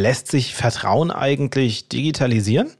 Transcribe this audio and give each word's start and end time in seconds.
Lässt 0.00 0.28
sich 0.28 0.54
Vertrauen 0.54 1.10
eigentlich 1.10 1.88
digitalisieren? 1.88 2.70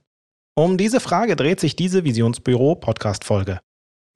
Um 0.55 0.79
diese 0.79 1.01
Frage 1.01 1.35
dreht 1.35 1.59
sich 1.59 1.75
diese 1.75 2.05
Visionsbüro 2.05 2.77
Podcast-Folge. 2.77 3.59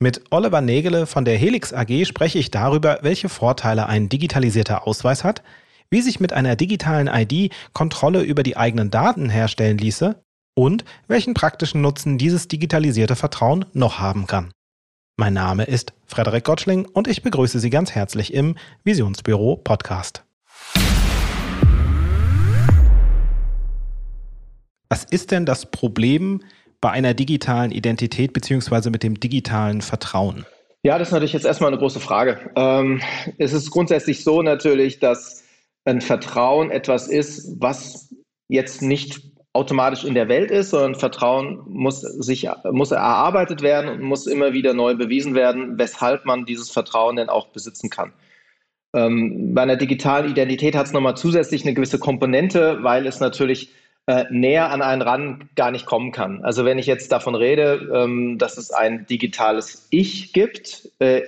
Mit 0.00 0.22
Oliver 0.30 0.60
Nägele 0.60 1.06
von 1.06 1.24
der 1.24 1.36
Helix 1.36 1.72
AG 1.72 2.06
spreche 2.06 2.38
ich 2.38 2.52
darüber, 2.52 3.00
welche 3.02 3.28
Vorteile 3.28 3.86
ein 3.86 4.08
digitalisierter 4.08 4.86
Ausweis 4.86 5.24
hat, 5.24 5.42
wie 5.90 6.00
sich 6.00 6.20
mit 6.20 6.32
einer 6.32 6.54
digitalen 6.54 7.08
ID 7.08 7.52
Kontrolle 7.72 8.22
über 8.22 8.44
die 8.44 8.56
eigenen 8.56 8.92
Daten 8.92 9.30
herstellen 9.30 9.78
ließe 9.78 10.22
und 10.54 10.84
welchen 11.08 11.34
praktischen 11.34 11.80
Nutzen 11.80 12.18
dieses 12.18 12.46
digitalisierte 12.46 13.16
Vertrauen 13.16 13.64
noch 13.72 13.98
haben 13.98 14.28
kann. 14.28 14.52
Mein 15.16 15.34
Name 15.34 15.64
ist 15.64 15.92
Frederik 16.06 16.44
Gottschling 16.44 16.86
und 16.86 17.08
ich 17.08 17.24
begrüße 17.24 17.58
Sie 17.58 17.70
ganz 17.70 17.90
herzlich 17.90 18.32
im 18.32 18.54
Visionsbüro 18.84 19.56
Podcast. 19.56 20.22
Was 24.92 25.04
ist 25.04 25.30
denn 25.30 25.46
das 25.46 25.70
Problem 25.70 26.42
bei 26.82 26.90
einer 26.90 27.14
digitalen 27.14 27.70
Identität 27.70 28.34
beziehungsweise 28.34 28.90
mit 28.90 29.02
dem 29.02 29.18
digitalen 29.18 29.80
Vertrauen? 29.80 30.44
Ja, 30.82 30.98
das 30.98 31.08
ist 31.08 31.12
natürlich 31.12 31.32
jetzt 31.32 31.46
erstmal 31.46 31.68
eine 31.68 31.78
große 31.78 31.98
Frage. 31.98 32.50
Ähm, 32.56 33.00
es 33.38 33.54
ist 33.54 33.70
grundsätzlich 33.70 34.22
so 34.22 34.42
natürlich, 34.42 34.98
dass 34.98 35.44
ein 35.86 36.02
Vertrauen 36.02 36.70
etwas 36.70 37.08
ist, 37.08 37.58
was 37.58 38.14
jetzt 38.48 38.82
nicht 38.82 39.22
automatisch 39.54 40.04
in 40.04 40.12
der 40.12 40.28
Welt 40.28 40.50
ist, 40.50 40.68
sondern 40.68 40.94
Vertrauen 40.94 41.62
muss 41.68 42.02
sich 42.02 42.50
muss 42.70 42.90
erarbeitet 42.90 43.62
werden 43.62 43.88
und 43.88 44.02
muss 44.02 44.26
immer 44.26 44.52
wieder 44.52 44.74
neu 44.74 44.94
bewiesen 44.94 45.34
werden, 45.34 45.78
weshalb 45.78 46.26
man 46.26 46.44
dieses 46.44 46.70
Vertrauen 46.70 47.16
denn 47.16 47.30
auch 47.30 47.48
besitzen 47.48 47.88
kann. 47.88 48.12
Ähm, 48.94 49.54
bei 49.54 49.62
einer 49.62 49.76
digitalen 49.76 50.30
Identität 50.30 50.76
hat 50.76 50.84
es 50.84 50.92
nochmal 50.92 51.16
zusätzlich 51.16 51.64
eine 51.64 51.72
gewisse 51.72 51.98
Komponente, 51.98 52.80
weil 52.82 53.06
es 53.06 53.20
natürlich 53.20 53.70
äh, 54.06 54.24
näher 54.30 54.70
an 54.70 54.82
einen 54.82 55.02
ran 55.02 55.48
gar 55.54 55.70
nicht 55.70 55.86
kommen 55.86 56.12
kann. 56.12 56.44
Also 56.44 56.64
wenn 56.64 56.78
ich 56.78 56.86
jetzt 56.86 57.12
davon 57.12 57.34
rede, 57.34 57.90
ähm, 57.94 58.38
dass 58.38 58.58
es 58.58 58.70
ein 58.70 59.06
digitales 59.06 59.86
Ich 59.90 60.32
gibt 60.32 60.90
äh, 60.98 61.22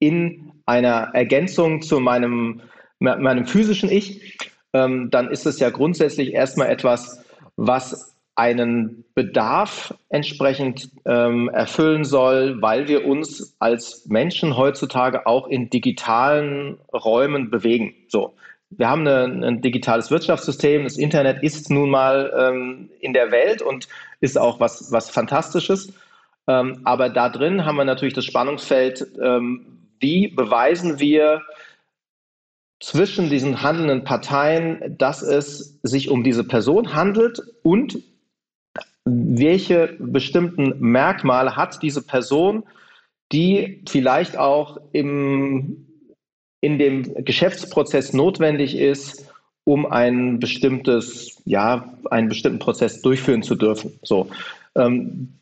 in 0.00 0.52
einer 0.66 1.10
Ergänzung 1.14 1.82
zu 1.82 2.00
meinem, 2.00 2.62
meinem 2.98 3.46
physischen 3.46 3.90
Ich, 3.90 4.38
ähm, 4.72 5.10
dann 5.10 5.30
ist 5.30 5.46
es 5.46 5.60
ja 5.60 5.70
grundsätzlich 5.70 6.32
erstmal 6.32 6.70
etwas, 6.70 7.24
was 7.56 8.16
einen 8.34 9.04
Bedarf 9.14 9.94
entsprechend 10.08 10.90
ähm, 11.04 11.50
erfüllen 11.50 12.04
soll, 12.04 12.62
weil 12.62 12.88
wir 12.88 13.04
uns 13.04 13.54
als 13.58 14.06
Menschen 14.06 14.56
heutzutage 14.56 15.26
auch 15.26 15.46
in 15.46 15.68
digitalen 15.68 16.78
Räumen 16.92 17.50
bewegen. 17.50 17.94
So 18.08 18.34
wir 18.70 18.88
haben 18.88 19.06
eine, 19.06 19.46
ein 19.46 19.60
digitales 19.60 20.10
Wirtschaftssystem. 20.10 20.84
Das 20.84 20.96
Internet 20.96 21.42
ist 21.42 21.70
nun 21.70 21.90
mal 21.90 22.32
ähm, 22.36 22.90
in 23.00 23.12
der 23.12 23.30
Welt 23.32 23.62
und 23.62 23.88
ist 24.20 24.38
auch 24.38 24.60
was, 24.60 24.92
was 24.92 25.10
Fantastisches. 25.10 25.92
Ähm, 26.46 26.80
aber 26.84 27.08
da 27.08 27.28
drin 27.28 27.64
haben 27.64 27.76
wir 27.76 27.84
natürlich 27.84 28.14
das 28.14 28.24
Spannungsfeld, 28.24 29.06
ähm, 29.20 29.88
wie 29.98 30.28
beweisen 30.28 30.98
wir 31.00 31.42
zwischen 32.80 33.28
diesen 33.28 33.62
handelnden 33.62 34.04
Parteien, 34.04 34.96
dass 34.96 35.20
es 35.20 35.78
sich 35.82 36.08
um 36.08 36.24
diese 36.24 36.44
Person 36.44 36.94
handelt 36.94 37.42
und 37.62 37.98
welche 39.04 39.96
bestimmten 39.98 40.78
Merkmale 40.78 41.56
hat 41.56 41.82
diese 41.82 42.06
Person, 42.06 42.64
die 43.32 43.84
vielleicht 43.88 44.38
auch 44.38 44.78
im 44.92 45.89
in 46.60 46.78
dem 46.78 47.24
Geschäftsprozess 47.24 48.12
notwendig 48.12 48.76
ist, 48.76 49.30
um 49.64 49.86
ein 49.86 50.38
bestimmtes, 50.38 51.40
ja, 51.44 51.94
einen 52.10 52.28
bestimmten 52.28 52.58
Prozess 52.58 53.02
durchführen 53.02 53.42
zu 53.42 53.54
dürfen. 53.54 53.98
So, 54.02 54.28
ähm, 54.74 55.34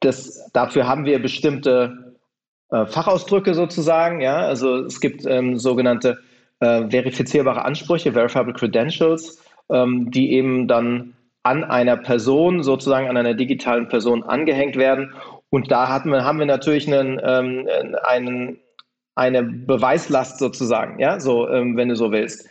das, 0.00 0.50
dafür 0.52 0.86
haben 0.86 1.04
wir 1.04 1.20
bestimmte 1.20 2.14
äh, 2.70 2.86
Fachausdrücke 2.86 3.54
sozusagen. 3.54 4.20
Ja, 4.20 4.36
also 4.36 4.84
es 4.84 5.00
gibt 5.00 5.24
ähm, 5.26 5.58
sogenannte 5.58 6.18
äh, 6.60 6.88
verifizierbare 6.88 7.64
Ansprüche, 7.64 8.12
verifiable 8.12 8.54
credentials, 8.54 9.42
ähm, 9.70 10.10
die 10.10 10.32
eben 10.32 10.68
dann 10.68 11.14
an 11.42 11.64
einer 11.64 11.96
Person, 11.96 12.62
sozusagen 12.62 13.08
an 13.08 13.16
einer 13.16 13.34
digitalen 13.34 13.88
Person 13.88 14.22
angehängt 14.22 14.76
werden. 14.76 15.12
Und 15.50 15.70
da 15.70 16.02
wir, 16.04 16.24
haben 16.24 16.38
wir 16.38 16.46
natürlich 16.46 16.86
einen, 16.86 17.20
ähm, 17.22 17.68
einen 18.04 18.58
eine 19.14 19.42
Beweislast 19.42 20.38
sozusagen, 20.38 20.98
ja, 20.98 21.20
so, 21.20 21.48
ähm, 21.48 21.76
wenn 21.76 21.88
du 21.88 21.96
so 21.96 22.12
willst. 22.12 22.48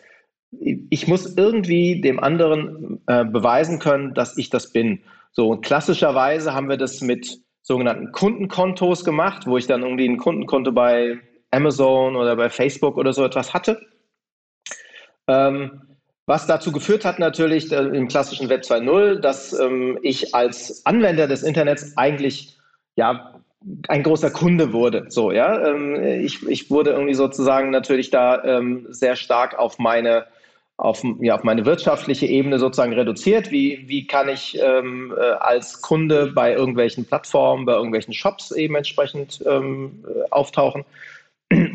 Ich 0.90 1.08
muss 1.08 1.38
irgendwie 1.38 2.02
dem 2.02 2.20
anderen 2.20 3.02
äh, 3.08 3.26
beweisen 3.26 3.80
können, 3.80 4.14
dass 4.14 4.38
ich 4.38 4.50
das 4.50 4.72
bin. 4.72 5.02
So, 5.32 5.50
und 5.50 5.62
klassischerweise 5.62 6.54
haben 6.54 6.70
wir 6.70 6.78
das 6.78 7.02
mit 7.02 7.40
sogenannten 7.62 8.12
Kundenkontos 8.12 9.06
gemacht, 9.06 9.48
wo 9.48 9.58
ich 9.58 9.68
dann 9.68 9.84
irgendwie 9.84 10.08
ein 10.08 10.18
Kundenkonto 10.18 10.72
bei 10.72 11.20
Amazon 11.52 12.16
oder 12.16 12.36
bei 12.36 12.50
Facebook 12.50 12.98
oder 12.98 13.14
so 13.14 13.24
etwas 13.24 13.54
hatte. 13.54 13.82
Ähm, 15.28 15.82
was 16.26 16.48
dazu 16.48 16.72
geführt 16.72 17.06
hat 17.06 17.20
natürlich 17.20 17.72
äh, 17.72 17.78
im 17.78 18.08
klassischen 18.08 18.50
Web 18.50 18.62
2.0, 18.62 19.20
dass 19.20 19.58
ähm, 19.58 19.98
ich 20.02 20.36
als 20.36 20.86
Anwender 20.86 21.28
des 21.28 21.44
Internets 21.44 21.98
eigentlich 21.98 22.58
ja 22.96 23.41
ein 23.88 24.04
großer 24.04 24.32
Kunde 24.32 24.74
wurde. 24.74 25.06
So, 25.10 25.32
ja. 25.32 25.68
Ähm, 25.68 26.02
ich, 26.24 26.48
ich 26.48 26.70
wurde 26.72 26.92
irgendwie 26.92 27.14
sozusagen 27.14 27.70
natürlich 27.70 28.10
da 28.10 28.44
ähm, 28.44 28.88
sehr 28.90 29.16
stark 29.16 29.58
auf 29.58 29.78
meine 29.80 30.26
auf, 30.78 31.04
ja, 31.20 31.36
auf 31.36 31.44
meine 31.44 31.66
wirtschaftliche 31.66 32.26
Ebene 32.26 32.58
sozusagen 32.58 32.94
reduziert. 32.94 33.52
Wie, 33.52 33.84
wie 33.88 34.08
kann 34.08 34.30
ich 34.30 34.60
ähm, 34.60 35.14
äh, 35.16 35.22
als 35.22 35.82
Kunde 35.82 36.32
bei 36.34 36.54
irgendwelchen 36.54 37.06
Plattformen, 37.06 37.66
bei 37.66 37.74
irgendwelchen 37.74 38.16
Shops 38.16 38.52
eben 38.52 38.76
entsprechend 38.76 39.44
ähm, 39.46 40.04
äh, 40.08 40.24
auftauchen? 40.32 40.84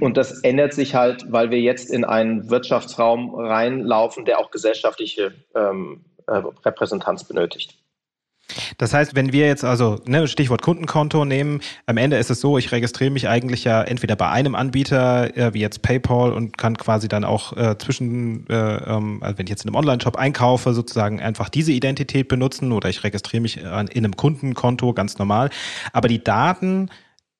Und 0.00 0.16
das 0.16 0.40
ändert 0.40 0.74
sich 0.74 0.94
halt, 0.94 1.30
weil 1.30 1.50
wir 1.50 1.60
jetzt 1.60 1.90
in 1.90 2.04
einen 2.04 2.50
Wirtschaftsraum 2.50 3.34
reinlaufen, 3.34 4.24
der 4.24 4.40
auch 4.40 4.50
gesellschaftliche 4.50 5.34
ähm, 5.54 6.04
äh, 6.26 6.42
Repräsentanz 6.64 7.24
benötigt. 7.24 7.76
Das 8.78 8.94
heißt, 8.94 9.14
wenn 9.14 9.32
wir 9.32 9.46
jetzt 9.46 9.64
also 9.64 10.00
ne, 10.06 10.28
Stichwort 10.28 10.62
Kundenkonto 10.62 11.24
nehmen, 11.24 11.60
am 11.86 11.96
Ende 11.96 12.16
ist 12.16 12.30
es 12.30 12.40
so, 12.40 12.58
ich 12.58 12.72
registriere 12.72 13.10
mich 13.10 13.28
eigentlich 13.28 13.64
ja 13.64 13.82
entweder 13.82 14.16
bei 14.16 14.28
einem 14.28 14.54
Anbieter 14.54 15.36
äh, 15.36 15.54
wie 15.54 15.60
jetzt 15.60 15.82
PayPal 15.82 16.32
und 16.32 16.56
kann 16.56 16.76
quasi 16.76 17.08
dann 17.08 17.24
auch 17.24 17.56
äh, 17.56 17.76
zwischen, 17.78 18.48
äh, 18.48 18.54
ähm, 18.54 19.22
also 19.22 19.38
wenn 19.38 19.46
ich 19.46 19.50
jetzt 19.50 19.64
in 19.64 19.70
einem 19.70 19.76
Online-Shop 19.76 20.16
einkaufe, 20.16 20.74
sozusagen 20.74 21.20
einfach 21.20 21.48
diese 21.48 21.72
Identität 21.72 22.28
benutzen 22.28 22.72
oder 22.72 22.88
ich 22.88 23.02
registriere 23.04 23.40
mich 23.40 23.58
in 23.58 23.66
einem 23.66 24.16
Kundenkonto 24.16 24.92
ganz 24.92 25.18
normal. 25.18 25.50
Aber 25.92 26.08
die 26.08 26.22
Daten, 26.22 26.90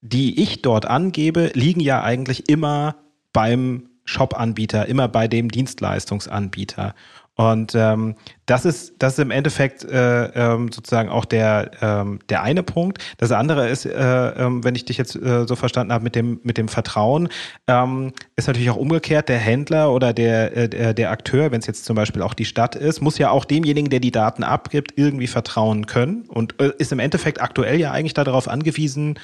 die 0.01 0.43
ich 0.43 0.63
dort 0.63 0.87
angebe, 0.87 1.51
liegen 1.55 1.81
ja 1.81 2.03
eigentlich 2.03 2.49
immer 2.49 2.97
beim 3.33 3.91
Shop-Anbieter, 4.05 4.87
immer 4.87 5.09
bei 5.09 5.29
dem 5.29 5.51
Dienstleistungsanbieter. 5.51 6.95
Und 7.37 7.75
ähm, 7.75 8.15
das 8.47 8.65
ist 8.65 8.95
das 8.99 9.13
ist 9.15 9.19
im 9.19 9.31
Endeffekt 9.31 9.85
äh, 9.85 10.25
ähm, 10.29 10.73
sozusagen 10.73 11.11
auch 11.11 11.27
der 11.27 11.71
ähm, 11.83 12.19
der 12.31 12.43
eine 12.43 12.63
Punkt. 12.63 12.99
Das 13.19 13.31
andere 13.31 13.69
ist, 13.69 13.85
äh, 13.85 14.29
ähm, 14.31 14.65
wenn 14.65 14.75
ich 14.75 14.87
dich 14.87 14.97
jetzt 14.97 15.17
äh, 15.17 15.47
so 15.47 15.55
verstanden 15.55 15.93
habe 15.93 16.03
mit 16.03 16.15
dem 16.15 16.41
mit 16.45 16.57
dem 16.57 16.69
Vertrauen, 16.69 17.29
ähm, 17.67 18.13
ist 18.37 18.47
natürlich 18.47 18.71
auch 18.71 18.77
umgekehrt. 18.77 19.29
Der 19.29 19.37
Händler 19.39 19.93
oder 19.93 20.15
der 20.15 20.57
äh, 20.57 20.69
der, 20.71 20.95
der 20.95 21.11
Akteur, 21.11 21.53
wenn 21.53 21.61
es 21.61 21.67
jetzt 21.67 21.85
zum 21.85 21.95
Beispiel 21.95 22.23
auch 22.23 22.33
die 22.33 22.47
Stadt 22.47 22.75
ist, 22.75 23.03
muss 23.03 23.19
ja 23.19 23.29
auch 23.29 23.45
demjenigen, 23.45 23.91
der 23.91 24.01
die 24.01 24.13
Daten 24.13 24.43
abgibt, 24.43 24.95
irgendwie 24.97 25.27
vertrauen 25.27 25.85
können 25.85 26.25
und 26.29 26.59
äh, 26.59 26.73
ist 26.79 26.91
im 26.93 27.01
Endeffekt 27.01 27.43
aktuell 27.43 27.79
ja 27.79 27.91
eigentlich 27.91 28.15
darauf 28.15 28.49
angewiesen, 28.49 29.19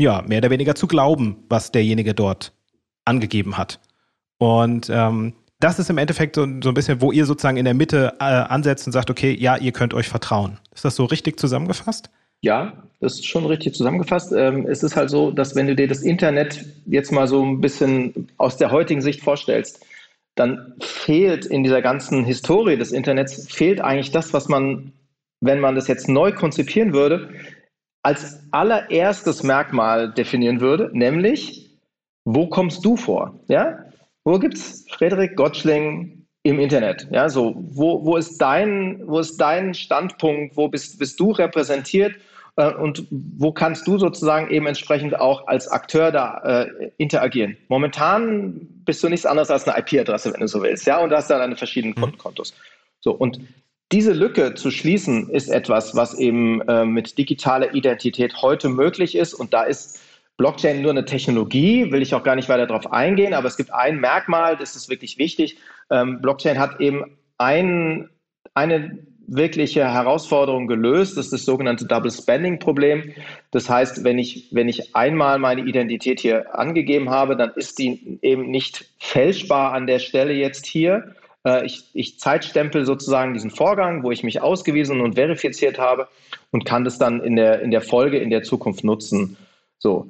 ja 0.00 0.22
mehr 0.26 0.38
oder 0.38 0.48
weniger 0.48 0.74
zu 0.74 0.86
glauben, 0.86 1.44
was 1.50 1.72
derjenige 1.72 2.14
dort 2.14 2.54
angegeben 3.04 3.58
hat. 3.58 3.80
Und 4.38 4.88
ähm, 4.90 5.34
das 5.64 5.78
ist 5.78 5.88
im 5.88 5.96
Endeffekt 5.96 6.36
so, 6.36 6.46
so, 6.62 6.68
ein 6.68 6.74
bisschen, 6.74 7.00
wo 7.00 7.10
ihr 7.10 7.24
sozusagen 7.24 7.56
in 7.56 7.64
der 7.64 7.72
Mitte 7.72 8.12
äh, 8.20 8.24
ansetzt 8.24 8.86
und 8.86 8.92
sagt, 8.92 9.08
okay, 9.08 9.34
ja, 9.34 9.56
ihr 9.56 9.72
könnt 9.72 9.94
euch 9.94 10.08
vertrauen. 10.08 10.58
Ist 10.74 10.84
das 10.84 10.94
so 10.94 11.06
richtig 11.06 11.40
zusammengefasst? 11.40 12.10
Ja, 12.42 12.74
das 13.00 13.14
ist 13.14 13.26
schon 13.26 13.46
richtig 13.46 13.74
zusammengefasst. 13.74 14.30
Ähm, 14.32 14.66
es 14.66 14.82
ist 14.82 14.94
halt 14.94 15.08
so, 15.08 15.30
dass 15.30 15.54
wenn 15.54 15.66
du 15.66 15.74
dir 15.74 15.88
das 15.88 16.02
Internet 16.02 16.66
jetzt 16.84 17.12
mal 17.12 17.26
so 17.26 17.42
ein 17.42 17.62
bisschen 17.62 18.28
aus 18.36 18.58
der 18.58 18.72
heutigen 18.72 19.00
Sicht 19.00 19.22
vorstellst, 19.22 19.86
dann 20.34 20.74
fehlt 20.80 21.46
in 21.46 21.62
dieser 21.62 21.80
ganzen 21.80 22.26
Historie 22.26 22.76
des 22.76 22.92
Internets, 22.92 23.50
fehlt 23.50 23.80
eigentlich 23.80 24.10
das, 24.10 24.34
was 24.34 24.48
man, 24.48 24.92
wenn 25.40 25.60
man 25.60 25.76
das 25.76 25.88
jetzt 25.88 26.10
neu 26.10 26.32
konzipieren 26.32 26.92
würde, 26.92 27.30
als 28.02 28.42
allererstes 28.50 29.42
Merkmal 29.42 30.12
definieren 30.12 30.60
würde, 30.60 30.90
nämlich, 30.92 31.70
wo 32.26 32.48
kommst 32.48 32.84
du 32.84 32.98
vor? 32.98 33.40
Ja? 33.48 33.78
Wo 34.24 34.38
gibt 34.38 34.54
es 34.54 34.86
Frederik 34.90 35.36
Gottschling 35.36 36.26
im 36.42 36.58
Internet? 36.58 37.06
Ja, 37.10 37.28
so, 37.28 37.54
wo, 37.56 38.04
wo, 38.04 38.16
ist 38.16 38.38
dein, 38.38 39.02
wo 39.06 39.18
ist 39.18 39.36
dein 39.36 39.74
Standpunkt? 39.74 40.56
Wo 40.56 40.68
bist, 40.68 40.98
bist 40.98 41.20
du 41.20 41.30
repräsentiert? 41.30 42.14
Äh, 42.56 42.72
und 42.72 43.06
wo 43.10 43.52
kannst 43.52 43.86
du 43.86 43.98
sozusagen 43.98 44.50
eben 44.50 44.66
entsprechend 44.66 45.18
auch 45.18 45.46
als 45.46 45.68
Akteur 45.68 46.10
da 46.10 46.38
äh, 46.38 46.90
interagieren? 46.96 47.56
Momentan 47.68 48.66
bist 48.84 49.02
du 49.02 49.08
nichts 49.08 49.26
anderes 49.26 49.50
als 49.50 49.68
eine 49.68 49.78
IP-Adresse, 49.78 50.32
wenn 50.32 50.40
du 50.40 50.48
so 50.48 50.62
willst, 50.62 50.86
ja, 50.86 50.98
und 50.98 51.12
hast 51.12 51.28
dann 51.28 51.40
deine 51.40 51.56
verschiedenen 51.56 51.94
mhm. 51.96 52.00
Kundenkontos. 52.00 52.54
So, 53.00 53.12
und 53.12 53.40
diese 53.92 54.12
Lücke 54.12 54.54
zu 54.54 54.70
schließen, 54.70 55.28
ist 55.28 55.48
etwas, 55.48 55.94
was 55.94 56.14
eben 56.14 56.62
äh, 56.62 56.86
mit 56.86 57.18
digitaler 57.18 57.74
Identität 57.74 58.40
heute 58.40 58.70
möglich 58.70 59.14
ist. 59.14 59.34
Und 59.34 59.52
da 59.52 59.64
ist 59.64 60.00
Blockchain 60.36 60.82
nur 60.82 60.90
eine 60.90 61.04
Technologie, 61.04 61.92
will 61.92 62.02
ich 62.02 62.14
auch 62.14 62.24
gar 62.24 62.34
nicht 62.34 62.48
weiter 62.48 62.66
darauf 62.66 62.92
eingehen, 62.92 63.34
aber 63.34 63.46
es 63.46 63.56
gibt 63.56 63.72
ein 63.72 64.00
Merkmal, 64.00 64.56
das 64.56 64.74
ist 64.74 64.88
wirklich 64.88 65.18
wichtig. 65.18 65.58
Ähm, 65.90 66.20
Blockchain 66.20 66.58
hat 66.58 66.80
eben 66.80 67.16
ein, 67.38 68.08
eine 68.54 68.98
wirkliche 69.26 69.90
Herausforderung 69.90 70.66
gelöst. 70.66 71.16
Das 71.16 71.26
ist 71.26 71.32
das 71.32 71.44
sogenannte 71.44 71.86
Double 71.86 72.10
Spending 72.10 72.58
Problem. 72.58 73.12
Das 73.52 73.70
heißt, 73.70 74.04
wenn 74.04 74.18
ich, 74.18 74.48
wenn 74.50 74.68
ich 74.68 74.94
einmal 74.94 75.38
meine 75.38 75.62
Identität 75.62 76.20
hier 76.20 76.58
angegeben 76.58 77.10
habe, 77.10 77.36
dann 77.36 77.52
ist 77.56 77.78
die 77.78 78.18
eben 78.22 78.50
nicht 78.50 78.86
fälschbar 78.98 79.72
an 79.72 79.86
der 79.86 79.98
Stelle 79.98 80.34
jetzt 80.34 80.66
hier, 80.66 81.14
äh, 81.44 81.64
ich, 81.64 81.84
ich 81.92 82.18
zeitstempel 82.18 82.84
sozusagen 82.84 83.34
diesen 83.34 83.50
Vorgang, 83.50 84.02
wo 84.02 84.10
ich 84.10 84.24
mich 84.24 84.42
ausgewiesen 84.42 85.00
und 85.00 85.14
verifiziert 85.14 85.78
habe 85.78 86.08
und 86.50 86.64
kann 86.64 86.84
das 86.84 86.98
dann 86.98 87.22
in 87.22 87.36
der, 87.36 87.60
in 87.60 87.70
der 87.70 87.82
Folge 87.82 88.18
in 88.18 88.30
der 88.30 88.42
Zukunft 88.42 88.84
nutzen. 88.84 89.36
So. 89.84 90.08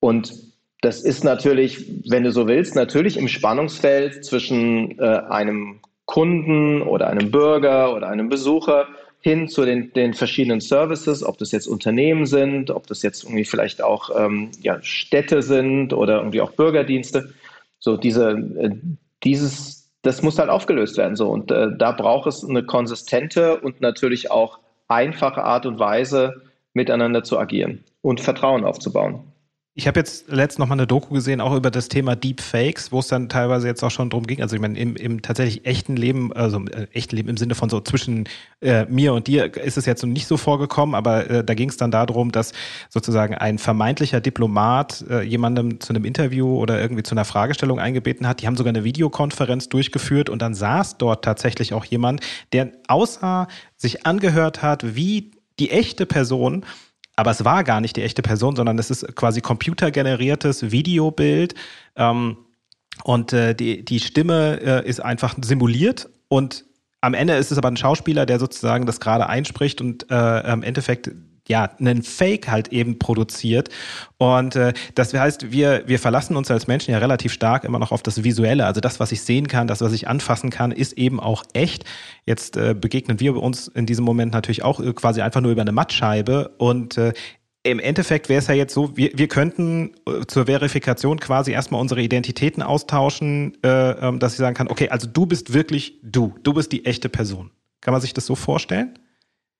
Und 0.00 0.34
das 0.82 1.00
ist 1.00 1.24
natürlich, 1.24 2.10
wenn 2.10 2.24
du 2.24 2.30
so 2.30 2.46
willst, 2.46 2.76
natürlich 2.76 3.16
im 3.16 3.26
Spannungsfeld 3.26 4.22
zwischen 4.22 4.98
äh, 4.98 5.22
einem 5.30 5.80
Kunden 6.04 6.82
oder 6.82 7.08
einem 7.08 7.30
Bürger 7.30 7.94
oder 7.96 8.08
einem 8.08 8.28
Besucher 8.28 8.86
hin 9.20 9.48
zu 9.48 9.64
den, 9.64 9.94
den 9.94 10.12
verschiedenen 10.12 10.60
Services, 10.60 11.24
ob 11.24 11.38
das 11.38 11.52
jetzt 11.52 11.66
Unternehmen 11.66 12.26
sind, 12.26 12.70
ob 12.70 12.86
das 12.86 13.00
jetzt 13.02 13.24
irgendwie 13.24 13.46
vielleicht 13.46 13.82
auch 13.82 14.10
ähm, 14.14 14.50
ja, 14.60 14.76
Städte 14.82 15.40
sind 15.40 15.94
oder 15.94 16.18
irgendwie 16.18 16.42
auch 16.42 16.52
Bürgerdienste. 16.52 17.32
So 17.78 17.96
diese, 17.96 18.32
äh, 18.32 18.76
dieses, 19.24 19.90
das 20.02 20.22
muss 20.22 20.38
halt 20.38 20.50
aufgelöst 20.50 20.98
werden. 20.98 21.16
So. 21.16 21.30
Und 21.30 21.50
äh, 21.50 21.68
da 21.78 21.92
braucht 21.92 22.26
es 22.26 22.44
eine 22.44 22.62
konsistente 22.62 23.58
und 23.58 23.80
natürlich 23.80 24.30
auch 24.30 24.58
einfache 24.88 25.44
Art 25.44 25.64
und 25.64 25.78
Weise, 25.78 26.42
miteinander 26.74 27.24
zu 27.24 27.38
agieren 27.38 27.82
und 28.04 28.20
Vertrauen 28.20 28.64
aufzubauen. 28.64 29.24
Ich 29.76 29.88
habe 29.88 29.98
jetzt 29.98 30.28
letzt 30.30 30.60
noch 30.60 30.68
mal 30.68 30.74
eine 30.74 30.86
Doku 30.86 31.14
gesehen, 31.14 31.40
auch 31.40 31.52
über 31.56 31.68
das 31.68 31.88
Thema 31.88 32.14
Deepfakes, 32.14 32.92
wo 32.92 33.00
es 33.00 33.08
dann 33.08 33.28
teilweise 33.28 33.66
jetzt 33.66 33.82
auch 33.82 33.90
schon 33.90 34.08
drum 34.08 34.24
ging. 34.24 34.40
Also 34.40 34.54
ich 34.54 34.62
meine, 34.62 34.78
im, 34.78 34.94
im 34.94 35.20
tatsächlich 35.20 35.66
echten 35.66 35.96
Leben, 35.96 36.32
also 36.32 36.64
äh, 36.66 36.86
echten 36.92 37.16
Leben 37.16 37.30
im 37.30 37.36
Sinne 37.36 37.56
von 37.56 37.68
so 37.68 37.80
zwischen 37.80 38.28
äh, 38.60 38.84
mir 38.84 39.14
und 39.14 39.26
dir 39.26 39.56
ist 39.56 39.76
es 39.76 39.84
jetzt 39.84 40.04
noch 40.04 40.10
nicht 40.10 40.28
so 40.28 40.36
vorgekommen, 40.36 40.94
aber 40.94 41.28
äh, 41.28 41.44
da 41.44 41.54
ging 41.54 41.70
es 41.70 41.76
dann 41.76 41.90
darum, 41.90 42.30
dass 42.30 42.52
sozusagen 42.88 43.34
ein 43.34 43.58
vermeintlicher 43.58 44.20
Diplomat 44.20 45.04
äh, 45.10 45.22
jemandem 45.22 45.80
zu 45.80 45.92
einem 45.92 46.04
Interview 46.04 46.56
oder 46.56 46.80
irgendwie 46.80 47.02
zu 47.02 47.16
einer 47.16 47.24
Fragestellung 47.24 47.80
eingebeten 47.80 48.28
hat. 48.28 48.42
Die 48.42 48.46
haben 48.46 48.56
sogar 48.56 48.70
eine 48.70 48.84
Videokonferenz 48.84 49.70
durchgeführt 49.70 50.30
und 50.30 50.40
dann 50.40 50.54
saß 50.54 50.98
dort 50.98 51.24
tatsächlich 51.24 51.74
auch 51.74 51.84
jemand, 51.84 52.20
der 52.52 52.70
außer 52.86 53.48
sich 53.76 54.06
angehört 54.06 54.62
hat, 54.62 54.94
wie 54.94 55.32
die 55.58 55.70
echte 55.70 56.06
Person 56.06 56.64
aber 57.16 57.30
es 57.30 57.44
war 57.44 57.64
gar 57.64 57.80
nicht 57.80 57.96
die 57.96 58.02
echte 58.02 58.22
Person, 58.22 58.56
sondern 58.56 58.78
es 58.78 58.90
ist 58.90 59.14
quasi 59.14 59.40
computergeneriertes 59.40 60.70
Videobild. 60.70 61.54
Ähm, 61.96 62.36
und 63.02 63.32
äh, 63.32 63.54
die, 63.54 63.84
die 63.84 64.00
Stimme 64.00 64.60
äh, 64.60 64.88
ist 64.88 65.00
einfach 65.00 65.36
simuliert 65.42 66.08
und 66.28 66.64
am 67.00 67.12
Ende 67.12 67.34
ist 67.34 67.52
es 67.52 67.58
aber 67.58 67.68
ein 67.68 67.76
Schauspieler, 67.76 68.24
der 68.24 68.38
sozusagen 68.38 68.86
das 68.86 68.98
gerade 68.98 69.28
einspricht 69.28 69.80
und 69.80 70.10
äh, 70.10 70.52
im 70.52 70.62
Endeffekt 70.62 71.10
ja, 71.48 71.70
einen 71.78 72.02
Fake 72.02 72.48
halt 72.48 72.68
eben 72.68 72.98
produziert. 72.98 73.68
Und 74.18 74.56
äh, 74.56 74.72
das 74.94 75.12
heißt, 75.12 75.52
wir, 75.52 75.82
wir 75.86 75.98
verlassen 75.98 76.36
uns 76.36 76.50
als 76.50 76.66
Menschen 76.66 76.92
ja 76.92 76.98
relativ 76.98 77.32
stark 77.32 77.64
immer 77.64 77.78
noch 77.78 77.92
auf 77.92 78.02
das 78.02 78.24
Visuelle. 78.24 78.66
Also 78.66 78.80
das, 78.80 79.00
was 79.00 79.12
ich 79.12 79.22
sehen 79.22 79.48
kann, 79.48 79.66
das, 79.66 79.80
was 79.80 79.92
ich 79.92 80.08
anfassen 80.08 80.50
kann, 80.50 80.72
ist 80.72 80.94
eben 80.94 81.20
auch 81.20 81.44
echt. 81.52 81.84
Jetzt 82.24 82.56
äh, 82.56 82.74
begegnen 82.78 83.20
wir 83.20 83.36
uns 83.36 83.68
in 83.68 83.86
diesem 83.86 84.04
Moment 84.04 84.32
natürlich 84.32 84.62
auch 84.62 84.80
quasi 84.94 85.20
einfach 85.20 85.40
nur 85.40 85.52
über 85.52 85.62
eine 85.62 85.72
Mattscheibe. 85.72 86.54
Und 86.58 86.96
äh, 86.96 87.12
im 87.64 87.78
Endeffekt 87.78 88.28
wäre 88.28 88.38
es 88.38 88.46
ja 88.46 88.54
jetzt 88.54 88.74
so, 88.74 88.96
wir, 88.96 89.10
wir 89.14 89.26
könnten 89.26 89.92
äh, 90.06 90.26
zur 90.26 90.46
Verifikation 90.46 91.18
quasi 91.18 91.52
erstmal 91.52 91.80
unsere 91.80 92.02
Identitäten 92.02 92.62
austauschen, 92.62 93.56
äh, 93.64 93.68
ähm, 93.68 94.18
dass 94.18 94.32
ich 94.32 94.38
sagen 94.38 94.54
kann, 94.54 94.68
okay, 94.68 94.90
also 94.90 95.06
du 95.06 95.26
bist 95.26 95.52
wirklich 95.54 95.98
du, 96.02 96.34
du 96.42 96.52
bist 96.52 96.72
die 96.72 96.84
echte 96.84 97.08
Person. 97.08 97.50
Kann 97.80 97.92
man 97.92 98.00
sich 98.00 98.14
das 98.14 98.26
so 98.26 98.34
vorstellen? 98.34 98.98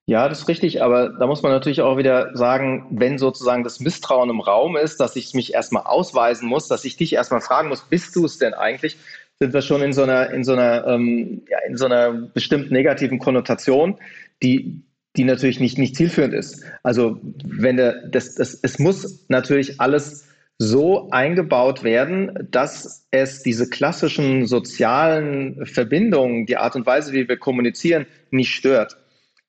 Ja, 0.06 0.28
das 0.28 0.40
ist 0.40 0.48
richtig, 0.48 0.82
aber 0.82 1.08
da 1.18 1.26
muss 1.26 1.42
man 1.42 1.52
natürlich 1.52 1.80
auch 1.80 1.96
wieder 1.96 2.36
sagen, 2.36 2.86
wenn 2.90 3.16
sozusagen 3.16 3.64
das 3.64 3.80
Misstrauen 3.80 4.28
im 4.28 4.40
Raum 4.40 4.76
ist, 4.76 5.00
dass 5.00 5.16
ich 5.16 5.32
mich 5.32 5.54
erstmal 5.54 5.84
ausweisen 5.84 6.46
muss, 6.46 6.68
dass 6.68 6.84
ich 6.84 6.96
dich 6.96 7.14
erstmal 7.14 7.40
fragen 7.40 7.70
muss, 7.70 7.82
bist 7.82 8.14
du 8.14 8.26
es 8.26 8.36
denn 8.36 8.52
eigentlich, 8.52 8.98
sind 9.38 9.54
wir 9.54 9.62
schon 9.62 9.82
in 9.82 9.94
so 9.94 10.02
einer, 10.02 10.30
in 10.30 10.44
so 10.44 10.52
einer, 10.52 10.86
ähm, 10.86 11.42
ja, 11.48 11.58
in 11.66 11.78
so 11.78 11.86
einer 11.86 12.12
bestimmt 12.12 12.70
negativen 12.70 13.18
Konnotation, 13.18 13.98
die, 14.42 14.82
die 15.16 15.24
natürlich 15.24 15.58
nicht, 15.58 15.78
nicht 15.78 15.96
zielführend 15.96 16.34
ist. 16.34 16.62
Also 16.82 17.18
wenn 17.42 17.78
der, 17.78 18.06
das, 18.06 18.34
das, 18.34 18.58
es 18.62 18.78
muss 18.78 19.24
natürlich 19.28 19.80
alles 19.80 20.28
so 20.58 21.08
eingebaut 21.10 21.82
werden, 21.82 22.46
dass 22.50 23.06
es 23.10 23.42
diese 23.42 23.70
klassischen 23.70 24.46
sozialen 24.46 25.64
Verbindungen, 25.64 26.44
die 26.44 26.58
Art 26.58 26.76
und 26.76 26.84
Weise, 26.84 27.12
wie 27.12 27.26
wir 27.26 27.38
kommunizieren, 27.38 28.06
nicht 28.30 28.54
stört. 28.54 28.98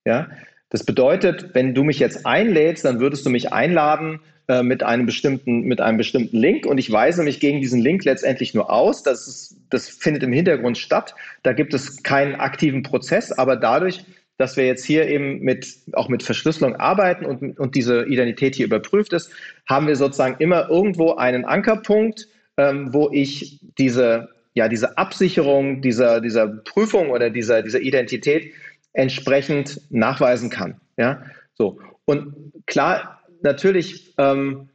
Ja, 0.05 0.29
das 0.69 0.83
bedeutet, 0.83 1.53
wenn 1.53 1.73
du 1.73 1.83
mich 1.83 1.99
jetzt 1.99 2.25
einlädst, 2.25 2.85
dann 2.85 2.99
würdest 2.99 3.25
du 3.25 3.29
mich 3.29 3.53
einladen 3.53 4.19
äh, 4.47 4.61
mit 4.61 4.83
einem 4.83 5.05
bestimmten, 5.05 5.61
mit 5.61 5.81
einem 5.81 5.97
bestimmten 5.97 6.37
Link 6.37 6.65
und 6.65 6.77
ich 6.77 6.91
weise 6.91 7.23
mich 7.23 7.39
gegen 7.39 7.61
diesen 7.61 7.81
Link 7.81 8.05
letztendlich 8.05 8.53
nur 8.53 8.71
aus. 8.71 9.01
Das, 9.01 9.27
ist, 9.27 9.57
das 9.69 9.89
findet 9.89 10.21
im 10.21 10.33
Hintergrund 10.33 10.77
statt. 10.77 11.15
Da 11.41 11.53
gibt 11.53 11.73
es 11.73 12.03
keinen 12.03 12.35
aktiven 12.35 12.83
Prozess, 12.83 13.31
aber 13.31 13.55
dadurch, 13.55 14.05
dass 14.37 14.57
wir 14.57 14.67
jetzt 14.67 14.85
hier 14.85 15.07
eben 15.07 15.39
mit, 15.39 15.77
auch 15.93 16.09
mit 16.09 16.21
Verschlüsselung 16.21 16.75
arbeiten 16.75 17.25
und, 17.25 17.59
und 17.59 17.73
diese 17.73 18.05
Identität 18.05 18.53
hier 18.53 18.65
überprüft 18.65 19.13
ist, 19.13 19.31
haben 19.67 19.87
wir 19.87 19.95
sozusagen 19.95 20.35
immer 20.39 20.69
irgendwo 20.69 21.15
einen 21.15 21.45
Ankerpunkt, 21.45 22.27
ähm, 22.57 22.93
wo 22.93 23.09
ich 23.11 23.59
diese, 23.77 24.29
ja, 24.53 24.67
diese 24.67 24.97
Absicherung 24.97 25.81
dieser, 25.81 26.21
dieser 26.21 26.47
Prüfung 26.47 27.09
oder 27.09 27.29
dieser, 27.29 27.63
dieser 27.63 27.81
Identität 27.81 28.51
entsprechend 28.95 29.79
nachweisen 29.89 30.49
kann. 30.49 30.79
Ja, 30.97 31.23
so. 31.53 31.79
Und 32.05 32.33
klar, 32.65 33.21
natürlich, 33.41 34.13
ähm, 34.17 34.69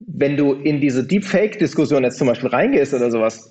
wenn 0.00 0.36
du 0.36 0.52
in 0.54 0.80
diese 0.80 1.04
Deepfake-Diskussion 1.04 2.04
jetzt 2.04 2.18
zum 2.18 2.28
Beispiel 2.28 2.50
reingehst 2.50 2.94
oder 2.94 3.10
sowas, 3.10 3.50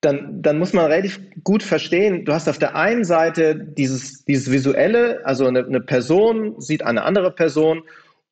dann, 0.00 0.42
dann 0.42 0.58
muss 0.58 0.72
man 0.72 0.86
relativ 0.86 1.20
gut 1.44 1.62
verstehen, 1.62 2.24
du 2.24 2.32
hast 2.32 2.48
auf 2.48 2.58
der 2.58 2.74
einen 2.74 3.04
Seite 3.04 3.54
dieses, 3.54 4.24
dieses 4.24 4.50
Visuelle, 4.50 5.24
also 5.24 5.46
eine, 5.46 5.64
eine 5.64 5.80
Person 5.80 6.60
sieht 6.60 6.82
eine 6.82 7.04
andere 7.04 7.30
Person 7.30 7.82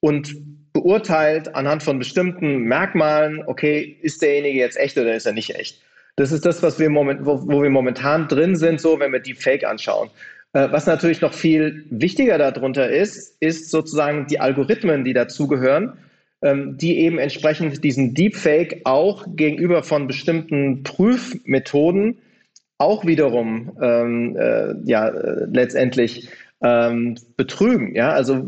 und 0.01 0.35
beurteilt 0.73 1.55
anhand 1.55 1.83
von 1.83 1.99
bestimmten 1.99 2.63
Merkmalen, 2.63 3.45
okay, 3.47 3.99
ist 4.03 4.21
derjenige 4.21 4.59
jetzt 4.59 4.79
echt 4.79 4.99
oder 4.99 5.15
ist 5.15 5.27
er 5.27 5.33
nicht 5.33 5.55
echt? 5.55 5.81
Das 6.17 6.33
ist 6.33 6.45
das, 6.45 6.63
was 6.63 6.79
wir 6.79 6.91
moment, 6.91 7.25
wo, 7.25 7.41
wo 7.47 7.63
wir 7.63 7.71
momentan 7.71 8.27
drin 8.27 8.57
sind, 8.57 8.81
so 8.81 8.99
wenn 8.99 9.13
wir 9.13 9.21
Deepfake 9.21 9.65
anschauen. 9.65 10.11
Äh, 10.53 10.69
was 10.71 10.87
natürlich 10.87 11.21
noch 11.21 11.33
viel 11.33 11.87
wichtiger 11.91 12.39
darunter 12.39 12.91
ist, 12.91 13.37
ist 13.41 13.71
sozusagen 13.71 14.27
die 14.27 14.41
Algorithmen, 14.41 15.05
die 15.05 15.13
dazugehören, 15.13 15.95
ähm, 16.43 16.77
die 16.77 16.99
eben 16.99 17.19
entsprechend 17.19 17.85
diesen 17.85 18.15
Deepfake 18.15 18.81
auch 18.85 19.27
gegenüber 19.37 19.83
von 19.83 20.07
bestimmten 20.07 20.83
Prüfmethoden 20.83 22.19
auch 22.79 23.05
wiederum 23.05 23.77
ähm, 23.81 24.37
äh, 24.37 24.75
ja, 24.85 25.13
letztendlich 25.53 26.29
ähm, 26.63 27.17
betrügen. 27.37 27.95
Ja? 27.95 28.13
Also 28.13 28.47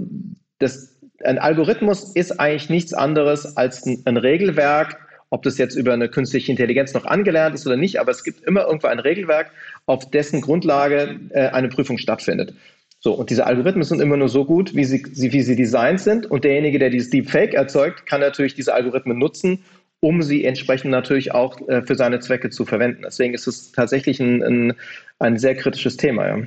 das, 0.58 0.96
ein 1.22 1.38
Algorithmus 1.38 2.14
ist 2.14 2.40
eigentlich 2.40 2.70
nichts 2.70 2.94
anderes 2.94 3.56
als 3.56 3.84
ein, 3.84 4.02
ein 4.06 4.16
Regelwerk, 4.16 4.98
ob 5.32 5.42
das 5.42 5.56
jetzt 5.56 5.76
über 5.76 5.94
eine 5.94 6.10
künstliche 6.10 6.52
Intelligenz 6.52 6.92
noch 6.92 7.06
angelernt 7.06 7.54
ist 7.54 7.66
oder 7.66 7.78
nicht, 7.78 7.98
aber 7.98 8.10
es 8.10 8.22
gibt 8.22 8.44
immer 8.44 8.66
irgendwo 8.66 8.88
ein 8.88 8.98
Regelwerk, 8.98 9.50
auf 9.86 10.10
dessen 10.10 10.42
Grundlage 10.42 11.18
äh, 11.30 11.48
eine 11.48 11.70
Prüfung 11.70 11.96
stattfindet. 11.96 12.54
So, 13.00 13.14
und 13.14 13.30
diese 13.30 13.46
Algorithmen 13.46 13.82
sind 13.82 14.02
immer 14.02 14.18
nur 14.18 14.28
so 14.28 14.44
gut, 14.44 14.76
wie 14.76 14.84
sie, 14.84 15.02
wie 15.32 15.40
sie 15.40 15.56
designt 15.56 16.00
sind. 16.00 16.30
Und 16.30 16.44
derjenige, 16.44 16.78
der 16.78 16.90
dieses 16.90 17.08
Deepfake 17.08 17.54
erzeugt, 17.54 18.04
kann 18.04 18.20
natürlich 18.20 18.54
diese 18.54 18.74
Algorithmen 18.74 19.18
nutzen, 19.18 19.64
um 20.00 20.20
sie 20.20 20.44
entsprechend 20.44 20.90
natürlich 20.90 21.32
auch 21.32 21.66
äh, 21.66 21.80
für 21.80 21.94
seine 21.94 22.20
Zwecke 22.20 22.50
zu 22.50 22.66
verwenden. 22.66 23.02
Deswegen 23.06 23.32
ist 23.32 23.46
es 23.46 23.72
tatsächlich 23.72 24.20
ein, 24.20 24.42
ein, 24.42 24.74
ein 25.18 25.38
sehr 25.38 25.54
kritisches 25.54 25.96
Thema. 25.96 26.28
Ja. 26.28 26.42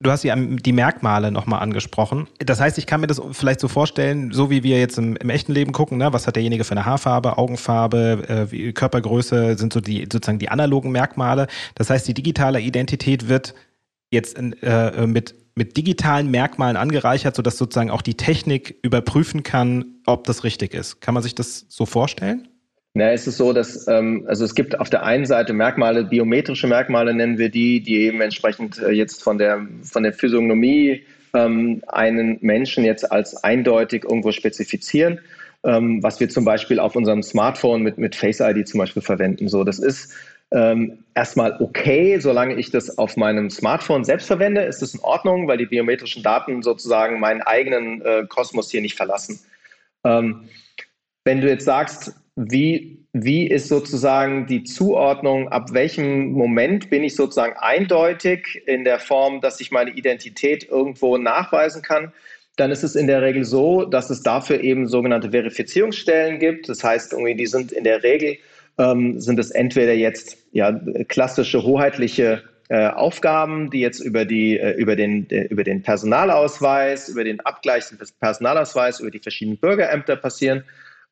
Du 0.00 0.10
hast 0.10 0.24
ja 0.24 0.34
die 0.36 0.72
Merkmale 0.72 1.30
nochmal 1.30 1.60
angesprochen. 1.60 2.26
Das 2.38 2.60
heißt, 2.60 2.78
ich 2.78 2.86
kann 2.86 3.00
mir 3.00 3.06
das 3.06 3.22
vielleicht 3.32 3.60
so 3.60 3.68
vorstellen, 3.68 4.32
so 4.32 4.50
wie 4.50 4.62
wir 4.62 4.78
jetzt 4.78 4.98
im, 4.98 5.16
im 5.16 5.30
echten 5.30 5.52
Leben 5.52 5.72
gucken, 5.72 5.98
ne? 5.98 6.12
was 6.12 6.26
hat 6.26 6.36
derjenige 6.36 6.64
für 6.64 6.72
eine 6.72 6.84
Haarfarbe, 6.84 7.38
Augenfarbe, 7.38 8.48
äh, 8.52 8.72
Körpergröße, 8.72 9.56
sind 9.56 9.72
so 9.72 9.80
die 9.80 10.06
sozusagen 10.12 10.38
die 10.38 10.48
analogen 10.48 10.90
Merkmale. 10.90 11.46
Das 11.74 11.90
heißt, 11.90 12.06
die 12.08 12.14
digitale 12.14 12.60
Identität 12.60 13.28
wird 13.28 13.54
jetzt 14.10 14.36
in, 14.36 14.52
äh, 14.62 15.06
mit, 15.06 15.34
mit 15.54 15.76
digitalen 15.76 16.30
Merkmalen 16.30 16.76
angereichert, 16.76 17.36
sodass 17.36 17.56
sozusagen 17.56 17.90
auch 17.90 18.02
die 18.02 18.14
Technik 18.14 18.76
überprüfen 18.82 19.42
kann, 19.42 19.84
ob 20.06 20.24
das 20.24 20.42
richtig 20.44 20.74
ist. 20.74 21.00
Kann 21.00 21.14
man 21.14 21.22
sich 21.22 21.34
das 21.34 21.66
so 21.68 21.86
vorstellen? 21.86 22.48
Na, 22.96 23.10
es 23.10 23.26
ist 23.26 23.38
so, 23.38 23.52
dass 23.52 23.88
ähm, 23.88 24.24
also 24.28 24.44
es 24.44 24.54
gibt 24.54 24.78
auf 24.78 24.88
der 24.88 25.02
einen 25.02 25.26
Seite 25.26 25.52
Merkmale, 25.52 26.04
biometrische 26.04 26.68
Merkmale 26.68 27.12
nennen 27.12 27.38
wir 27.38 27.48
die, 27.48 27.80
die 27.80 28.02
eben 28.02 28.20
entsprechend 28.20 28.78
äh, 28.78 28.92
jetzt 28.92 29.20
von 29.24 29.36
der 29.36 29.66
von 29.82 30.04
der 30.04 30.12
Physiognomie 30.12 31.04
ähm, 31.34 31.82
einen 31.88 32.38
Menschen 32.40 32.84
jetzt 32.84 33.10
als 33.10 33.42
eindeutig 33.42 34.04
irgendwo 34.04 34.30
spezifizieren, 34.30 35.18
ähm, 35.64 36.04
was 36.04 36.20
wir 36.20 36.28
zum 36.28 36.44
Beispiel 36.44 36.78
auf 36.78 36.94
unserem 36.94 37.24
Smartphone 37.24 37.82
mit 37.82 37.98
mit 37.98 38.14
Face 38.14 38.38
ID 38.38 38.68
zum 38.68 38.78
Beispiel 38.78 39.02
verwenden. 39.02 39.48
So, 39.48 39.64
das 39.64 39.80
ist 39.80 40.12
ähm, 40.52 41.02
erstmal 41.16 41.56
okay, 41.60 42.20
solange 42.20 42.54
ich 42.54 42.70
das 42.70 42.96
auf 42.96 43.16
meinem 43.16 43.50
Smartphone 43.50 44.04
selbst 44.04 44.28
verwende, 44.28 44.62
ist 44.62 44.82
es 44.82 44.94
in 44.94 45.00
Ordnung, 45.00 45.48
weil 45.48 45.58
die 45.58 45.66
biometrischen 45.66 46.22
Daten 46.22 46.62
sozusagen 46.62 47.18
meinen 47.18 47.42
eigenen 47.42 48.02
äh, 48.02 48.24
Kosmos 48.28 48.70
hier 48.70 48.82
nicht 48.82 48.94
verlassen. 48.94 49.40
Ähm, 50.04 50.48
wenn 51.24 51.40
du 51.40 51.48
jetzt 51.48 51.64
sagst, 51.64 52.14
wie, 52.36 53.06
wie 53.12 53.46
ist 53.46 53.68
sozusagen 53.68 54.46
die 54.46 54.64
Zuordnung, 54.64 55.48
ab 55.48 55.72
welchem 55.72 56.32
Moment 56.32 56.90
bin 56.90 57.04
ich 57.04 57.14
sozusagen 57.14 57.56
eindeutig 57.58 58.62
in 58.66 58.84
der 58.84 58.98
Form, 58.98 59.40
dass 59.40 59.60
ich 59.60 59.70
meine 59.70 59.90
Identität 59.90 60.68
irgendwo 60.68 61.16
nachweisen 61.16 61.82
kann, 61.82 62.12
dann 62.56 62.70
ist 62.70 62.82
es 62.82 62.94
in 62.96 63.06
der 63.06 63.22
Regel 63.22 63.44
so, 63.44 63.84
dass 63.84 64.10
es 64.10 64.22
dafür 64.22 64.60
eben 64.60 64.86
sogenannte 64.86 65.30
Verifizierungsstellen 65.30 66.38
gibt. 66.38 66.68
Das 66.68 66.82
heißt, 66.84 67.12
irgendwie, 67.12 67.34
die 67.34 67.46
sind 67.46 67.72
in 67.72 67.84
der 67.84 68.02
Regel, 68.02 68.36
ähm, 68.78 69.20
sind 69.20 69.38
es 69.38 69.50
entweder 69.50 69.92
jetzt 69.92 70.36
ja, 70.52 70.72
klassische 71.08 71.62
hoheitliche 71.62 72.42
äh, 72.68 72.88
Aufgaben, 72.88 73.70
die 73.70 73.80
jetzt 73.80 74.00
über, 74.00 74.24
die, 74.24 74.58
äh, 74.58 74.72
über, 74.72 74.96
den, 74.96 75.28
äh, 75.30 75.44
über 75.44 75.64
den 75.64 75.82
Personalausweis, 75.82 77.08
über 77.08 77.24
den 77.24 77.40
Abgleich 77.40 77.86
des 77.88 78.12
Personalausweis, 78.12 79.00
über 79.00 79.10
die 79.10 79.18
verschiedenen 79.18 79.58
Bürgerämter 79.58 80.16
passieren. 80.16 80.64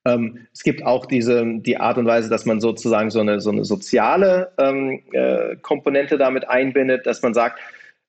Ähm, 0.04 0.46
es 0.52 0.62
gibt 0.62 0.84
auch 0.84 1.06
diese, 1.06 1.44
die 1.58 1.76
Art 1.76 1.98
und 1.98 2.06
Weise, 2.06 2.28
dass 2.28 2.44
man 2.44 2.60
sozusagen 2.60 3.10
so 3.10 3.20
eine, 3.20 3.40
so 3.40 3.50
eine 3.50 3.64
soziale 3.64 4.52
ähm, 4.58 5.02
äh, 5.12 5.56
Komponente 5.56 6.18
damit 6.18 6.48
einbindet, 6.48 7.06
dass 7.06 7.22
man 7.22 7.34
sagt, 7.34 7.60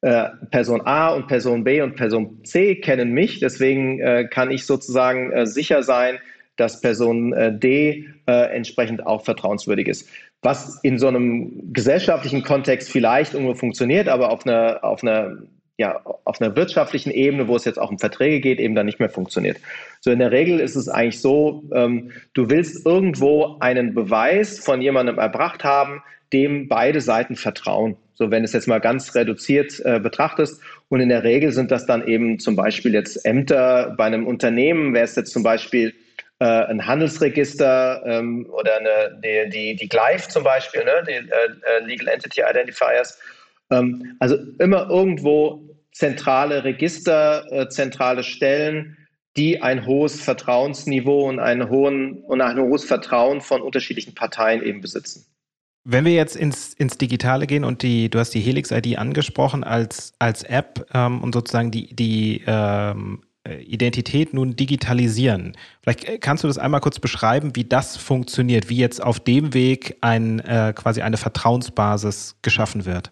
äh, 0.02 0.30
Person 0.52 0.82
A 0.86 1.10
und 1.10 1.28
Person 1.28 1.64
B 1.64 1.82
und 1.82 1.96
Person 1.96 2.44
C 2.44 2.76
kennen 2.76 3.12
mich, 3.12 3.40
deswegen 3.40 4.00
äh, 4.00 4.28
kann 4.30 4.52
ich 4.52 4.66
sozusagen 4.66 5.32
äh, 5.32 5.46
sicher 5.46 5.84
sein, 5.84 6.20
dass 6.58 6.82
Person 6.82 7.34
äh, 7.34 7.58
D 7.58 8.10
äh, 8.28 8.56
entsprechend 8.56 9.06
auch 9.06 9.24
vertrauenswürdig 9.24 9.88
ist. 9.88 10.10
Was 10.42 10.80
in 10.84 11.00
so 11.00 11.08
einem 11.08 11.72
gesellschaftlichen 11.74 12.44
Kontext 12.44 12.92
vielleicht 12.92 13.34
irgendwo 13.34 13.54
funktioniert, 13.54 14.10
aber 14.10 14.30
auf 14.30 14.46
einer, 14.46 14.84
auf 14.84 15.04
einer 15.04 15.38
ja, 15.78 16.02
auf 16.24 16.40
einer 16.40 16.56
wirtschaftlichen 16.56 17.12
Ebene, 17.12 17.48
wo 17.48 17.56
es 17.56 17.66
jetzt 17.66 17.80
auch 17.80 17.90
um 17.90 17.98
Verträge 17.98 18.40
geht, 18.40 18.60
eben 18.60 18.76
dann 18.76 18.86
nicht 18.86 19.00
mehr 19.00 19.10
funktioniert. 19.10 19.58
So 20.02 20.12
in 20.12 20.20
der 20.20 20.32
Regel 20.32 20.60
ist 20.60 20.76
es 20.76 20.88
eigentlich 20.88 21.20
so, 21.20 21.64
ähm, 21.74 22.12
du 22.34 22.50
willst 22.50 22.86
irgendwo 22.86 23.58
einen 23.60 23.96
Beweis 23.96 24.60
von 24.60 24.82
jemandem 24.82 25.18
erbracht 25.18 25.64
haben, 25.64 26.04
dem 26.32 26.68
beide 26.68 27.02
Seiten 27.02 27.36
vertrauen. 27.36 27.98
So 28.14 28.30
wenn 28.30 28.44
es 28.44 28.54
jetzt 28.54 28.68
mal 28.68 28.80
ganz 28.80 29.16
reduziert 29.16 29.82
äh, 29.84 30.00
betrachtest. 30.00 30.62
Und 30.90 31.00
in 31.00 31.10
der 31.10 31.24
Regel 31.24 31.52
sind 31.52 31.72
das 31.72 31.88
dann 31.88 32.08
eben 32.08 32.40
zum 32.40 32.56
Beispiel 32.56 32.94
jetzt 32.94 33.26
Ämter 33.26 33.96
bei 33.98 34.06
einem 34.06 34.28
Unternehmen, 34.28 34.94
wäre 34.94 35.06
es 35.06 35.16
jetzt 35.16 35.32
zum 35.32 35.42
Beispiel 35.42 35.94
äh, 36.40 36.46
ein 36.46 36.86
Handelsregister 36.86 38.04
ähm, 38.06 38.48
oder 38.52 38.78
eine, 38.78 39.20
die, 39.24 39.50
die, 39.50 39.76
die 39.76 39.90
GLIFE 39.90 40.30
zum 40.30 40.44
Beispiel, 40.44 40.84
ne, 40.84 41.04
die 41.08 41.14
äh, 41.14 41.22
äh 41.22 41.86
Legal 41.86 42.10
Entity 42.10 42.42
Identifiers 42.48 43.20
ähm, 43.70 44.16
also 44.20 44.38
immer 44.60 44.90
irgendwo 44.90 45.62
zentrale 45.92 46.64
Register, 46.64 47.46
äh, 47.52 47.70
zentrale 47.70 48.24
Stellen, 48.24 48.98
die 49.38 49.62
ein 49.62 49.86
hohes 49.86 50.22
Vertrauensniveau 50.22 51.30
und, 51.30 51.40
einen 51.40 51.70
hohen, 51.70 52.24
und 52.24 52.42
ein 52.42 52.58
hohes 52.60 52.84
Vertrauen 52.84 53.42
von 53.42 53.62
unterschiedlichen 53.62 54.14
Parteien 54.14 54.62
eben 54.62 54.82
besitzen. 54.82 55.26
Wenn 55.86 56.06
wir 56.06 56.14
jetzt 56.14 56.36
ins, 56.36 56.74
ins 56.74 56.98
Digitale 56.98 57.46
gehen 57.46 57.66
und 57.66 57.82
die, 57.82 58.10
du 58.10 58.20
hast 58.20 58.34
die 58.34 58.40
Helix-ID 58.40 58.98
angesprochen 58.98 59.64
als, 59.64 60.14
als 60.18 60.44
App 60.44 60.88
ähm, 60.94 61.22
und 61.22 61.34
sozusagen 61.34 61.72
die, 61.72 61.94
die 61.94 62.42
ähm, 62.48 63.22
Identität 63.46 64.34
nun 64.34 64.56
digitalisieren. 64.56 65.58
Vielleicht 65.82 66.06
äh, 66.06 66.18
kannst 66.18 66.44
du 66.44 66.48
das 66.48 66.58
einmal 66.58 66.80
kurz 66.80 67.00
beschreiben, 67.00 67.56
wie 67.56 67.66
das 67.66 67.98
funktioniert, 67.98 68.70
wie 68.70 68.78
jetzt 68.78 69.04
auf 69.04 69.20
dem 69.20 69.54
Weg 69.54 69.98
ein, 70.00 70.40
äh, 70.40 70.74
quasi 70.74 71.02
eine 71.02 71.18
Vertrauensbasis 71.18 72.38
geschaffen 72.42 72.86
wird. 72.86 73.12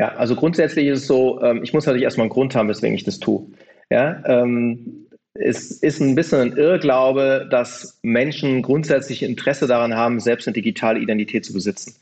Ja, 0.00 0.14
also 0.14 0.34
grundsätzlich 0.34 0.86
ist 0.86 1.00
es 1.00 1.06
so, 1.06 1.42
ähm, 1.42 1.62
ich 1.62 1.74
muss 1.74 1.84
natürlich 1.84 2.04
erstmal 2.04 2.24
einen 2.24 2.32
Grund 2.32 2.54
haben, 2.54 2.70
weswegen 2.70 2.94
ich 2.94 3.04
das 3.04 3.20
tue. 3.20 3.46
Ja, 3.90 4.22
ähm, 4.24 5.08
es 5.34 5.72
ist 5.72 6.00
ein 6.00 6.14
bisschen 6.14 6.40
ein 6.40 6.56
Irrglaube, 6.56 7.46
dass 7.50 7.98
Menschen 8.00 8.62
grundsätzlich 8.62 9.22
Interesse 9.22 9.66
daran 9.66 9.94
haben, 9.94 10.18
selbst 10.18 10.48
eine 10.48 10.54
digitale 10.54 11.00
Identität 11.00 11.44
zu 11.44 11.52
besitzen. 11.52 11.96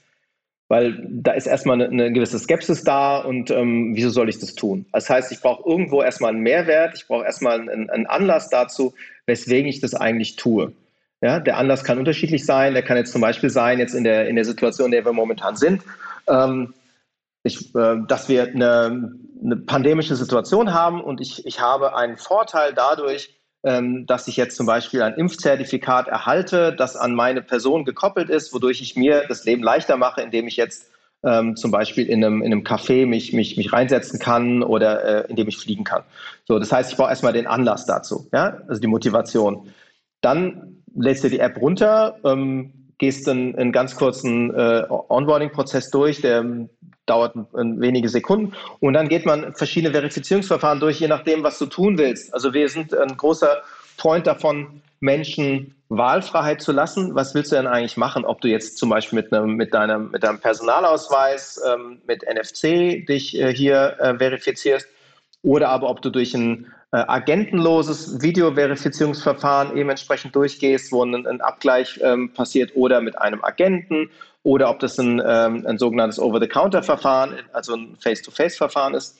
Weil 0.69 1.05
da 1.09 1.33
ist 1.33 1.49
erstmal 1.49 1.83
eine, 1.83 1.89
eine 1.89 2.13
gewisse 2.13 2.39
Skepsis 2.39 2.85
da 2.85 3.19
und 3.19 3.51
ähm, 3.51 3.97
wieso 3.97 4.11
soll 4.11 4.29
ich 4.29 4.39
das 4.39 4.55
tun? 4.55 4.87
Das 4.93 5.11
heißt, 5.11 5.33
ich 5.33 5.41
brauche 5.41 5.69
irgendwo 5.69 6.01
erstmal 6.01 6.33
einen 6.33 6.43
Mehrwert, 6.45 6.95
ich 6.95 7.09
brauche 7.09 7.25
erstmal 7.25 7.61
einen, 7.61 7.91
einen, 7.91 8.07
Anlass 8.07 8.49
dazu, 8.49 8.95
weswegen 9.27 9.69
ich 9.69 9.81
das 9.81 9.95
eigentlich 9.95 10.37
tue. 10.37 10.73
Ja, 11.21 11.41
der 11.41 11.57
Anlass 11.57 11.83
kann 11.83 11.99
unterschiedlich 11.99 12.47
sein, 12.47 12.75
der 12.75 12.85
kann 12.85 12.97
jetzt 12.97 13.11
zum 13.11 13.23
Beispiel 13.23 13.51
sein, 13.51 13.81
jetzt 13.81 13.95
in 13.95 14.05
der, 14.05 14.29
in 14.29 14.37
der 14.37 14.45
Situation, 14.45 14.87
in 14.87 14.93
der 14.93 15.05
wir 15.05 15.13
momentan 15.13 15.57
sind, 15.57 15.83
ähm, 16.29 16.75
ich, 17.43 17.75
äh, 17.75 17.97
dass 18.07 18.29
wir 18.29 18.45
eine, 18.45 19.13
eine, 19.43 19.57
pandemische 19.57 20.17
Situation 20.17 20.75
haben 20.75 21.01
und 21.03 21.21
ich, 21.21 21.47
ich 21.47 21.61
habe 21.61 21.97
einen 21.97 22.17
Vorteil 22.17 22.75
dadurch, 22.75 23.39
ähm, 23.65 24.07
dass 24.07 24.29
ich 24.29 24.37
jetzt 24.37 24.57
zum 24.57 24.67
Beispiel 24.67 25.03
ein 25.03 25.15
Impfzertifikat 25.15 26.09
erhalte, 26.09 26.75
das 26.75 26.97
an 26.97 27.15
meine 27.15 27.43
Person 27.43 27.85
gekoppelt 27.85 28.31
ist, 28.31 28.53
wodurch 28.53 28.81
ich 28.81 28.97
mir 28.97 29.25
das 29.29 29.45
Leben 29.45 29.63
leichter 29.63 29.97
mache, 29.97 30.21
indem 30.21 30.47
ich 30.47 30.57
jetzt 30.57 30.91
ähm, 31.25 31.57
zum 31.57 31.71
Beispiel 31.71 32.07
in 32.07 32.25
einem, 32.25 32.43
in 32.43 32.53
einem 32.53 32.63
Café 32.63 33.07
mich, 33.07 33.33
mich, 33.33 33.57
mich 33.57 33.73
reinsetzen 33.73 34.21
kann 34.21 34.63
oder 34.63 35.27
äh, 35.27 35.31
indem 35.31 35.49
ich 35.49 35.59
fliegen 35.59 35.85
kann. 35.85 36.05
So, 36.47 36.59
das 36.59 36.71
heißt, 36.71 36.93
ich 36.93 36.97
brauche 36.97 37.11
erstmal 37.11 37.33
den 37.33 37.47
Anlass 37.47 37.87
dazu, 37.87 38.29
ja? 38.33 38.59
also 38.69 38.81
die 38.81 38.87
Motivation. 38.87 39.73
Dann 40.21 40.83
lädst 40.95 41.25
du 41.25 41.29
die 41.29 41.41
App 41.41 41.61
runter, 41.61 42.19
ähm, 42.25 42.78
gehst 42.99 43.29
einen, 43.29 43.57
einen 43.57 43.73
ganz 43.73 43.97
kurzen 43.97 44.55
äh, 44.55 44.85
Onboarding-Prozess 44.89 45.91
durch, 45.91 46.21
der 46.21 46.45
dauert 47.07 47.35
wenige 47.53 48.09
Sekunden. 48.09 48.55
Und 48.81 48.93
dann 48.93 49.09
geht 49.09 49.25
man 49.25 49.55
verschiedene 49.55 49.93
Verifizierungsverfahren 49.93 50.81
durch, 50.81 51.01
je 51.01 51.09
nachdem, 51.09 51.43
was 51.43 51.59
du 51.59 51.67
tun 51.67 51.97
willst. 51.97 52.35
Also 52.35 52.53
wir 52.53 52.69
sind 52.69 52.95
ein 52.95 53.17
großer 53.17 53.63
Freund 53.97 54.27
davon, 54.27 54.83
Menschen 55.01 55.75
Wahlfreiheit 55.89 56.61
zu 56.61 56.73
lassen. 56.73 57.15
Was 57.15 57.35
willst 57.35 57.53
du 57.53 57.57
denn 57.57 57.67
eigentlich 57.67 57.97
machen? 57.97 58.25
Ob 58.25 58.41
du 58.41 58.49
jetzt 58.49 58.79
zum 58.79 58.91
Beispiel 58.91 59.23
mit 59.23 59.33
einem, 59.33 59.55
mit 59.55 59.73
deinem, 59.73 60.11
mit 60.11 60.23
deinem 60.23 60.39
Personalausweis, 60.39 61.61
ähm, 61.67 62.03
mit 62.07 62.23
NFC 62.23 63.07
dich 63.07 63.39
äh, 63.39 63.55
hier 63.55 63.97
äh, 63.99 64.19
verifizierst 64.19 64.87
oder 65.43 65.69
aber 65.71 65.89
ob 65.89 66.03
du 66.03 66.11
durch 66.11 66.35
ein 66.35 66.67
äh, 66.93 67.05
agentenloses 67.07 68.23
Videoverifizierungsverfahren 68.23 69.77
eben 69.77 69.91
entsprechend 69.91 70.35
durchgehst, 70.35 70.91
wo 70.91 71.05
ein, 71.05 71.27
ein 71.27 71.41
Abgleich 71.41 72.01
ähm, 72.03 72.33
passiert 72.33 72.73
oder 72.75 73.01
mit 73.01 73.19
einem 73.19 73.45
Agenten 73.45 74.11
oder 74.43 74.71
ob 74.71 74.79
das 74.79 74.99
ein, 74.99 75.21
ähm, 75.25 75.67
ein 75.67 75.77
sogenanntes 75.77 76.19
Over-the-Counter-Verfahren, 76.19 77.35
also 77.53 77.75
ein 77.75 77.97
Face-to-Face-Verfahren 78.01 78.95
ist. 78.95 79.19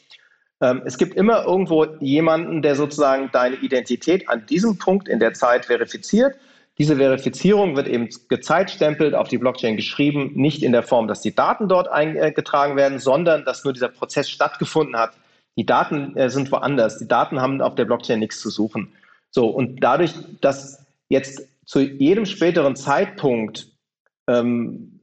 Ähm, 0.61 0.83
es 0.87 0.97
gibt 0.97 1.15
immer 1.15 1.45
irgendwo 1.45 1.85
jemanden, 2.01 2.63
der 2.63 2.75
sozusagen 2.75 3.29
deine 3.33 3.57
Identität 3.57 4.29
an 4.29 4.47
diesem 4.47 4.79
Punkt 4.79 5.07
in 5.07 5.19
der 5.19 5.35
Zeit 5.35 5.67
verifiziert. 5.67 6.37
Diese 6.79 6.97
Verifizierung 6.97 7.77
wird 7.77 7.89
eben 7.89 8.09
gezeitstempelt, 8.29 9.15
auf 9.15 9.29
die 9.29 9.39
Blockchain 9.39 9.77
geschrieben, 9.77 10.31
nicht 10.35 10.63
in 10.63 10.73
der 10.73 10.85
Form, 10.85 11.09
dass 11.09 11.21
die 11.21 11.35
Daten 11.35 11.69
dort 11.69 11.89
eingetragen 11.89 12.77
werden, 12.77 12.99
sondern 12.99 13.45
dass 13.45 13.65
nur 13.65 13.73
dieser 13.73 13.89
Prozess 13.89 14.31
stattgefunden 14.31 14.97
hat. 14.97 15.13
Die 15.59 15.67
Daten 15.67 16.17
äh, 16.17 16.31
sind 16.31 16.51
woanders. 16.53 16.99
Die 16.99 17.09
Daten 17.09 17.41
haben 17.41 17.61
auf 17.61 17.75
der 17.75 17.85
Blockchain 17.85 18.21
nichts 18.21 18.41
zu 18.41 18.49
suchen. 18.49 18.93
So, 19.31 19.49
und 19.49 19.83
dadurch, 19.83 20.15
dass 20.41 20.87
jetzt 21.09 21.43
zu 21.67 21.81
jedem 21.81 22.27
späteren 22.27 22.77
Zeitpunkt 22.77 23.67
ähm, 24.29 25.01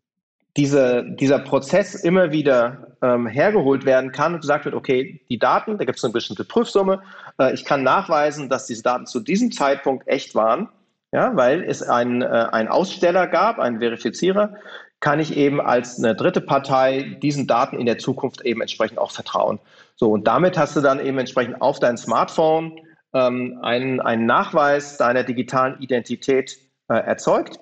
diese, 0.55 1.03
dieser 1.19 1.39
Prozess 1.39 1.93
immer 1.93 2.31
wieder 2.31 2.95
ähm, 3.01 3.27
hergeholt 3.27 3.85
werden 3.85 4.13
kann 4.13 4.33
und 4.33 4.39
gesagt 4.39 4.63
wird, 4.63 4.75
okay, 4.75 5.21
die 5.29 5.38
Daten, 5.38 5.77
da 5.77 5.83
gibt 5.83 5.97
es 5.97 6.05
eine 6.05 6.13
bestimmte 6.13 6.45
Prüfsumme, 6.45 7.03
äh, 7.38 7.53
ich 7.53 7.65
kann 7.65 7.83
nachweisen, 7.83 8.47
dass 8.47 8.65
diese 8.65 8.81
Daten 8.81 9.05
zu 9.05 9.19
diesem 9.19 9.51
Zeitpunkt 9.51 10.07
echt 10.07 10.35
waren, 10.35 10.69
ja, 11.12 11.35
weil 11.35 11.63
es 11.63 11.83
einen, 11.83 12.21
äh, 12.21 12.25
einen 12.25 12.69
Aussteller 12.69 13.27
gab, 13.27 13.59
einen 13.59 13.79
Verifizierer, 13.79 14.55
kann 15.01 15.19
ich 15.19 15.35
eben 15.35 15.59
als 15.59 16.00
eine 16.00 16.15
dritte 16.15 16.39
Partei 16.39 17.17
diesen 17.21 17.45
Daten 17.45 17.77
in 17.77 17.85
der 17.85 17.97
Zukunft 17.97 18.41
eben 18.41 18.62
entsprechend 18.62 18.97
auch 18.97 19.12
vertrauen. 19.12 19.59
So, 19.96 20.12
und 20.12 20.28
damit 20.28 20.58
hast 20.58 20.75
du 20.75 20.82
dann 20.82 21.00
eben 21.00 21.18
entsprechend 21.18 21.62
auf 21.62 21.80
dein 21.80 21.98
Smartphone 21.98 22.80
ähm, 23.14 23.60
einen, 23.62 24.02
einen 24.02 24.25
Nachweis 24.25 24.98
deiner 24.98 25.24
digitalen 25.24 25.80
Identität 25.80 26.58
äh, 26.90 26.96
erzeugt 26.96 27.60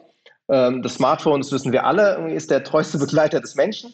ähm, 0.50 0.82
das 0.82 0.96
Smartphone, 0.96 1.42
das 1.42 1.52
wissen 1.52 1.72
wir 1.72 1.86
alle, 1.86 2.32
ist 2.32 2.52
der 2.52 2.64
treueste 2.64 2.98
Begleiter 3.00 3.40
des 3.40 3.56
Menschen. 3.56 3.94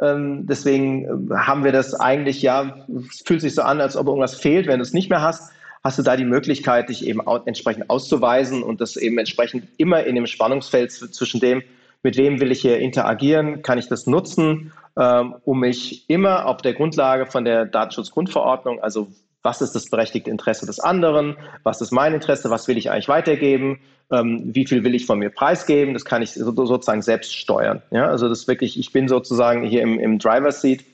Ähm, 0.00 0.46
deswegen 0.46 1.30
äh, 1.30 1.34
haben 1.34 1.64
wir 1.64 1.72
das 1.72 1.94
eigentlich, 1.94 2.42
ja, 2.42 2.84
es 3.08 3.22
fühlt 3.24 3.40
sich 3.40 3.54
so 3.54 3.62
an, 3.62 3.80
als 3.80 3.96
ob 3.96 4.08
irgendwas 4.08 4.34
fehlt, 4.34 4.66
wenn 4.66 4.78
du 4.78 4.82
es 4.82 4.92
nicht 4.92 5.08
mehr 5.08 5.22
hast. 5.22 5.52
hast 5.84 5.98
du 5.98 6.02
da 6.02 6.16
die 6.16 6.24
Möglichkeit, 6.24 6.88
dich 6.88 7.06
eben 7.06 7.20
entsprechend 7.46 7.90
auszuweisen 7.90 8.62
und 8.62 8.80
das 8.80 8.96
eben 8.96 9.18
entsprechend 9.18 9.68
immer 9.76 10.04
in 10.04 10.16
dem 10.16 10.26
Spannungsfeld 10.26 10.90
zwischen 10.90 11.40
dem, 11.40 11.62
mit 12.04 12.16
wem 12.16 12.38
will 12.40 12.52
ich 12.52 12.60
hier 12.60 12.78
interagieren, 12.78 13.62
kann 13.62 13.78
ich 13.78 13.88
das 13.88 14.06
nutzen, 14.06 14.72
ähm, 14.96 15.34
um 15.44 15.60
mich 15.60 16.08
immer 16.08 16.46
auf 16.46 16.58
der 16.58 16.74
Grundlage 16.74 17.26
von 17.26 17.44
der 17.44 17.64
Datenschutzgrundverordnung, 17.64 18.80
also 18.80 19.08
was 19.42 19.60
ist 19.60 19.74
das 19.74 19.90
berechtigte 19.90 20.30
Interesse 20.30 20.64
des 20.66 20.80
anderen, 20.80 21.36
was 21.64 21.80
ist 21.80 21.90
mein 21.90 22.14
Interesse, 22.14 22.50
was 22.50 22.68
will 22.68 22.78
ich 22.78 22.90
eigentlich 22.90 23.08
weitergeben, 23.08 23.80
ähm, 24.10 24.54
wie 24.54 24.66
viel 24.66 24.84
will 24.84 24.94
ich 24.94 25.06
von 25.06 25.18
mir 25.18 25.30
preisgeben, 25.30 25.94
das 25.94 26.04
kann 26.04 26.22
ich 26.22 26.32
sozusagen 26.32 27.02
selbst 27.02 27.34
steuern. 27.34 27.82
Ja? 27.90 28.08
Also 28.08 28.28
das 28.28 28.46
wirklich, 28.46 28.78
ich 28.78 28.92
bin 28.92 29.08
sozusagen 29.08 29.64
hier 29.64 29.82
im, 29.82 29.98
im 29.98 30.18
Driver's 30.18 30.60
Seat 30.60 30.84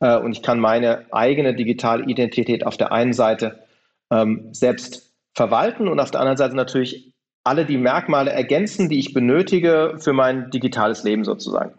äh, 0.00 0.16
und 0.18 0.32
ich 0.32 0.42
kann 0.42 0.60
meine 0.60 1.06
eigene 1.12 1.54
digitale 1.54 2.04
Identität 2.04 2.66
auf 2.66 2.76
der 2.76 2.92
einen 2.92 3.12
Seite 3.12 3.60
ähm, 4.12 4.48
selbst 4.52 5.12
verwalten 5.34 5.88
und 5.88 6.00
auf 6.00 6.10
der 6.10 6.20
anderen 6.20 6.38
Seite 6.38 6.54
natürlich 6.56 7.12
alle 7.46 7.64
die 7.64 7.78
Merkmale 7.78 8.30
ergänzen, 8.32 8.88
die 8.88 8.98
ich 8.98 9.14
benötige 9.14 9.96
für 9.98 10.12
mein 10.12 10.50
digitales 10.50 11.04
Leben 11.04 11.24
sozusagen. 11.24 11.72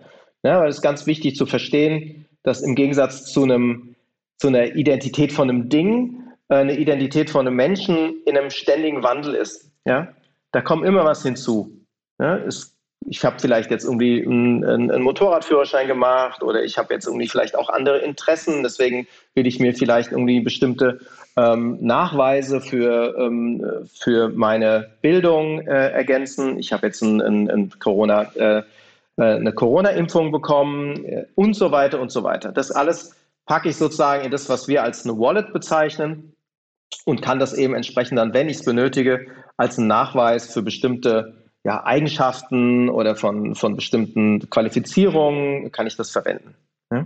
Ja, 0.43 0.59
weil 0.59 0.69
es 0.69 0.77
ist 0.77 0.81
ganz 0.81 1.05
wichtig 1.05 1.35
zu 1.35 1.45
verstehen, 1.45 2.25
dass 2.43 2.61
im 2.61 2.75
Gegensatz 2.75 3.25
zu 3.25 3.43
einem 3.43 3.95
zu 4.37 4.47
einer 4.47 4.75
Identität 4.75 5.33
von 5.33 5.49
einem 5.49 5.69
Ding, 5.69 6.23
äh, 6.49 6.55
eine 6.55 6.77
Identität 6.77 7.29
von 7.29 7.47
einem 7.47 7.55
Menschen 7.55 8.21
in 8.25 8.37
einem 8.37 8.49
ständigen 8.49 9.03
Wandel 9.03 9.33
ist. 9.33 9.71
Ja? 9.85 10.13
Da 10.51 10.61
kommt 10.61 10.85
immer 10.85 11.03
was 11.03 11.23
hinzu. 11.23 11.71
Ja? 12.19 12.37
Es, 12.37 12.76
ich 13.09 13.23
habe 13.23 13.39
vielleicht 13.39 13.71
jetzt 13.71 13.85
irgendwie 13.85 14.21
einen, 14.23 14.63
einen, 14.65 15.01
Motorradführerschein 15.01 15.87
gemacht 15.87 16.43
oder 16.43 16.63
ich 16.63 16.77
habe 16.77 16.93
jetzt 16.93 17.07
irgendwie 17.07 17.29
vielleicht 17.29 17.55
auch 17.55 17.69
andere 17.69 17.99
Interessen. 17.99 18.63
Deswegen 18.63 19.07
will 19.33 19.47
ich 19.47 19.59
mir 19.59 19.73
vielleicht 19.73 20.11
irgendwie 20.11 20.41
bestimmte 20.41 20.99
ähm, 21.37 21.77
Nachweise 21.79 22.59
für, 22.59 23.15
ähm, 23.17 23.65
für 23.93 24.29
meine 24.29 24.89
Bildung 25.01 25.61
äh, 25.61 25.91
ergänzen. 25.91 26.59
Ich 26.59 26.73
habe 26.73 26.87
jetzt 26.87 27.01
ein, 27.01 27.21
ein, 27.21 27.49
ein 27.49 27.71
Corona, 27.79 28.23
äh, 28.35 28.57
äh 28.57 28.63
eine 29.15 29.53
Corona-Impfung 29.53 30.33
bekommen 30.33 31.05
äh, 31.05 31.25
und 31.35 31.55
so 31.55 31.71
weiter 31.71 32.01
und 32.01 32.11
so 32.11 32.23
weiter. 32.23 32.51
Das 32.51 32.71
alles 32.71 33.15
packe 33.45 33.69
ich 33.69 33.77
sozusagen 33.77 34.25
in 34.25 34.31
das, 34.31 34.49
was 34.49 34.67
wir 34.67 34.83
als 34.83 35.05
eine 35.05 35.17
Wallet 35.17 35.53
bezeichnen 35.53 36.33
und 37.05 37.21
kann 37.21 37.39
das 37.39 37.53
eben 37.53 37.73
entsprechend 37.73 38.17
dann, 38.17 38.33
wenn 38.33 38.49
ich 38.49 38.57
es 38.57 38.65
benötige, 38.65 39.27
als 39.55 39.77
einen 39.77 39.87
Nachweis 39.87 40.51
für 40.53 40.61
bestimmte 40.61 41.46
ja, 41.63 41.85
Eigenschaften 41.85 42.89
oder 42.89 43.15
von, 43.15 43.55
von 43.55 43.75
bestimmten 43.75 44.49
Qualifizierungen 44.49 45.71
kann 45.71 45.87
ich 45.87 45.95
das 45.95 46.11
verwenden. 46.11 46.55
Ja? 46.91 47.05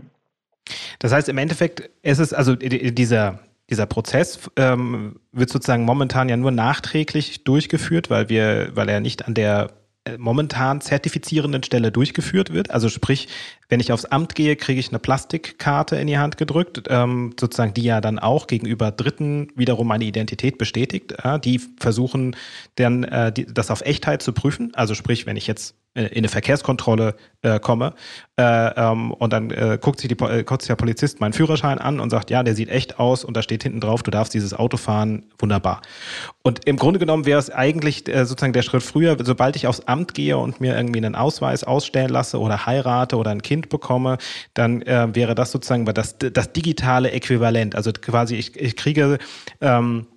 Das 1.00 1.12
heißt, 1.12 1.30
im 1.30 1.38
Endeffekt 1.38 1.90
ist 2.04 2.20
es 2.20 2.34
also 2.34 2.56
dieser, 2.56 3.40
dieser 3.70 3.86
Prozess 3.88 4.52
ähm, 4.56 5.20
wird 5.32 5.50
sozusagen 5.50 5.84
momentan 5.84 6.30
ja 6.30 6.38
nur 6.38 6.52
nachträglich 6.52 7.44
durchgeführt, 7.44 8.10
weil 8.10 8.30
wir, 8.30 8.70
weil 8.76 8.88
er 8.90 9.00
nicht 9.00 9.26
an 9.26 9.34
der 9.34 9.72
momentan 10.18 10.82
zertifizierenden 10.82 11.64
Stelle 11.64 11.92
durchgeführt 11.92 12.52
wird. 12.52 12.72
Also 12.72 12.90
sprich, 12.90 13.28
wenn 13.70 13.80
ich 13.80 13.92
aufs 13.92 14.06
Amt 14.06 14.34
gehe, 14.34 14.56
kriege 14.56 14.80
ich 14.80 14.90
eine 14.90 15.00
Plastikkarte 15.00 15.96
in 15.96 16.08
die 16.08 16.18
Hand 16.18 16.38
gedrückt, 16.38 16.84
ähm, 16.90 17.36
sozusagen 17.40 17.74
die 17.74 17.84
ja 17.84 18.02
dann 18.02 18.18
auch 18.18 18.48
gegenüber 18.48 18.92
Dritten 18.92 19.50
wiederum 19.56 19.88
meine 19.88 20.06
Identität 20.06 20.58
bestätigt. 20.58 21.14
Äh, 21.24 21.40
die 21.40 21.60
versuchen 21.80 22.36
dann 22.76 23.04
äh, 23.04 23.32
die, 23.32 23.46
das 23.46 23.70
auf 23.70 23.82
Echtheit 23.82 24.24
zu 24.24 24.34
prüfen. 24.34 24.74
Also 24.74 24.96
sprich, 24.96 25.26
wenn 25.26 25.38
ich 25.38 25.46
jetzt 25.46 25.76
in 25.94 26.08
eine 26.20 26.30
Verkehrskontrolle 26.30 27.16
äh, 27.42 27.60
komme 27.60 27.94
äh, 28.38 28.44
ähm, 28.44 29.12
und 29.12 29.34
dann 29.34 29.52
äh, 29.52 29.78
guckt, 29.82 30.00
sich 30.00 30.08
die, 30.08 30.24
äh, 30.24 30.44
guckt 30.44 30.62
sich 30.62 30.68
der 30.68 30.76
Polizist 30.76 31.20
meinen 31.20 31.34
Führerschein 31.34 31.80
an 31.80 32.00
und 32.00 32.10
sagt, 32.10 32.30
ja, 32.30 32.44
der 32.44 32.56
sieht 32.56 32.70
echt 32.70 32.98
aus 32.98 33.26
und 33.26 33.36
da 33.36 33.42
steht 33.42 33.64
hinten 33.64 33.82
drauf, 33.82 34.02
du 34.02 34.10
darfst 34.12 34.34
dieses 34.34 34.54
Auto 34.54 34.78
fahren, 34.78 35.26
wunderbar. 35.38 35.82
Und 36.44 36.66
im 36.66 36.78
Grunde 36.78 37.00
genommen 37.00 37.26
wäre 37.26 37.40
es 37.40 37.50
eigentlich 37.50 38.08
äh, 38.08 38.26
sozusagen 38.26 38.54
der 38.54 38.62
Schritt 38.62 38.84
früher, 38.84 39.18
sobald 39.22 39.58
ich 39.58 39.68
aufs 39.68 39.82
Amt 39.82 40.14
gehe 40.14 40.38
und 40.38 40.62
mir 40.62 40.78
irgendwie 40.78 41.00
einen 41.00 41.16
Ausweis 41.16 41.66
ausstellen 41.66 42.10
lasse 42.10 42.40
oder 42.40 42.66
heirate 42.66 43.18
oder 43.18 43.32
ein 43.32 43.42
Kind 43.42 43.68
bekomme, 43.68 44.18
dann 44.54 44.82
äh, 44.84 45.14
wäre 45.14 45.36
das 45.36 45.52
sozusagen 45.52 45.86
das, 45.86 46.18
das 46.18 46.54
digitale 46.54 47.12
Äquivalent. 47.12 47.76
Also 47.76 47.92
quasi 47.92 48.36
ich, 48.36 48.56
ich 48.56 48.78
kriege 48.78 49.18
ähm, 49.60 50.08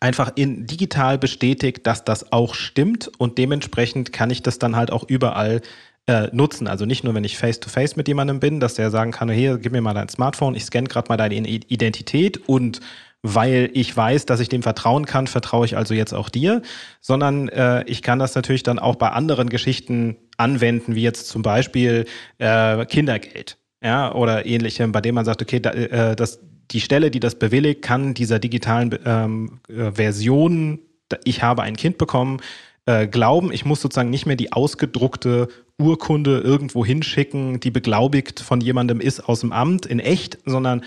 einfach 0.00 0.32
in 0.36 0.66
digital 0.66 1.18
bestätigt, 1.18 1.86
dass 1.86 2.04
das 2.04 2.32
auch 2.32 2.54
stimmt 2.54 3.10
und 3.18 3.38
dementsprechend 3.38 4.12
kann 4.12 4.30
ich 4.30 4.42
das 4.42 4.58
dann 4.58 4.76
halt 4.76 4.90
auch 4.90 5.04
überall 5.08 5.60
äh, 6.06 6.28
nutzen. 6.32 6.68
Also 6.68 6.84
nicht 6.84 7.04
nur, 7.04 7.14
wenn 7.14 7.24
ich 7.24 7.36
face-to-face 7.36 7.92
-face 7.92 7.96
mit 7.96 8.08
jemandem 8.08 8.40
bin, 8.40 8.60
dass 8.60 8.74
der 8.74 8.90
sagen 8.90 9.12
kann, 9.12 9.28
hier, 9.30 9.58
gib 9.58 9.72
mir 9.72 9.80
mal 9.80 9.94
dein 9.94 10.08
Smartphone, 10.08 10.54
ich 10.54 10.64
scanne 10.64 10.88
gerade 10.88 11.08
mal 11.08 11.16
deine 11.16 11.34
Identität 11.34 12.48
und 12.48 12.80
weil 13.22 13.70
ich 13.74 13.94
weiß, 13.96 14.26
dass 14.26 14.40
ich 14.40 14.48
dem 14.48 14.62
vertrauen 14.62 15.04
kann, 15.04 15.26
vertraue 15.26 15.66
ich 15.66 15.76
also 15.76 15.92
jetzt 15.92 16.14
auch 16.14 16.28
dir, 16.28 16.62
sondern 17.00 17.48
äh, 17.48 17.82
ich 17.84 18.02
kann 18.02 18.20
das 18.20 18.34
natürlich 18.34 18.62
dann 18.62 18.78
auch 18.78 18.94
bei 18.94 19.10
anderen 19.10 19.48
Geschichten 19.48 20.16
anwenden, 20.36 20.94
wie 20.94 21.02
jetzt 21.02 21.28
zum 21.28 21.42
Beispiel 21.42 22.04
äh, 22.38 22.86
Kindergeld 22.86 23.58
ja, 23.82 24.12
oder 24.14 24.46
ähnlichem, 24.46 24.92
bei 24.92 25.00
dem 25.00 25.14
man 25.14 25.24
sagt, 25.24 25.42
okay, 25.42 25.60
da, 25.60 25.70
äh, 25.70 26.16
das, 26.16 26.40
die 26.70 26.80
Stelle, 26.80 27.10
die 27.10 27.20
das 27.20 27.36
bewilligt, 27.36 27.82
kann 27.82 28.14
dieser 28.14 28.38
digitalen 28.38 28.98
ähm, 29.04 29.60
äh, 29.68 29.92
Version, 29.92 30.80
ich 31.24 31.42
habe 31.42 31.62
ein 31.62 31.76
Kind 31.76 31.98
bekommen, 31.98 32.40
äh, 32.86 33.06
glauben. 33.06 33.52
Ich 33.52 33.64
muss 33.64 33.80
sozusagen 33.80 34.10
nicht 34.10 34.26
mehr 34.26 34.36
die 34.36 34.52
ausgedruckte 34.52 35.48
Urkunde 35.78 36.40
irgendwo 36.40 36.84
hinschicken, 36.84 37.60
die 37.60 37.70
beglaubigt 37.70 38.40
von 38.40 38.60
jemandem 38.60 39.00
ist 39.00 39.20
aus 39.20 39.40
dem 39.40 39.52
Amt 39.52 39.86
in 39.86 40.00
echt, 40.00 40.38
sondern 40.44 40.82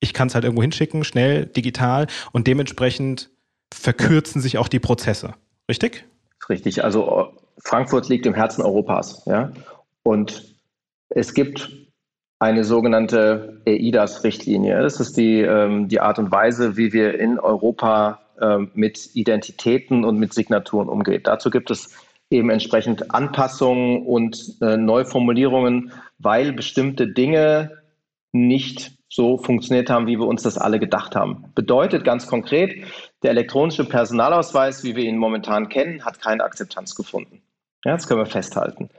ich 0.00 0.12
kann 0.12 0.28
es 0.28 0.34
halt 0.34 0.44
irgendwo 0.44 0.62
hinschicken, 0.62 1.02
schnell, 1.04 1.46
digital 1.46 2.06
und 2.32 2.46
dementsprechend 2.46 3.30
verkürzen 3.72 4.40
sich 4.40 4.58
auch 4.58 4.68
die 4.68 4.80
Prozesse. 4.80 5.34
Richtig? 5.68 6.04
Richtig. 6.48 6.84
Also 6.84 7.32
Frankfurt 7.58 8.08
liegt 8.08 8.26
im 8.26 8.34
Herzen 8.34 8.62
Europas, 8.62 9.22
ja. 9.26 9.52
Und 10.02 10.54
es 11.08 11.32
gibt 11.32 11.70
eine 12.44 12.64
sogenannte 12.64 13.62
EIDAS-Richtlinie. 13.64 14.82
Das 14.82 15.00
ist 15.00 15.16
die, 15.16 15.40
ähm, 15.40 15.88
die 15.88 16.00
Art 16.00 16.18
und 16.18 16.30
Weise, 16.30 16.76
wie 16.76 16.92
wir 16.92 17.18
in 17.18 17.38
Europa 17.38 18.20
ähm, 18.38 18.70
mit 18.74 19.16
Identitäten 19.16 20.04
und 20.04 20.18
mit 20.18 20.34
Signaturen 20.34 20.90
umgehen. 20.90 21.22
Dazu 21.24 21.48
gibt 21.48 21.70
es 21.70 21.96
eben 22.28 22.50
entsprechend 22.50 23.14
Anpassungen 23.14 24.04
und 24.04 24.56
äh, 24.60 24.76
Neuformulierungen, 24.76 25.92
weil 26.18 26.52
bestimmte 26.52 27.08
Dinge 27.08 27.78
nicht 28.32 28.92
so 29.08 29.38
funktioniert 29.38 29.88
haben, 29.88 30.06
wie 30.06 30.18
wir 30.18 30.26
uns 30.26 30.42
das 30.42 30.58
alle 30.58 30.78
gedacht 30.78 31.16
haben. 31.16 31.46
Bedeutet 31.54 32.04
ganz 32.04 32.26
konkret, 32.26 32.84
der 33.22 33.30
elektronische 33.30 33.88
Personalausweis, 33.88 34.84
wie 34.84 34.96
wir 34.96 35.04
ihn 35.04 35.16
momentan 35.16 35.70
kennen, 35.70 36.04
hat 36.04 36.20
keine 36.20 36.44
Akzeptanz 36.44 36.94
gefunden. 36.94 37.40
Ja, 37.86 37.92
das 37.92 38.06
können 38.06 38.20
wir 38.20 38.26
festhalten. 38.26 38.90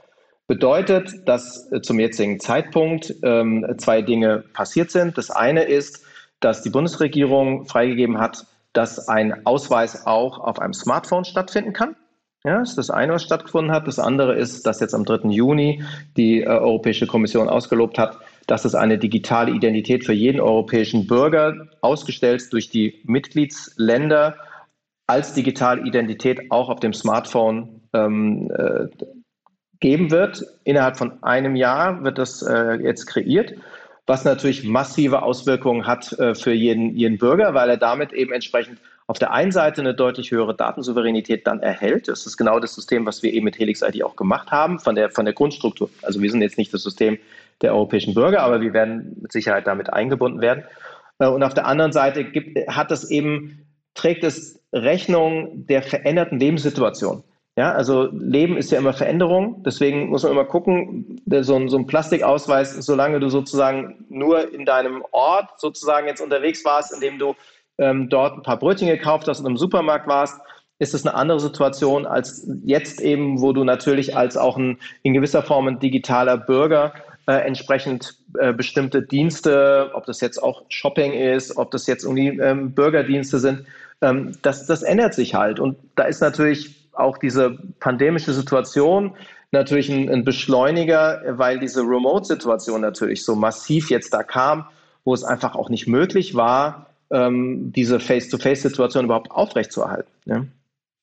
Bedeutet, 0.48 1.28
dass 1.28 1.70
äh, 1.72 1.80
zum 1.82 1.98
jetzigen 1.98 2.38
Zeitpunkt 2.38 3.14
ähm, 3.22 3.66
zwei 3.78 4.02
Dinge 4.02 4.44
passiert 4.52 4.90
sind. 4.90 5.18
Das 5.18 5.30
eine 5.30 5.64
ist, 5.64 6.04
dass 6.40 6.62
die 6.62 6.70
Bundesregierung 6.70 7.66
freigegeben 7.66 8.18
hat, 8.18 8.46
dass 8.72 9.08
ein 9.08 9.46
Ausweis 9.46 10.06
auch 10.06 10.38
auf 10.38 10.60
einem 10.60 10.74
Smartphone 10.74 11.24
stattfinden 11.24 11.72
kann. 11.72 11.96
Ja, 12.44 12.60
das 12.60 12.70
ist 12.70 12.78
das 12.78 12.90
eine, 12.90 13.14
was 13.14 13.24
stattgefunden 13.24 13.72
hat. 13.74 13.88
Das 13.88 13.98
andere 13.98 14.36
ist, 14.36 14.66
dass 14.66 14.78
jetzt 14.78 14.94
am 14.94 15.04
3. 15.04 15.30
Juni 15.30 15.82
die 16.16 16.42
äh, 16.42 16.46
Europäische 16.46 17.08
Kommission 17.08 17.48
ausgelobt 17.48 17.98
hat, 17.98 18.18
dass 18.46 18.64
es 18.64 18.76
eine 18.76 18.98
digitale 18.98 19.50
Identität 19.50 20.04
für 20.04 20.12
jeden 20.12 20.40
europäischen 20.40 21.08
Bürger 21.08 21.66
ausgestellt 21.80 22.52
durch 22.52 22.70
die 22.70 23.02
Mitgliedsländer 23.04 24.36
als 25.08 25.34
digitale 25.34 25.82
Identität 25.82 26.52
auch 26.52 26.68
auf 26.68 26.78
dem 26.78 26.92
Smartphone 26.92 27.80
ähm, 27.92 28.48
äh, 28.52 28.86
geben 29.86 30.10
wird. 30.10 30.44
Innerhalb 30.64 30.96
von 30.96 31.22
einem 31.22 31.54
Jahr 31.54 32.02
wird 32.02 32.18
das 32.18 32.42
äh, 32.42 32.74
jetzt 32.82 33.06
kreiert, 33.06 33.54
was 34.04 34.24
natürlich 34.24 34.64
massive 34.64 35.22
Auswirkungen 35.22 35.86
hat 35.86 36.12
äh, 36.18 36.34
für 36.34 36.52
jeden, 36.52 36.96
jeden 36.96 37.18
Bürger, 37.18 37.54
weil 37.54 37.70
er 37.70 37.76
damit 37.76 38.12
eben 38.12 38.32
entsprechend 38.32 38.80
auf 39.06 39.20
der 39.20 39.32
einen 39.32 39.52
Seite 39.52 39.82
eine 39.82 39.94
deutlich 39.94 40.32
höhere 40.32 40.56
Datensouveränität 40.56 41.46
dann 41.46 41.60
erhält. 41.60 42.08
Das 42.08 42.26
ist 42.26 42.36
genau 42.36 42.58
das 42.58 42.74
System, 42.74 43.06
was 43.06 43.22
wir 43.22 43.32
eben 43.32 43.44
mit 43.44 43.60
Helix 43.60 43.80
ID 43.80 44.02
auch 44.02 44.16
gemacht 44.16 44.50
haben, 44.50 44.80
von 44.80 44.96
der, 44.96 45.12
von 45.12 45.24
der 45.24 45.34
Grundstruktur. 45.34 45.88
Also 46.02 46.20
wir 46.20 46.32
sind 46.32 46.42
jetzt 46.42 46.58
nicht 46.58 46.74
das 46.74 46.82
System 46.82 47.16
der 47.62 47.72
europäischen 47.72 48.12
Bürger, 48.12 48.42
aber 48.42 48.60
wir 48.60 48.72
werden 48.72 49.16
mit 49.22 49.30
Sicherheit 49.30 49.68
damit 49.68 49.92
eingebunden 49.92 50.40
werden. 50.40 50.64
Äh, 51.20 51.28
und 51.28 51.44
auf 51.44 51.54
der 51.54 51.66
anderen 51.66 51.92
Seite 51.92 52.24
gibt, 52.24 52.58
hat 52.66 52.90
es 52.90 53.08
eben, 53.08 53.64
trägt 53.94 54.24
es 54.24 54.60
Rechnung 54.72 55.64
der 55.68 55.82
veränderten 55.82 56.40
Lebenssituation. 56.40 57.22
Ja, 57.58 57.72
also 57.72 58.08
Leben 58.12 58.58
ist 58.58 58.70
ja 58.70 58.78
immer 58.78 58.92
Veränderung, 58.92 59.62
deswegen 59.64 60.10
muss 60.10 60.24
man 60.24 60.32
immer 60.32 60.44
gucken, 60.44 61.22
so 61.40 61.56
ein, 61.56 61.70
so 61.70 61.78
ein 61.78 61.86
Plastikausweis, 61.86 62.74
solange 62.74 63.18
du 63.18 63.30
sozusagen 63.30 64.04
nur 64.10 64.52
in 64.52 64.66
deinem 64.66 65.02
Ort 65.10 65.58
sozusagen 65.58 66.06
jetzt 66.06 66.20
unterwegs 66.20 66.62
warst, 66.66 66.92
indem 66.92 67.18
du 67.18 67.34
ähm, 67.78 68.10
dort 68.10 68.36
ein 68.36 68.42
paar 68.42 68.58
Brötchen 68.58 68.88
gekauft 68.88 69.26
hast 69.26 69.40
und 69.40 69.46
im 69.46 69.56
Supermarkt 69.56 70.06
warst, 70.06 70.38
ist 70.78 70.92
es 70.92 71.06
eine 71.06 71.14
andere 71.14 71.40
Situation 71.40 72.04
als 72.04 72.46
jetzt 72.64 73.00
eben, 73.00 73.40
wo 73.40 73.54
du 73.54 73.64
natürlich 73.64 74.14
als 74.14 74.36
auch 74.36 74.58
ein 74.58 74.78
in 75.02 75.14
gewisser 75.14 75.42
Form 75.42 75.66
ein 75.66 75.78
digitaler 75.78 76.36
Bürger 76.36 76.92
äh, 77.26 77.36
entsprechend 77.36 78.18
äh, 78.38 78.52
bestimmte 78.52 79.00
Dienste, 79.00 79.90
ob 79.94 80.04
das 80.04 80.20
jetzt 80.20 80.42
auch 80.42 80.64
Shopping 80.68 81.14
ist, 81.14 81.56
ob 81.56 81.70
das 81.70 81.86
jetzt 81.86 82.04
irgendwie 82.04 82.38
ähm, 82.38 82.72
Bürgerdienste 82.72 83.38
sind, 83.38 83.64
ähm, 84.02 84.32
das, 84.42 84.66
das 84.66 84.82
ändert 84.82 85.14
sich 85.14 85.34
halt. 85.34 85.58
Und 85.58 85.78
da 85.94 86.04
ist 86.04 86.20
natürlich 86.20 86.75
auch 86.98 87.18
diese 87.18 87.58
pandemische 87.80 88.32
Situation 88.32 89.16
natürlich 89.52 89.88
ein, 89.88 90.08
ein 90.08 90.24
Beschleuniger, 90.24 91.22
weil 91.28 91.58
diese 91.58 91.80
Remote-Situation 91.80 92.80
natürlich 92.80 93.24
so 93.24 93.34
massiv 93.34 93.90
jetzt 93.90 94.12
da 94.12 94.22
kam, 94.22 94.66
wo 95.04 95.14
es 95.14 95.24
einfach 95.24 95.54
auch 95.54 95.68
nicht 95.68 95.86
möglich 95.86 96.34
war, 96.34 96.86
ähm, 97.10 97.72
diese 97.72 98.00
Face-to-Face-Situation 98.00 99.04
überhaupt 99.04 99.30
aufrechtzuerhalten. 99.30 100.10
Ja? 100.24 100.44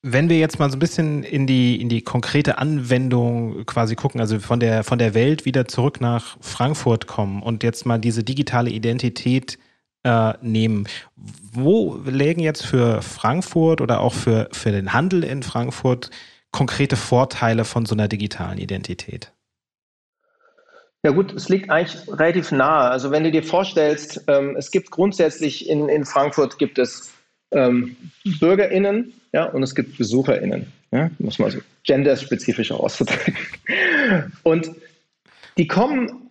Wenn 0.05 0.27
wir 0.27 0.37
jetzt 0.37 0.59
mal 0.59 0.69
so 0.69 0.75
ein 0.75 0.79
bisschen 0.79 1.23
in 1.23 1.47
die, 1.47 1.79
in 1.79 1.87
die 1.87 2.01
konkrete 2.01 2.57
Anwendung 2.57 3.65
quasi 3.65 3.95
gucken, 3.95 4.19
also 4.19 4.37
von 4.39 4.59
der, 4.59 4.83
von 4.83 4.99
der 4.99 5.13
Welt 5.13 5.45
wieder 5.45 5.65
zurück 5.65 6.01
nach 6.01 6.35
Frankfurt 6.41 7.07
kommen 7.07 7.41
und 7.41 7.63
jetzt 7.63 7.85
mal 7.85 7.99
diese 7.99 8.23
digitale 8.23 8.69
Identität 8.69 9.57
äh, 10.03 10.33
nehmen, 10.41 10.87
wo 11.15 11.97
lägen 12.05 12.41
jetzt 12.41 12.65
für 12.65 13.01
Frankfurt 13.01 13.81
oder 13.81 14.01
auch 14.01 14.13
für, 14.13 14.49
für 14.51 14.71
den 14.71 14.93
Handel 14.93 15.23
in 15.23 15.43
Frankfurt 15.43 16.09
konkrete 16.51 16.95
Vorteile 16.95 17.65
von 17.65 17.85
so 17.85 17.95
einer 17.95 18.07
digitalen 18.07 18.57
Identität? 18.57 19.31
Ja 21.05 21.11
gut, 21.11 21.33
es 21.33 21.49
liegt 21.49 21.69
eigentlich 21.69 22.07
relativ 22.07 22.51
nahe. 22.51 22.89
Also 22.89 23.11
wenn 23.11 23.23
du 23.23 23.31
dir 23.31 23.43
vorstellst, 23.43 24.23
ähm, 24.27 24.55
es 24.55 24.71
gibt 24.71 24.89
grundsätzlich 24.89 25.69
in, 25.69 25.89
in 25.89 26.05
Frankfurt 26.05 26.57
gibt 26.57 26.79
es 26.79 27.11
ähm, 27.51 27.97
BürgerInnen, 28.39 29.13
ja, 29.33 29.45
und 29.45 29.63
es 29.63 29.75
gibt 29.75 29.97
BesucherInnen. 29.97 30.71
Ja, 30.91 31.09
muss 31.17 31.39
man 31.39 31.51
so 31.51 31.59
genderspezifisch 31.83 32.71
auszudrücken. 32.71 33.35
Und 34.43 34.71
die 35.57 35.67
kommen 35.67 36.22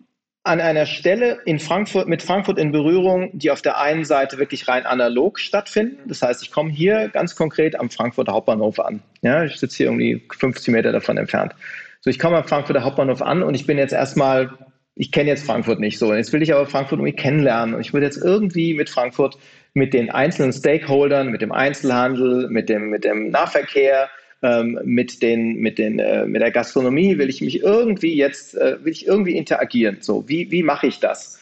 an 0.43 0.59
einer 0.59 0.85
Stelle 0.85 1.39
in 1.45 1.57
Frankfurt, 1.57 2.07
mit 2.07 2.21
Frankfurt 2.21 2.57
in 2.59 2.73
Berührung, 2.73 3.29
die 3.33 3.49
auf 3.49 3.61
der 3.61 3.79
einen 3.79 4.03
Seite 4.03 4.37
wirklich 4.37 4.67
rein 4.67 4.85
analog 4.85 5.39
stattfinden. 5.39 5.97
Das 6.07 6.21
heißt, 6.21 6.43
ich 6.43 6.51
komme 6.51 6.69
hier 6.69 7.07
ganz 7.07 7.35
konkret 7.35 7.79
am 7.79 7.89
Frankfurter 7.89 8.33
Hauptbahnhof 8.33 8.79
an. 8.79 9.01
Ja, 9.21 9.45
ich 9.45 9.55
sitze 9.55 9.77
hier 9.77 9.85
irgendwie 9.87 10.21
50 10.37 10.73
Meter 10.73 10.91
davon 10.91 11.17
entfernt. 11.17 11.53
So, 12.01 12.09
ich 12.09 12.19
komme 12.19 12.37
am 12.37 12.43
Frankfurter 12.43 12.83
Hauptbahnhof 12.83 13.21
an 13.21 13.41
und 13.41 13.55
ich 13.55 13.65
bin 13.65 13.77
jetzt 13.77 13.93
erstmal, 13.93 14.51
ich 14.95 15.13
kenne 15.13 15.29
jetzt 15.29 15.45
Frankfurt 15.45 15.79
nicht 15.79 15.97
so. 15.97 16.13
Jetzt 16.13 16.33
will 16.33 16.41
ich 16.41 16.53
aber 16.53 16.65
Frankfurt 16.65 16.99
irgendwie 16.99 17.15
kennenlernen 17.15 17.75
und 17.75 17.79
ich 17.79 17.93
würde 17.93 18.05
jetzt 18.05 18.21
irgendwie 18.21 18.73
mit 18.73 18.89
Frankfurt 18.89 19.37
mit 19.73 19.93
den 19.93 20.09
einzelnen 20.11 20.51
Stakeholdern, 20.51 21.29
mit 21.29 21.41
dem 21.41 21.53
Einzelhandel, 21.53 22.49
mit 22.49 22.67
dem, 22.67 22.89
mit 22.89 23.05
dem 23.05 23.29
Nahverkehr, 23.29 24.09
ähm, 24.43 24.79
mit, 24.83 25.21
den, 25.23 25.55
mit, 25.55 25.79
den, 25.79 25.99
äh, 25.99 26.25
mit 26.25 26.41
der 26.41 26.51
Gastronomie, 26.51 27.17
will 27.17 27.29
ich 27.29 27.41
mich 27.41 27.61
irgendwie 27.61 28.15
jetzt, 28.15 28.55
äh, 28.55 28.83
will 28.83 28.91
ich 28.91 29.07
irgendwie 29.07 29.37
interagieren. 29.37 29.97
So, 30.01 30.27
wie, 30.27 30.51
wie 30.51 30.63
mache 30.63 30.87
ich 30.87 30.99
das? 30.99 31.39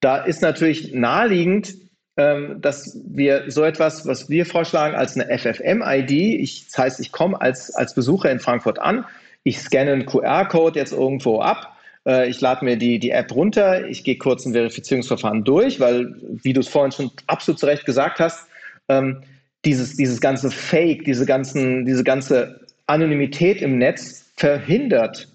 Da 0.00 0.18
ist 0.18 0.42
natürlich 0.42 0.92
naheliegend, 0.92 1.74
ähm, 2.16 2.60
dass 2.60 3.00
wir 3.04 3.50
so 3.50 3.64
etwas, 3.64 4.06
was 4.06 4.28
wir 4.28 4.46
vorschlagen, 4.46 4.94
als 4.94 5.18
eine 5.18 5.26
FFM-ID, 5.38 6.42
das 6.68 6.78
heißt, 6.78 7.00
ich 7.00 7.10
komme 7.10 7.40
als, 7.40 7.74
als 7.74 7.94
Besucher 7.94 8.30
in 8.30 8.38
Frankfurt 8.38 8.78
an, 8.78 9.06
ich 9.44 9.58
scanne 9.58 9.92
einen 9.92 10.06
QR-Code 10.06 10.78
jetzt 10.78 10.92
irgendwo 10.92 11.40
ab 11.40 11.72
äh, 12.06 12.28
ich 12.28 12.40
lade 12.40 12.64
mir 12.64 12.76
die, 12.76 12.98
die 12.98 13.10
App 13.10 13.34
runter, 13.34 13.86
ich 13.88 14.04
gehe 14.04 14.18
kurz 14.18 14.44
ein 14.44 14.52
Verifizierungsverfahren 14.52 15.44
durch, 15.44 15.80
weil, 15.80 16.14
wie 16.20 16.52
du 16.52 16.60
es 16.60 16.68
vorhin 16.68 16.92
schon 16.92 17.10
absolut 17.26 17.58
zu 17.58 17.66
Recht 17.66 17.84
gesagt 17.84 18.20
hast, 18.20 18.48
ähm, 18.88 19.22
dieses, 19.64 19.96
dieses 19.96 20.20
ganze 20.20 20.50
Fake, 20.50 21.04
diese, 21.04 21.26
ganzen, 21.26 21.84
diese 21.84 22.04
ganze 22.04 22.60
Anonymität 22.86 23.62
im 23.62 23.78
Netz 23.78 24.30
verhindert 24.36 25.28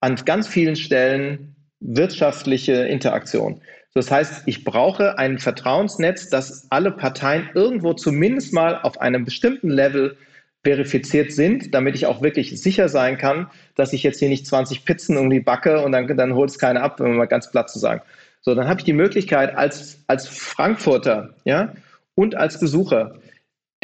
an 0.00 0.16
ganz 0.24 0.48
vielen 0.48 0.76
Stellen 0.76 1.54
wirtschaftliche 1.80 2.72
Interaktion. 2.72 3.60
Das 3.94 4.10
heißt, 4.10 4.42
ich 4.46 4.64
brauche 4.64 5.18
ein 5.18 5.38
Vertrauensnetz, 5.38 6.28
das 6.28 6.66
alle 6.70 6.90
Parteien 6.90 7.48
irgendwo 7.54 7.92
zumindest 7.92 8.52
mal 8.52 8.80
auf 8.82 9.00
einem 9.00 9.24
bestimmten 9.24 9.70
Level 9.70 10.16
verifiziert 10.64 11.30
sind, 11.30 11.74
damit 11.74 11.94
ich 11.94 12.06
auch 12.06 12.22
wirklich 12.22 12.60
sicher 12.60 12.88
sein 12.88 13.18
kann, 13.18 13.48
dass 13.76 13.92
ich 13.92 14.02
jetzt 14.02 14.18
hier 14.18 14.30
nicht 14.30 14.46
20 14.46 14.84
Pizzen 14.84 15.16
irgendwie 15.16 15.40
backe 15.40 15.82
und 15.82 15.92
dann, 15.92 16.16
dann 16.16 16.34
holt 16.34 16.50
es 16.50 16.58
keiner 16.58 16.82
ab, 16.82 17.00
um 17.00 17.16
mal 17.16 17.26
ganz 17.26 17.50
platt 17.50 17.70
zu 17.70 17.78
sagen. 17.78 18.00
So, 18.40 18.54
dann 18.54 18.66
habe 18.66 18.80
ich 18.80 18.84
die 18.84 18.94
Möglichkeit 18.94 19.56
als, 19.56 19.98
als 20.06 20.26
Frankfurter 20.26 21.34
ja, 21.44 21.74
und 22.14 22.34
als 22.34 22.58
Besucher 22.58 23.14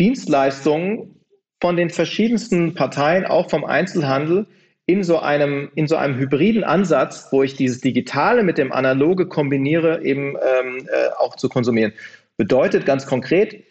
Dienstleistungen 0.01 1.15
von 1.61 1.77
den 1.77 1.91
verschiedensten 1.91 2.75
Parteien, 2.75 3.27
auch 3.27 3.51
vom 3.51 3.65
Einzelhandel, 3.65 4.47
in 4.87 5.05
so 5.05 5.21
einem, 5.21 5.71
in 5.77 5.87
so 5.87 5.95
einem 5.95 6.19
hybriden 6.19 6.65
Ansatz, 6.65 7.29
wo 7.31 7.45
ich 7.45 7.55
dieses 7.55 7.81
Digitale 7.81 8.43
mit 8.43 8.59
dem 8.59 8.73
Analoge 8.73 9.27
kombiniere, 9.27 10.03
eben 10.03 10.37
ähm, 10.37 10.89
äh, 10.89 11.11
auch 11.19 11.37
zu 11.37 11.49
konsumieren. 11.49 11.93
Bedeutet 12.37 12.87
ganz 12.87 13.07
konkret, 13.07 13.63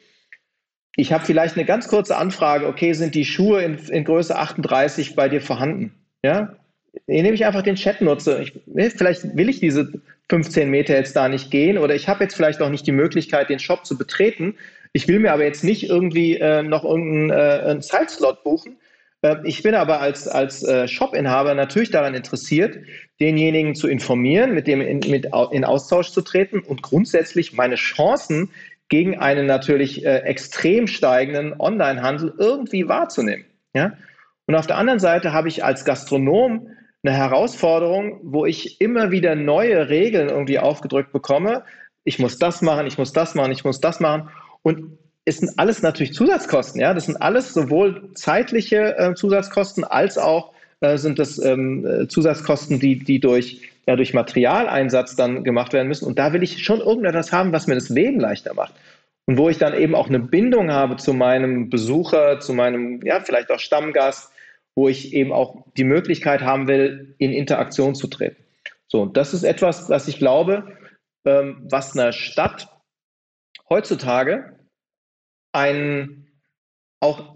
ich 0.96 1.12
habe 1.12 1.26
vielleicht 1.26 1.58
eine 1.58 1.65
ganz 1.65 1.88
kurze 1.88 2.15
Anfrage, 2.15 2.68
okay, 2.68 2.94
sind 2.94 3.15
die 3.15 3.26
Schuhe 3.26 3.62
in, 3.63 3.78
in 3.89 4.06
Größe 4.06 4.38
38 4.38 5.15
bei 5.15 5.28
dir 5.28 5.42
vorhanden? 5.42 5.94
Ja, 6.24 6.56
indem 7.08 7.34
ich 7.34 7.46
einfach 7.46 7.63
den 7.63 7.76
Chat 7.76 8.02
nutze. 8.02 8.42
Ich, 8.42 8.54
vielleicht 8.94 9.36
will 9.36 9.50
ich 9.50 9.60
diese 9.60 9.92
15 10.30 10.70
Meter 10.70 10.96
jetzt 10.96 11.15
da 11.15 11.30
nicht 11.30 11.52
gehen 11.52 11.78
oder 11.78 11.96
ich 11.96 12.08
habe 12.08 12.24
jetzt 12.24 12.36
vielleicht 12.36 12.62
auch 12.62 12.70
nicht 12.70 12.86
die 12.86 12.92
Möglichkeit, 12.92 13.50
den 13.50 13.60
Shop 13.60 13.86
zu 13.86 13.98
betreten. 13.98 14.56
Ich 14.93 15.08
will 15.08 15.19
mir 15.19 15.34
aber 15.34 15.43
jetzt 15.43 15.63
nicht 15.63 15.89
irgendwie 15.89 16.36
äh, 16.36 16.63
noch 16.63 16.84
irgendeinen 16.84 17.78
äh, 17.78 17.82
Zeitslot 17.82 18.43
buchen. 18.43 18.78
Äh, 19.21 19.38
ich 19.43 19.63
bin 19.63 19.75
aber 19.75 20.02
als, 20.02 20.28
als 20.28 20.63
äh, 20.63 20.88
Shop-Inhaber 20.88 21.54
natürlich 21.54 21.91
daran 21.91 22.15
interessiert, 22.15 22.78
denjenigen 23.19 23.75
zu 23.75 23.88
informieren, 23.88 24.54
mit 24.54 24.67
dem 24.67 24.82
in, 24.82 24.99
mit, 25.10 25.28
in 25.52 25.65
Austausch 25.65 26.12
zu 26.12 26.21
treten 26.21 26.60
und 26.60 26.82
grundsätzlich 26.82 27.54
meine 27.54 27.75
Chancen 27.75 28.49
gegen 28.89 29.19
einen 29.19 29.45
natürlich 29.45 30.06
äh, 30.06 30.19
extrem 30.19 30.88
steigenden 30.88 31.54
Onlinehandel 31.60 32.34
irgendwie 32.38 32.88
wahrzunehmen. 32.88 33.45
Ja? 33.73 33.93
Und 34.47 34.56
auf 34.56 34.65
der 34.67 34.78
anderen 34.78 34.99
Seite 34.99 35.32
habe 35.32 35.47
ich 35.47 35.63
als 35.63 35.86
Gastronom 35.86 36.69
eine 37.04 37.15
Herausforderung, 37.15 38.19
wo 38.23 38.45
ich 38.45 38.82
immer 38.82 39.12
wieder 39.12 39.36
neue 39.36 39.89
Regeln 39.89 40.30
irgendwie 40.30 40.60
aufgedrückt 40.60 41.13
bekomme. 41.13 41.63
Ich 42.04 42.19
muss 42.19 42.39
das 42.39 42.62
machen, 42.62 42.88
ich 42.88 42.97
muss 42.97 43.13
das 43.13 43.36
machen, 43.36 43.52
ich 43.52 43.63
muss 43.63 43.80
das 43.80 43.99
machen. 43.99 44.30
Und 44.63 44.98
es 45.26 45.38
sind 45.38 45.58
alles 45.58 45.82
natürlich 45.82 46.13
Zusatzkosten. 46.13 46.82
Ja? 46.82 46.93
Das 46.93 47.06
sind 47.06 47.22
alles 47.22 47.54
sowohl 47.54 48.13
zeitliche 48.13 48.98
äh, 48.98 49.13
Zusatzkosten 49.13 49.84
als 49.84 50.17
auch 50.17 50.54
äh, 50.82 50.98
sind 50.98 51.19
das 51.19 51.38
ähm, 51.39 51.86
äh, 51.86 52.08
Zusatzkosten, 52.08 52.80
die, 52.80 53.00
die 53.00 53.19
durch 53.19 53.62
ja 53.89 53.95
durch 53.95 54.13
Materialeinsatz 54.13 55.15
dann 55.15 55.43
gemacht 55.43 55.74
werden 55.74 55.88
müssen. 55.88 56.06
Und 56.06 56.19
da 56.19 56.32
will 56.32 56.43
ich 56.43 56.63
schon 56.63 56.80
irgendetwas 56.80 57.32
haben, 57.32 57.52
was 57.52 57.67
mir 57.67 57.76
das 57.76 57.89
Leben 57.89 58.19
leichter 58.19 58.54
macht. 58.54 58.76
Und 59.26 59.38
wo 59.38 59.50
ich 59.50 59.58
dann 59.58 59.74
eben 59.74 59.95
auch 59.95 60.08
eine 60.08 60.19
Bindung 60.19 60.72
habe 60.72 60.95
zu 60.98 61.13
meinem 61.13 61.69
Besucher, 61.69 62.39
zu 62.39 62.54
meinem, 62.54 63.02
ja, 63.04 63.19
vielleicht 63.19 63.52
auch 63.52 63.60
Stammgast, 63.60 64.32
wo 64.76 64.88
ich 64.88 65.13
eben 65.13 65.32
auch 65.32 65.65
die 65.76 65.84
Möglichkeit 65.84 66.41
haben 66.41 66.67
will, 66.67 67.15
in 67.17 67.34
Interaktion 67.34 67.95
zu 67.95 68.08
treten. 68.08 68.38
So, 68.88 69.02
und 69.02 69.17
das 69.17 69.34
ist 69.34 69.43
etwas, 69.43 69.89
was 69.89 70.08
ich 70.08 70.17
glaube, 70.17 70.78
ähm, 71.26 71.58
was 71.69 71.98
einer 71.98 72.12
Stadt 72.12 72.69
heutzutage 73.70 74.58
ein, 75.52 76.28
auch 77.00 77.36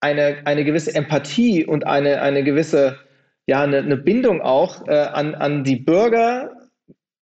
eine, 0.00 0.46
eine 0.46 0.64
gewisse 0.64 0.94
Empathie 0.94 1.64
und 1.64 1.86
eine, 1.86 2.20
eine 2.22 2.44
gewisse 2.44 2.98
ja, 3.46 3.62
eine, 3.62 3.78
eine 3.78 3.96
Bindung 3.96 4.40
auch 4.40 4.86
äh, 4.88 4.92
an, 4.92 5.34
an 5.34 5.64
die 5.64 5.76
Bürger 5.76 6.50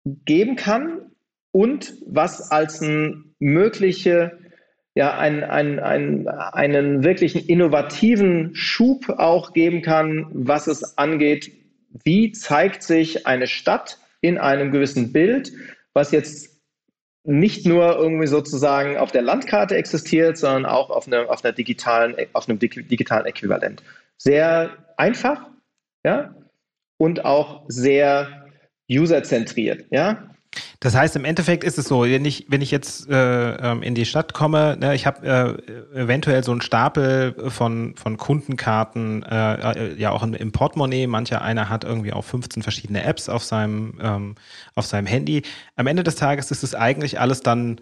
geben 0.04 0.56
kann 0.56 1.10
und 1.52 1.94
was 2.06 2.50
als 2.50 2.80
ein 2.80 3.34
mögliche, 3.38 4.38
ja, 4.94 5.18
ein, 5.18 5.42
ein, 5.42 5.80
ein, 5.80 6.28
einen 6.28 7.02
wirklichen 7.02 7.46
innovativen 7.46 8.54
Schub 8.54 9.08
auch 9.08 9.52
geben 9.52 9.82
kann, 9.82 10.26
was 10.32 10.66
es 10.66 10.96
angeht, 10.96 11.52
wie 12.04 12.32
zeigt 12.32 12.82
sich 12.82 13.26
eine 13.26 13.46
Stadt 13.46 13.98
in 14.20 14.38
einem 14.38 14.70
gewissen 14.70 15.12
Bild, 15.12 15.52
was 15.92 16.12
jetzt 16.12 16.51
nicht 17.24 17.66
nur 17.66 17.96
irgendwie 17.96 18.26
sozusagen 18.26 18.96
auf 18.96 19.12
der 19.12 19.22
Landkarte 19.22 19.76
existiert, 19.76 20.36
sondern 20.38 20.66
auch 20.66 20.90
auf, 20.90 21.06
eine, 21.06 21.30
auf, 21.30 21.44
einer 21.44 21.52
digitalen, 21.52 22.16
auf 22.32 22.48
einem 22.48 22.58
digitalen 22.58 23.26
Äquivalent. 23.26 23.82
Sehr 24.18 24.70
einfach, 24.96 25.48
ja, 26.04 26.34
und 26.98 27.24
auch 27.24 27.64
sehr 27.68 28.46
userzentriert, 28.90 29.86
ja. 29.90 30.28
Das 30.80 30.94
heißt, 30.94 31.16
im 31.16 31.24
Endeffekt 31.24 31.64
ist 31.64 31.78
es 31.78 31.86
so, 31.86 32.02
wenn 32.02 32.24
ich, 32.24 32.46
wenn 32.48 32.60
ich 32.60 32.70
jetzt 32.70 33.08
äh, 33.08 33.52
ähm, 33.54 33.82
in 33.82 33.94
die 33.94 34.04
Stadt 34.04 34.34
komme, 34.34 34.76
ne, 34.78 34.94
ich 34.94 35.06
habe 35.06 35.58
äh, 35.94 35.98
eventuell 35.98 36.44
so 36.44 36.52
einen 36.52 36.60
Stapel 36.60 37.34
von, 37.50 37.94
von 37.96 38.16
Kundenkarten, 38.16 39.22
äh, 39.22 39.94
ja 39.94 40.10
auch 40.10 40.22
im 40.22 40.52
Portemonnaie, 40.52 41.06
mancher 41.06 41.42
einer 41.42 41.68
hat 41.68 41.84
irgendwie 41.84 42.12
auch 42.12 42.24
15 42.24 42.62
verschiedene 42.62 43.02
Apps 43.04 43.28
auf 43.28 43.44
seinem, 43.44 43.98
ähm, 44.02 44.34
auf 44.74 44.86
seinem 44.86 45.06
Handy. 45.06 45.42
Am 45.76 45.86
Ende 45.86 46.02
des 46.02 46.16
Tages 46.16 46.50
ist 46.50 46.62
es 46.62 46.74
eigentlich 46.74 47.20
alles 47.20 47.42
dann 47.42 47.80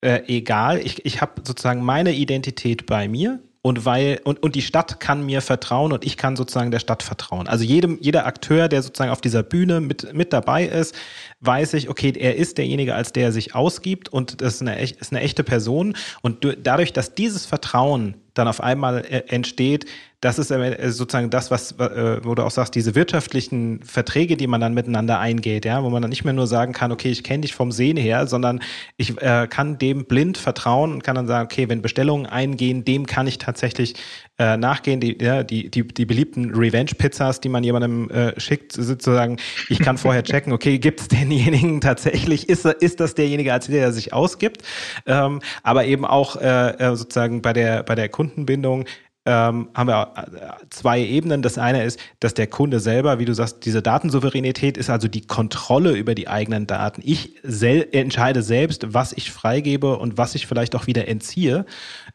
äh, 0.00 0.22
egal. 0.26 0.78
Ich, 0.78 1.04
ich 1.04 1.20
habe 1.20 1.42
sozusagen 1.44 1.82
meine 1.82 2.12
Identität 2.12 2.86
bei 2.86 3.08
mir 3.08 3.40
und 3.66 3.84
weil 3.84 4.20
und, 4.22 4.40
und 4.44 4.54
die 4.54 4.62
Stadt 4.62 5.00
kann 5.00 5.26
mir 5.26 5.42
vertrauen 5.42 5.90
und 5.90 6.06
ich 6.06 6.16
kann 6.16 6.36
sozusagen 6.36 6.70
der 6.70 6.78
Stadt 6.78 7.02
vertrauen. 7.02 7.48
Also 7.48 7.64
jedem, 7.64 7.98
jeder 8.00 8.24
Akteur, 8.24 8.68
der 8.68 8.80
sozusagen 8.80 9.10
auf 9.10 9.20
dieser 9.20 9.42
Bühne 9.42 9.80
mit, 9.80 10.14
mit 10.14 10.32
dabei 10.32 10.66
ist, 10.66 10.94
weiß 11.40 11.74
ich, 11.74 11.88
okay, 11.88 12.12
er 12.16 12.36
ist 12.36 12.58
derjenige, 12.58 12.94
als 12.94 13.10
der 13.10 13.24
er 13.24 13.32
sich 13.32 13.56
ausgibt 13.56 14.08
und 14.08 14.40
das 14.40 14.54
ist 14.54 14.62
eine, 14.62 14.80
ist 14.80 15.10
eine 15.10 15.20
echte 15.20 15.42
Person. 15.42 15.96
Und 16.22 16.46
dadurch, 16.62 16.92
dass 16.92 17.16
dieses 17.16 17.44
Vertrauen 17.44 18.14
dann 18.36 18.48
auf 18.48 18.60
einmal 18.60 18.98
äh, 18.98 19.22
entsteht, 19.28 19.86
das 20.20 20.38
ist 20.38 20.50
äh, 20.50 20.90
sozusagen 20.90 21.28
das, 21.28 21.50
was, 21.50 21.72
äh, 21.72 22.24
wo 22.24 22.34
du 22.34 22.42
auch 22.42 22.50
sagst, 22.50 22.74
diese 22.74 22.94
wirtschaftlichen 22.94 23.82
Verträge, 23.82 24.36
die 24.36 24.46
man 24.46 24.60
dann 24.60 24.72
miteinander 24.72 25.18
eingeht, 25.18 25.64
ja, 25.64 25.82
wo 25.82 25.90
man 25.90 26.00
dann 26.00 26.08
nicht 26.08 26.24
mehr 26.24 26.32
nur 26.32 26.46
sagen 26.46 26.72
kann, 26.72 26.90
okay, 26.90 27.10
ich 27.10 27.22
kenne 27.22 27.42
dich 27.42 27.54
vom 27.54 27.70
Sehen 27.70 27.96
her, 27.98 28.26
sondern 28.26 28.60
ich 28.96 29.20
äh, 29.20 29.46
kann 29.48 29.78
dem 29.78 30.06
blind 30.06 30.38
vertrauen 30.38 30.92
und 30.92 31.04
kann 31.04 31.16
dann 31.16 31.26
sagen, 31.26 31.44
okay, 31.44 31.68
wenn 31.68 31.82
Bestellungen 31.82 32.26
eingehen, 32.26 32.84
dem 32.84 33.06
kann 33.06 33.26
ich 33.26 33.38
tatsächlich 33.38 33.94
äh, 34.38 34.56
nachgehen. 34.56 35.00
Die, 35.00 35.18
ja, 35.20 35.42
die, 35.42 35.70
die, 35.70 35.86
die 35.86 36.06
beliebten 36.06 36.54
Revenge-Pizzas, 36.54 37.40
die 37.40 37.48
man 37.50 37.62
jemandem 37.62 38.10
äh, 38.10 38.40
schickt, 38.40 38.72
sozusagen, 38.72 39.36
ich 39.68 39.80
kann 39.80 39.98
vorher 39.98 40.22
checken, 40.24 40.52
okay, 40.52 40.78
gibt 40.78 41.00
es 41.00 41.08
denjenigen 41.08 41.82
tatsächlich, 41.82 42.48
ist, 42.48 42.64
ist 42.64 43.00
das 43.00 43.14
derjenige, 43.14 43.52
als 43.52 43.66
der, 43.66 43.76
der 43.76 43.92
sich 43.92 44.12
ausgibt, 44.12 44.62
ähm, 45.06 45.40
aber 45.62 45.84
eben 45.84 46.04
auch 46.04 46.36
sozusagen 46.36 47.42
bei 47.42 47.52
der, 47.52 47.82
bei 47.82 47.94
der 47.94 48.08
Kundenbindung, 48.26 48.84
ähm, 49.26 49.68
haben 49.74 49.88
wir 49.88 50.12
äh, 50.16 50.66
zwei 50.70 51.00
Ebenen. 51.00 51.42
Das 51.42 51.58
eine 51.58 51.82
ist, 51.82 51.98
dass 52.20 52.34
der 52.34 52.46
Kunde 52.46 52.78
selber, 52.78 53.18
wie 53.18 53.24
du 53.24 53.34
sagst, 53.34 53.64
diese 53.64 53.82
Datensouveränität 53.82 54.76
ist 54.76 54.88
also 54.88 55.08
die 55.08 55.26
Kontrolle 55.26 55.92
über 55.92 56.14
die 56.14 56.28
eigenen 56.28 56.68
Daten. 56.68 57.02
Ich 57.04 57.34
sel 57.42 57.88
entscheide 57.90 58.42
selbst, 58.42 58.94
was 58.94 59.12
ich 59.12 59.32
freigebe 59.32 59.98
und 59.98 60.16
was 60.16 60.36
ich 60.36 60.46
vielleicht 60.46 60.76
auch 60.76 60.86
wieder 60.86 61.08
entziehe. 61.08 61.66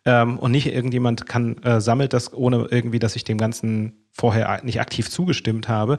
Ähm, 0.04 0.40
und 0.40 0.52
nicht 0.52 0.68
irgendjemand 0.68 1.28
kann 1.28 1.62
äh, 1.64 1.80
sammelt 1.80 2.14
das, 2.14 2.34
ohne 2.34 2.68
irgendwie, 2.72 3.00
dass 3.00 3.16
ich 3.16 3.24
dem 3.24 3.38
Ganzen 3.38 4.02
vorher 4.12 4.62
nicht 4.64 4.82
aktiv 4.82 5.10
zugestimmt 5.10 5.70
habe. 5.70 5.98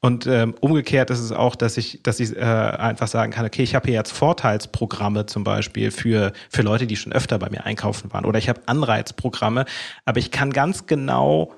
Und 0.00 0.26
ähm, 0.26 0.54
umgekehrt 0.60 1.10
ist 1.10 1.20
es 1.20 1.32
auch, 1.32 1.54
dass 1.54 1.76
ich, 1.76 2.02
dass 2.02 2.18
ich 2.18 2.34
äh, 2.36 2.40
einfach 2.40 3.08
sagen 3.08 3.30
kann, 3.30 3.44
okay, 3.44 3.62
ich 3.62 3.74
habe 3.74 3.86
hier 3.86 3.94
jetzt 3.94 4.12
Vorteilsprogramme 4.12 5.26
zum 5.26 5.44
Beispiel 5.44 5.90
für, 5.90 6.32
für 6.48 6.62
Leute, 6.62 6.86
die 6.86 6.96
schon 6.96 7.12
öfter 7.12 7.38
bei 7.38 7.50
mir 7.50 7.64
einkaufen 7.64 8.12
waren. 8.12 8.24
Oder 8.24 8.38
ich 8.38 8.48
habe 8.48 8.62
Anreizprogramme, 8.66 9.66
aber 10.04 10.18
ich 10.18 10.30
kann 10.30 10.52
ganz 10.52 10.86
genau 10.86 11.52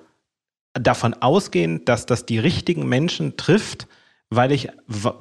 davon 0.74 1.14
ausgehen, 1.14 1.84
dass 1.84 2.06
das 2.06 2.26
die 2.26 2.38
richtigen 2.38 2.88
Menschen 2.88 3.36
trifft, 3.36 3.86
weil 4.30 4.52
ich 4.52 4.68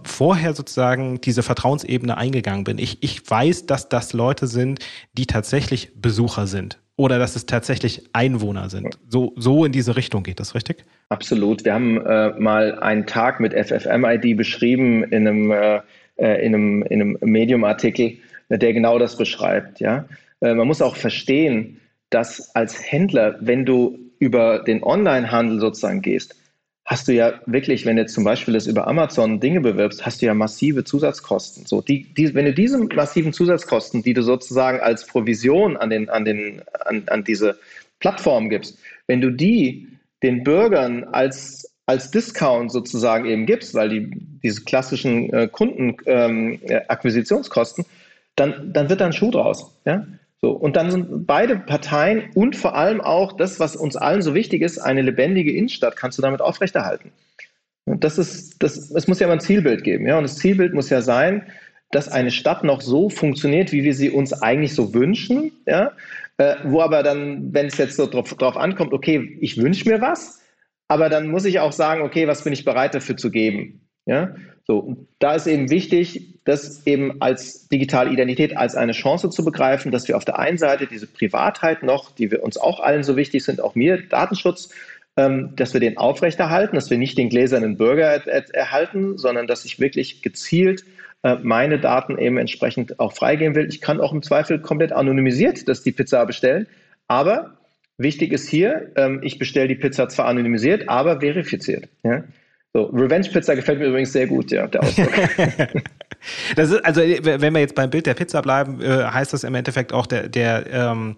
vorher 0.03 0.53
sozusagen 0.53 1.21
diese 1.21 1.43
Vertrauensebene 1.43 2.17
eingegangen 2.17 2.63
bin. 2.63 2.77
Ich, 2.77 3.03
ich 3.03 3.29
weiß, 3.29 3.65
dass 3.65 3.89
das 3.89 4.13
Leute 4.13 4.47
sind, 4.47 4.79
die 5.13 5.25
tatsächlich 5.25 5.91
Besucher 5.95 6.47
sind 6.47 6.79
oder 6.95 7.19
dass 7.19 7.35
es 7.35 7.45
tatsächlich 7.45 8.09
Einwohner 8.13 8.69
sind. 8.69 8.99
So, 9.07 9.33
so 9.35 9.65
in 9.65 9.71
diese 9.71 9.95
Richtung 9.95 10.23
geht 10.23 10.39
das, 10.39 10.55
richtig? 10.55 10.85
Absolut. 11.09 11.65
Wir 11.65 11.73
haben 11.73 12.05
äh, 12.05 12.29
mal 12.39 12.79
einen 12.79 13.07
Tag 13.07 13.39
mit 13.39 13.53
FFM-ID 13.53 14.37
beschrieben 14.37 15.03
in 15.03 15.27
einem, 15.27 15.51
äh, 15.51 15.81
äh, 16.17 16.45
in 16.45 16.53
einem, 16.53 16.83
in 16.83 17.01
einem 17.01 17.17
Medium-Artikel, 17.21 18.17
der 18.49 18.73
genau 18.73 18.99
das 18.99 19.17
beschreibt. 19.17 19.79
Ja? 19.79 20.05
Äh, 20.41 20.53
man 20.53 20.67
muss 20.67 20.81
auch 20.81 20.95
verstehen, 20.95 21.79
dass 22.09 22.55
als 22.55 22.91
Händler, 22.91 23.37
wenn 23.39 23.65
du 23.65 23.97
über 24.19 24.59
den 24.59 24.83
Online-Handel 24.83 25.59
sozusagen 25.59 26.01
gehst, 26.01 26.35
hast 26.85 27.07
du 27.07 27.13
ja 27.13 27.39
wirklich, 27.45 27.85
wenn 27.85 27.95
du 27.95 28.05
zum 28.05 28.23
Beispiel 28.23 28.53
das 28.53 28.67
über 28.67 28.87
Amazon 28.87 29.39
Dinge 29.39 29.61
bewirbst, 29.61 30.05
hast 30.05 30.21
du 30.21 30.25
ja 30.25 30.33
massive 30.33 30.83
Zusatzkosten. 30.83 31.65
So, 31.65 31.81
die, 31.81 32.13
die, 32.13 32.33
wenn 32.33 32.45
du 32.45 32.53
diese 32.53 32.77
massiven 32.77 33.31
Zusatzkosten, 33.31 34.03
die 34.03 34.13
du 34.13 34.21
sozusagen 34.21 34.81
als 34.81 35.07
Provision 35.07 35.77
an, 35.77 35.89
den, 35.89 36.09
an, 36.09 36.25
den, 36.25 36.61
an, 36.85 37.03
an 37.07 37.23
diese 37.23 37.57
Plattform 37.99 38.49
gibst, 38.49 38.77
wenn 39.07 39.21
du 39.21 39.31
die 39.31 39.87
den 40.23 40.43
Bürgern 40.43 41.05
als, 41.05 41.73
als 41.85 42.11
Discount 42.11 42.71
sozusagen 42.71 43.25
eben 43.25 43.45
gibst, 43.45 43.75
weil 43.75 43.89
die 43.89 44.09
diese 44.41 44.63
klassischen 44.63 45.31
äh, 45.33 45.49
Kundenakquisitionskosten, 45.51 47.83
ähm, 47.85 47.91
dann, 48.35 48.73
dann 48.73 48.89
wird 48.89 49.01
da 49.01 49.05
ein 49.05 49.13
Schuh 49.13 49.29
draus. 49.31 49.71
Ja? 49.85 50.07
So, 50.43 50.51
und 50.51 50.75
dann 50.75 50.91
sind 50.91 51.25
beide 51.25 51.55
Parteien 51.55 52.29
und 52.35 52.57
vor 52.57 52.75
allem 52.75 52.99
auch 52.99 53.31
das, 53.31 53.61
was 53.61 53.77
uns 53.77 53.95
allen 53.95 54.21
so 54.21 54.33
wichtig 54.33 54.61
ist, 54.61 54.77
eine 54.77 55.01
lebendige 55.01 55.53
Innenstadt 55.53 55.95
kannst 55.95 56.17
du 56.17 56.21
damit 56.21 56.41
aufrechterhalten. 56.41 57.13
Und 57.85 58.03
das 58.03 58.17
ist, 58.17 58.61
das, 58.61 58.91
es 58.91 59.07
muss 59.07 59.21
ja 59.21 59.27
immer 59.27 59.35
ein 59.35 59.39
Zielbild 59.39 59.85
geben, 59.85 60.05
ja. 60.05 60.17
Und 60.17 60.23
das 60.23 60.35
Zielbild 60.35 60.73
muss 60.73 60.89
ja 60.89 61.01
sein, 61.01 61.47
dass 61.91 62.09
eine 62.09 62.29
Stadt 62.29 62.65
noch 62.65 62.81
so 62.81 63.09
funktioniert, 63.09 63.71
wie 63.71 63.85
wir 63.85 63.93
sie 63.93 64.09
uns 64.09 64.33
eigentlich 64.33 64.75
so 64.75 64.93
wünschen, 64.93 65.53
ja. 65.65 65.93
Äh, 66.35 66.55
wo 66.65 66.81
aber 66.81 67.03
dann, 67.03 67.53
wenn 67.53 67.67
es 67.67 67.77
jetzt 67.77 67.95
so 67.95 68.05
drauf, 68.05 68.33
drauf 68.33 68.57
ankommt, 68.57 68.91
okay, 68.91 69.37
ich 69.39 69.61
wünsche 69.61 69.87
mir 69.87 70.01
was, 70.01 70.41
aber 70.89 71.07
dann 71.07 71.29
muss 71.29 71.45
ich 71.45 71.61
auch 71.61 71.71
sagen, 71.71 72.01
okay, 72.01 72.27
was 72.27 72.43
bin 72.43 72.51
ich 72.51 72.65
bereit 72.65 72.95
dafür 72.95 73.15
zu 73.15 73.31
geben, 73.31 73.87
ja. 74.05 74.35
So, 74.65 74.95
da 75.19 75.35
ist 75.35 75.45
eben 75.45 75.69
wichtig, 75.69 76.39
das 76.45 76.87
eben 76.87 77.21
als 77.21 77.67
digitale 77.67 78.11
Identität 78.11 78.55
als 78.55 78.75
eine 78.75 78.93
Chance 78.93 79.29
zu 79.29 79.43
begreifen, 79.43 79.91
dass 79.91 80.07
wir 80.07 80.15
auf 80.15 80.25
der 80.25 80.39
einen 80.39 80.57
Seite 80.57 80.87
diese 80.87 81.07
Privatheit 81.07 81.83
noch, 81.83 82.11
die 82.11 82.31
wir 82.31 82.43
uns 82.43 82.57
auch 82.57 82.79
allen 82.79 83.03
so 83.03 83.17
wichtig 83.17 83.43
sind, 83.43 83.59
auch 83.59 83.75
mir, 83.75 84.01
Datenschutz, 84.07 84.69
ähm, 85.17 85.53
dass 85.55 85.73
wir 85.73 85.81
den 85.81 85.97
aufrechterhalten, 85.97 86.75
dass 86.75 86.89
wir 86.89 86.97
nicht 86.97 87.17
den 87.17 87.29
gläsernen 87.29 87.77
Bürger 87.77 88.05
er 88.05 88.27
er 88.27 88.55
erhalten, 88.55 89.17
sondern 89.17 89.47
dass 89.47 89.65
ich 89.65 89.79
wirklich 89.79 90.21
gezielt 90.21 90.85
äh, 91.23 91.35
meine 91.41 91.79
Daten 91.79 92.17
eben 92.17 92.37
entsprechend 92.37 92.99
auch 92.99 93.13
freigeben 93.13 93.55
will. 93.55 93.67
Ich 93.67 93.81
kann 93.81 93.99
auch 93.99 94.13
im 94.13 94.23
Zweifel 94.23 94.59
komplett 94.59 94.91
anonymisiert 94.91 95.67
das 95.67 95.83
die 95.83 95.91
Pizza 95.91 96.25
bestellen, 96.25 96.67
aber 97.07 97.57
wichtig 97.97 98.31
ist 98.31 98.49
hier, 98.49 98.91
ähm, 98.95 99.19
ich 99.23 99.39
bestelle 99.39 99.67
die 99.67 99.75
Pizza 99.75 100.09
zwar 100.09 100.25
anonymisiert, 100.25 100.89
aber 100.89 101.19
verifiziert. 101.19 101.89
So, 102.75 102.85
Revenge 102.85 103.29
Pizza 103.29 103.55
gefällt 103.55 103.77
mir 103.77 103.85
übrigens 103.85 104.11
sehr 104.13 104.25
gut, 104.25 104.49
ja, 104.49 104.65
der 104.65 104.81
Ausdruck. 104.81 105.11
das 106.55 106.71
ist, 106.71 106.83
also, 106.83 107.01
wenn 107.01 107.53
wir 107.53 107.59
jetzt 107.59 107.75
beim 107.75 107.91
Bild 107.91 108.07
der 108.07 108.15
Pizza 108.15 108.41
bleiben, 108.41 108.81
äh, 108.81 109.03
heißt 109.03 109.31
das 109.31 109.43
im 109.43 109.53
Endeffekt 109.53 109.93
auch, 109.93 110.07
der, 110.07 110.27
der, 110.27 110.65
ähm, 110.73 111.15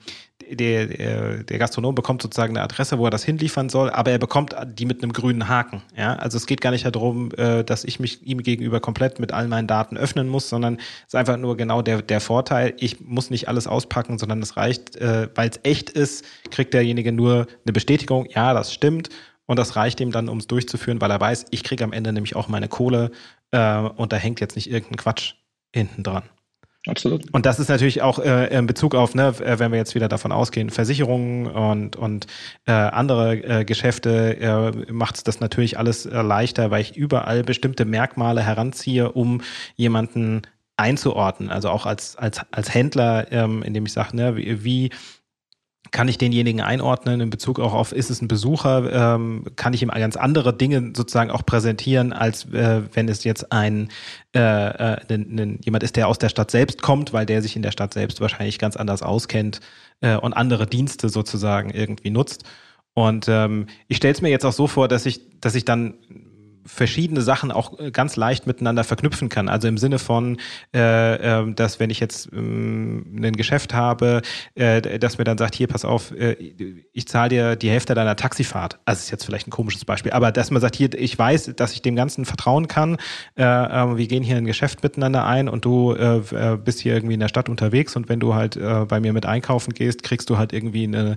der, 0.52 1.00
äh, 1.00 1.44
der 1.46 1.58
Gastronom 1.58 1.96
bekommt 1.96 2.22
sozusagen 2.22 2.58
eine 2.58 2.62
Adresse, 2.66 3.00
wo 3.00 3.06
er 3.06 3.10
das 3.10 3.24
hinliefern 3.24 3.70
soll, 3.70 3.90
aber 3.90 4.12
er 4.12 4.18
bekommt 4.18 4.54
die 4.78 4.86
mit 4.86 5.02
einem 5.02 5.14
grünen 5.14 5.48
Haken. 5.48 5.82
Ja? 5.96 6.16
Also 6.16 6.36
es 6.36 6.46
geht 6.46 6.60
gar 6.60 6.72
nicht 6.72 6.86
darum, 6.86 7.32
äh, 7.38 7.64
dass 7.64 7.86
ich 7.86 8.02
mich 8.02 8.28
ihm 8.28 8.44
gegenüber 8.44 8.82
komplett 8.82 9.22
mit 9.22 9.32
all 9.32 9.48
meinen 9.48 9.68
Daten 9.68 9.96
öffnen 9.96 10.28
muss, 10.28 10.50
sondern 10.50 10.76
es 10.76 11.08
ist 11.08 11.16
einfach 11.16 11.38
nur 11.38 11.56
genau 11.56 11.82
der, 11.82 12.02
der 12.02 12.20
Vorteil, 12.20 12.74
ich 12.78 13.00
muss 13.00 13.30
nicht 13.30 13.48
alles 13.48 13.66
auspacken, 13.66 14.20
sondern 14.20 14.42
es 14.42 14.58
reicht, 14.58 15.00
weil 15.00 15.50
es 15.50 15.60
echt 15.64 15.90
ist, 15.90 16.26
kriegt 16.52 16.74
derjenige 16.74 17.14
nur 17.14 17.48
eine 17.66 17.72
Bestätigung, 17.72 18.28
ja, 18.30 18.54
das 18.54 18.74
stimmt 18.74 19.10
und 19.46 19.60
das 19.60 19.76
reicht 19.76 20.00
ihm 20.00 20.12
dann, 20.12 20.30
um 20.30 20.40
es 20.40 20.48
durchzuführen, 20.48 21.02
weil 21.02 21.12
er 21.12 21.20
weiß, 21.20 21.48
ich 21.52 21.64
kriege 21.64 21.84
am 21.84 21.94
Ende 21.94 22.14
nämlich 22.14 22.36
auch 22.36 22.48
meine 22.48 22.68
Kohle 22.68 23.12
äh, 23.52 23.78
und 23.80 24.12
da 24.14 24.18
hängt 24.18 24.40
jetzt 24.40 24.56
nicht 24.56 24.70
irgendein 24.70 24.98
Quatsch 24.98 25.34
hinten 25.74 26.04
dran. 26.04 26.24
Absolut. 26.88 27.34
Und 27.34 27.48
das 27.48 27.60
ist 27.60 27.70
natürlich 27.70 28.04
auch 28.04 28.20
äh, 28.20 28.56
in 28.56 28.68
Bezug 28.68 28.94
auf, 28.94 29.16
ne, 29.16 29.34
äh, 29.40 29.58
wenn 29.58 29.72
wir 29.72 29.80
jetzt 29.80 29.96
wieder 29.96 30.08
davon 30.08 30.32
ausgehen, 30.32 30.70
Versicherungen 30.70 31.48
und, 31.48 31.96
und 31.96 32.28
äh, 32.68 32.72
andere 32.72 33.38
äh, 33.38 33.66
Geschäfte, 33.66 34.38
äh, 34.38 34.92
macht 34.92 35.16
es 35.16 35.24
das 35.24 35.40
natürlich 35.40 35.80
alles 35.80 36.06
äh, 36.06 36.22
leichter, 36.22 36.70
weil 36.70 36.82
ich 36.82 36.96
überall 36.96 37.44
bestimmte 37.44 37.86
Merkmale 37.86 38.44
heranziehe, 38.44 39.12
um 39.12 39.42
jemanden 39.76 40.44
einzuordnen. 40.78 41.50
Also 41.50 41.70
auch 41.70 41.88
als, 41.88 42.18
als, 42.18 42.42
als 42.52 42.74
Händler, 42.74 43.32
ähm, 43.32 43.64
indem 43.64 43.86
ich 43.86 43.94
sage, 43.94 44.16
ne, 44.16 44.36
wie, 44.36 44.64
wie 44.64 44.90
kann 45.96 46.10
ich 46.10 46.18
denjenigen 46.18 46.60
einordnen 46.60 47.22
in 47.22 47.30
Bezug 47.30 47.58
auch 47.58 47.74
auf, 47.74 47.94
ist 47.94 48.10
es 48.10 48.22
ein 48.22 48.28
Besucher, 48.28 49.16
ähm, 49.16 49.46
kann 49.56 49.74
ich 49.74 49.82
ihm 49.82 49.88
ganz 49.88 50.18
andere 50.18 50.54
Dinge 50.54 50.92
sozusagen 50.94 51.32
auch 51.32 51.46
präsentieren, 51.46 52.12
als 52.12 52.52
äh, 52.52 52.82
wenn 52.92 53.08
es 53.08 53.24
jetzt 53.24 53.54
ein, 53.54 53.88
äh, 54.36 54.42
äh, 54.42 55.58
jemand 55.64 55.84
ist, 55.84 55.96
der 55.96 56.10
aus 56.10 56.20
der 56.20 56.28
Stadt 56.28 56.52
selbst 56.52 56.82
kommt, 56.82 57.14
weil 57.14 57.26
der 57.26 57.42
sich 57.42 57.56
in 57.56 57.62
der 57.62 57.72
Stadt 57.72 57.94
selbst 57.94 58.20
wahrscheinlich 58.20 58.60
ganz 58.60 58.76
anders 58.76 59.04
auskennt 59.04 59.62
äh, 60.02 60.18
und 60.18 60.34
andere 60.34 60.68
Dienste 60.68 61.08
sozusagen 61.08 61.70
irgendwie 61.70 62.10
nutzt. 62.10 62.44
Und 62.94 63.28
ähm, 63.30 63.68
ich 63.88 63.96
stelle 63.96 64.14
es 64.14 64.22
mir 64.22 64.30
jetzt 64.30 64.46
auch 64.46 64.52
so 64.52 64.68
vor, 64.68 64.90
dass 64.90 65.06
ich, 65.06 65.40
dass 65.40 65.56
ich 65.56 65.64
dann 65.64 65.94
verschiedene 66.66 67.22
Sachen 67.22 67.52
auch 67.52 67.80
äh, 67.80 67.92
ganz 67.92 68.16
leicht 68.16 68.48
miteinander 68.48 68.84
verknüpfen 68.84 69.30
kann. 69.30 69.50
Also 69.50 69.68
im 69.68 69.78
Sinne 69.78 70.00
von, 70.00 70.38
äh, 70.74 71.42
äh, 71.42 71.54
dass 71.54 71.80
wenn 71.80 71.90
ich 71.90 72.00
jetzt 72.00 72.32
äh, 72.34 72.38
ein 72.38 73.34
Geschäft 73.36 73.74
habe, 73.74 74.22
äh, 74.56 75.00
dass 75.00 75.18
mir 75.18 75.24
dann 75.24 75.38
sagt, 75.38 75.56
hier, 75.56 75.68
pass 75.68 75.86
auf, 75.86 76.12
äh, 76.12 76.34
ich 76.92 77.08
zahle 77.08 77.30
dir 77.30 77.56
die 77.56 77.70
Hälfte 77.70 77.94
deiner 77.94 78.16
Taxifahrt. 78.16 78.80
Also 78.86 79.00
ist 79.00 79.12
jetzt 79.12 79.26
vielleicht 79.26 79.48
ein 79.48 79.52
komisches 79.52 79.86
Beispiel, 79.86 80.12
aber 80.12 80.32
dass 80.32 80.52
man 80.52 80.62
sagt, 80.62 80.76
hier, 80.76 80.94
ich 80.94 81.18
weiß, 81.18 81.54
dass 81.56 81.74
ich 81.74 81.82
dem 81.82 81.96
Ganzen 81.96 82.26
vertrauen 82.26 82.68
kann. 82.68 82.98
Äh, 83.38 83.44
äh, 83.44 83.98
wir 83.98 84.08
gehen 84.08 84.24
hier 84.24 84.38
ein 84.38 84.46
Geschäft 84.46 84.82
miteinander 84.84 85.26
ein 85.26 85.48
und 85.48 85.66
du 85.66 85.96
bist 86.64 86.80
hier 86.80 86.94
irgendwie 86.94 87.14
in 87.14 87.20
der 87.20 87.28
Stadt 87.28 87.50
unterwegs 87.50 87.96
und 87.96 88.10
wenn 88.10 88.20
du 88.20 88.34
halt 88.36 88.60
bei 88.88 89.00
mir 89.00 89.14
mit 89.14 89.26
einkaufen 89.26 89.74
gehst, 89.74 90.04
kriegst 90.04 90.30
du 90.30 90.38
halt 90.38 90.54
irgendwie 90.54 90.84
eine, 90.84 91.16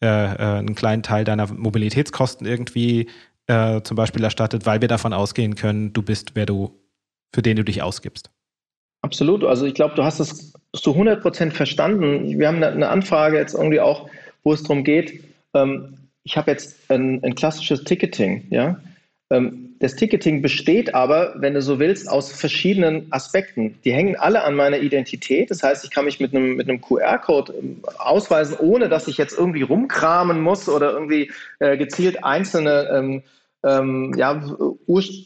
einen 0.00 0.74
kleinen 0.74 1.02
Teil 1.02 1.24
deiner 1.24 1.46
Mobilitätskosten 1.52 2.46
irgendwie 2.46 3.08
äh, 3.50 3.82
zum 3.82 3.96
Beispiel 3.96 4.22
erstattet, 4.22 4.64
weil 4.64 4.80
wir 4.80 4.88
davon 4.88 5.12
ausgehen 5.12 5.56
können, 5.56 5.92
du 5.92 6.02
bist, 6.02 6.32
wer 6.34 6.46
du, 6.46 6.78
für 7.34 7.42
den 7.42 7.56
du 7.56 7.64
dich 7.64 7.82
ausgibst. 7.82 8.30
Absolut. 9.02 9.44
Also 9.44 9.66
ich 9.66 9.74
glaube, 9.74 9.94
du 9.96 10.04
hast 10.04 10.20
es 10.20 10.52
zu 10.72 10.92
100 10.92 11.20
Prozent 11.20 11.54
verstanden. 11.54 12.38
Wir 12.38 12.46
haben 12.46 12.62
eine 12.62 12.88
Anfrage 12.88 13.38
jetzt 13.38 13.54
irgendwie 13.54 13.80
auch, 13.80 14.08
wo 14.44 14.52
es 14.52 14.62
darum 14.62 14.84
geht, 14.84 15.24
ähm, 15.54 15.96
ich 16.22 16.36
habe 16.36 16.50
jetzt 16.50 16.90
ein, 16.90 17.24
ein, 17.24 17.34
klassisches 17.34 17.82
Ticketing, 17.82 18.46
ja. 18.50 18.78
Ähm, 19.30 19.70
das 19.80 19.96
Ticketing 19.96 20.42
besteht 20.42 20.94
aber, 20.94 21.34
wenn 21.38 21.54
du 21.54 21.62
so 21.62 21.78
willst, 21.78 22.08
aus 22.08 22.30
verschiedenen 22.30 23.10
Aspekten. 23.10 23.78
Die 23.84 23.92
hängen 23.92 24.16
alle 24.16 24.44
an 24.44 24.54
meiner 24.54 24.78
Identität. 24.78 25.50
Das 25.50 25.62
heißt, 25.62 25.84
ich 25.84 25.90
kann 25.90 26.04
mich 26.04 26.20
mit 26.20 26.34
einem, 26.34 26.56
mit 26.56 26.68
einem 26.68 26.82
QR-Code 26.82 27.54
ähm, 27.54 27.82
ausweisen, 27.96 28.56
ohne 28.58 28.90
dass 28.90 29.08
ich 29.08 29.16
jetzt 29.16 29.36
irgendwie 29.36 29.62
rumkramen 29.62 30.40
muss 30.40 30.68
oder 30.68 30.92
irgendwie 30.92 31.32
äh, 31.58 31.78
gezielt 31.78 32.22
einzelne 32.22 32.90
ähm, 32.92 33.22
ähm, 33.62 34.14
ja, 34.16 34.40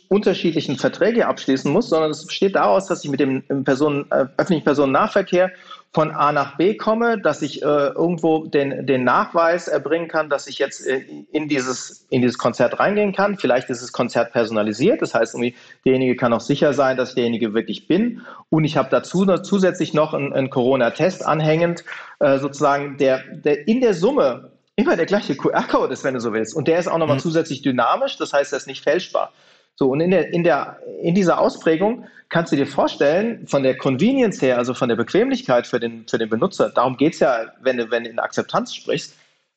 unterschiedlichen 0.09 0.77
Verträge 0.77 1.27
abschließen 1.27 1.71
muss, 1.71 1.89
sondern 1.89 2.11
es 2.11 2.27
besteht 2.27 2.57
daraus, 2.57 2.87
dass 2.87 3.05
ich 3.05 3.11
mit 3.11 3.21
dem 3.21 3.45
Personen, 3.65 4.07
äh, 4.11 4.27
öffentlichen 4.37 4.65
Personennahverkehr 4.65 5.53
von 5.93 6.11
A 6.11 6.33
nach 6.33 6.57
B 6.57 6.77
komme, 6.77 7.21
dass 7.21 7.41
ich 7.41 7.63
äh, 7.63 7.67
irgendwo 7.67 8.47
den, 8.47 8.85
den 8.85 9.05
Nachweis 9.05 9.69
erbringen 9.69 10.09
kann, 10.09 10.29
dass 10.29 10.49
ich 10.49 10.59
jetzt 10.59 10.85
äh, 10.85 11.05
in, 11.31 11.49
dieses, 11.49 12.07
in 12.11 12.21
dieses 12.21 12.37
Konzert 12.37 12.81
reingehen 12.81 13.13
kann. 13.13 13.39
Vielleicht 13.39 13.71
ist 13.71 13.81
das 13.81 13.93
Konzert 13.93 14.33
personalisiert, 14.33 15.01
das 15.01 15.15
heißt, 15.15 15.35
irgendwie, 15.35 15.55
derjenige 15.85 16.17
kann 16.17 16.33
auch 16.33 16.41
sicher 16.41 16.73
sein, 16.73 16.97
dass 16.97 17.11
ich 17.11 17.15
derjenige 17.15 17.55
wirklich 17.55 17.87
bin. 17.87 18.23
Und 18.51 18.65
ich 18.65 18.77
habe 18.77 18.89
dazu 18.91 19.25
noch, 19.25 19.43
zusätzlich 19.43 19.95
noch 19.95 20.13
einen, 20.15 20.33
einen 20.33 20.51
Corona-Test 20.51 21.25
anhängend, 21.25 21.85
äh, 22.19 22.39
sozusagen, 22.39 22.97
der, 22.97 23.23
der 23.33 23.69
in 23.69 23.81
der 23.81 23.95
Summe 23.95 24.54
immer 24.77 24.97
der 24.97 25.07
gleiche 25.07 25.37
QR-Code 25.37 25.93
ist, 25.93 26.05
wenn 26.05 26.15
du 26.15 26.21
so 26.21 26.33
willst. 26.33 26.55
Und 26.55 26.69
der 26.69 26.79
ist 26.79 26.89
auch 26.89 26.99
nochmal 26.99 27.17
mhm. 27.17 27.23
zusätzlich 27.23 27.63
dynamisch, 27.63 28.17
das 28.17 28.33
heißt, 28.33 28.53
er 28.53 28.59
ist 28.59 28.67
nicht 28.67 28.83
fälschbar. 28.83 29.33
So, 29.77 29.91
und 29.91 30.01
in, 30.01 30.11
der, 30.11 30.33
in, 30.33 30.45
der, 30.45 30.79
in 31.03 31.15
dieser 31.15 31.41
Ausprägung 31.41 32.07
kannst 32.29 32.53
du 32.53 32.57
dir 32.57 32.67
vorstellen, 32.67 33.47
von 33.47 33.63
der 33.63 33.77
Convenience 33.77 34.41
her, 34.41 34.59
also 34.59 34.73
von 34.73 34.89
der 34.89 34.97
Bequemlichkeit 34.97 35.67
für 35.67 35.81
den, 35.81 36.07
für 36.09 36.19
den 36.19 36.29
Benutzer, 36.29 36.71
darum 36.71 36.97
geht 36.97 37.15
es 37.15 37.21
ja, 37.21 37.53
wenn 37.61 37.77
du, 37.77 37.91
wenn 37.91 38.05
du 38.05 38.11
in 38.11 38.19
Akzeptanz 38.19 38.75
sprichst, 38.75 39.15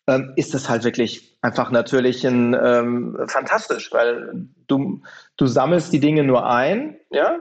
ähm, 0.07 0.33
ist 0.35 0.53
das 0.53 0.69
halt 0.69 0.83
wirklich 0.83 1.35
einfach 1.41 1.69
natürlich 1.69 2.25
ein, 2.25 2.55
ähm, 2.55 3.17
fantastisch, 3.27 3.91
weil 3.91 4.47
du, 4.67 5.01
du 5.35 5.45
sammelst 5.45 5.93
die 5.93 5.99
Dinge 5.99 6.23
nur 6.23 6.49
ein, 6.49 6.95
ja, 7.11 7.39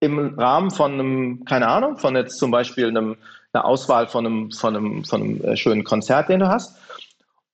im 0.00 0.38
Rahmen 0.38 0.70
von 0.70 0.94
einem, 0.94 1.44
keine 1.44 1.68
Ahnung, 1.68 1.98
von 1.98 2.16
jetzt 2.16 2.38
zum 2.38 2.50
Beispiel 2.50 2.88
einem, 2.88 3.16
einer 3.52 3.64
Auswahl 3.64 4.08
von 4.08 4.26
einem, 4.26 4.50
von 4.50 4.76
einem, 4.76 5.04
von 5.04 5.22
einem 5.22 5.44
äh, 5.44 5.56
schönen 5.56 5.84
Konzert, 5.84 6.28
den 6.28 6.40
du 6.40 6.48
hast. 6.48 6.76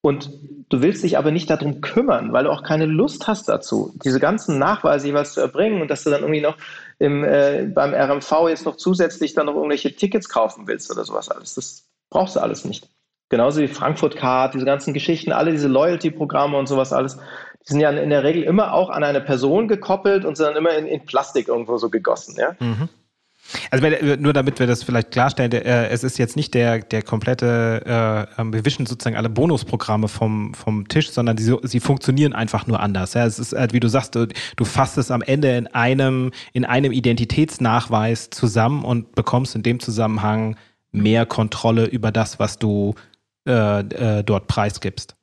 Und 0.06 0.30
du 0.68 0.82
willst 0.82 1.02
dich 1.02 1.18
aber 1.18 1.32
nicht 1.32 1.50
darum 1.50 1.80
kümmern, 1.80 2.32
weil 2.32 2.44
du 2.44 2.52
auch 2.52 2.62
keine 2.62 2.86
Lust 2.86 3.26
hast 3.26 3.48
dazu, 3.48 3.92
diese 4.04 4.20
ganzen 4.20 4.56
Nachweise 4.56 5.08
jeweils 5.08 5.32
zu 5.32 5.40
erbringen 5.40 5.82
und 5.82 5.90
dass 5.90 6.04
du 6.04 6.10
dann 6.10 6.20
irgendwie 6.20 6.42
noch 6.42 6.56
im, 7.00 7.24
äh, 7.24 7.68
beim 7.74 7.92
RMV 7.92 8.48
jetzt 8.48 8.66
noch 8.66 8.76
zusätzlich 8.76 9.34
dann 9.34 9.46
noch 9.46 9.56
irgendwelche 9.56 9.96
Tickets 9.96 10.28
kaufen 10.28 10.68
willst 10.68 10.92
oder 10.92 11.02
sowas 11.02 11.28
alles. 11.28 11.54
Das 11.54 11.88
brauchst 12.08 12.36
du 12.36 12.40
alles 12.40 12.64
nicht. 12.64 12.88
Genauso 13.30 13.60
wie 13.60 13.66
Frankfurt 13.66 14.14
Card, 14.14 14.54
diese 14.54 14.64
ganzen 14.64 14.94
Geschichten, 14.94 15.32
alle 15.32 15.50
diese 15.50 15.66
Loyalty-Programme 15.66 16.56
und 16.56 16.68
sowas 16.68 16.92
alles, 16.92 17.16
die 17.16 17.72
sind 17.72 17.80
ja 17.80 17.90
in 17.90 18.10
der 18.10 18.22
Regel 18.22 18.44
immer 18.44 18.74
auch 18.74 18.90
an 18.90 19.02
eine 19.02 19.20
Person 19.20 19.66
gekoppelt 19.66 20.24
und 20.24 20.36
sind 20.36 20.46
dann 20.46 20.56
immer 20.56 20.76
in, 20.76 20.86
in 20.86 21.04
Plastik 21.04 21.48
irgendwo 21.48 21.78
so 21.78 21.90
gegossen. 21.90 22.36
Ja? 22.38 22.54
Mhm. 22.60 22.88
Also 23.70 23.86
nur 24.18 24.32
damit 24.32 24.58
wir 24.58 24.66
das 24.66 24.82
vielleicht 24.82 25.10
klarstellen, 25.10 25.52
äh, 25.52 25.88
es 25.88 26.04
ist 26.04 26.18
jetzt 26.18 26.36
nicht 26.36 26.54
der, 26.54 26.80
der 26.80 27.02
komplette, 27.02 28.26
äh, 28.36 28.42
wir 28.42 28.64
wischen 28.64 28.86
sozusagen 28.86 29.16
alle 29.16 29.28
Bonusprogramme 29.28 30.08
vom, 30.08 30.54
vom 30.54 30.88
Tisch, 30.88 31.10
sondern 31.10 31.38
sie, 31.38 31.56
sie 31.62 31.80
funktionieren 31.80 32.32
einfach 32.32 32.66
nur 32.66 32.80
anders. 32.80 33.14
Ja, 33.14 33.26
es 33.26 33.38
ist 33.38 33.52
halt, 33.52 33.72
wie 33.72 33.80
du 33.80 33.88
sagst, 33.88 34.14
du, 34.14 34.26
du 34.56 34.64
fasst 34.64 34.98
es 34.98 35.10
am 35.10 35.22
Ende 35.22 35.56
in 35.56 35.66
einem, 35.68 36.32
in 36.52 36.64
einem 36.64 36.92
Identitätsnachweis 36.92 38.30
zusammen 38.30 38.84
und 38.84 39.14
bekommst 39.14 39.54
in 39.54 39.62
dem 39.62 39.80
Zusammenhang 39.80 40.56
mehr 40.92 41.26
Kontrolle 41.26 41.86
über 41.86 42.10
das, 42.10 42.38
was 42.38 42.58
du 42.58 42.94
äh, 43.46 43.80
äh, 43.80 44.24
dort 44.24 44.48
preisgibst. 44.48 45.14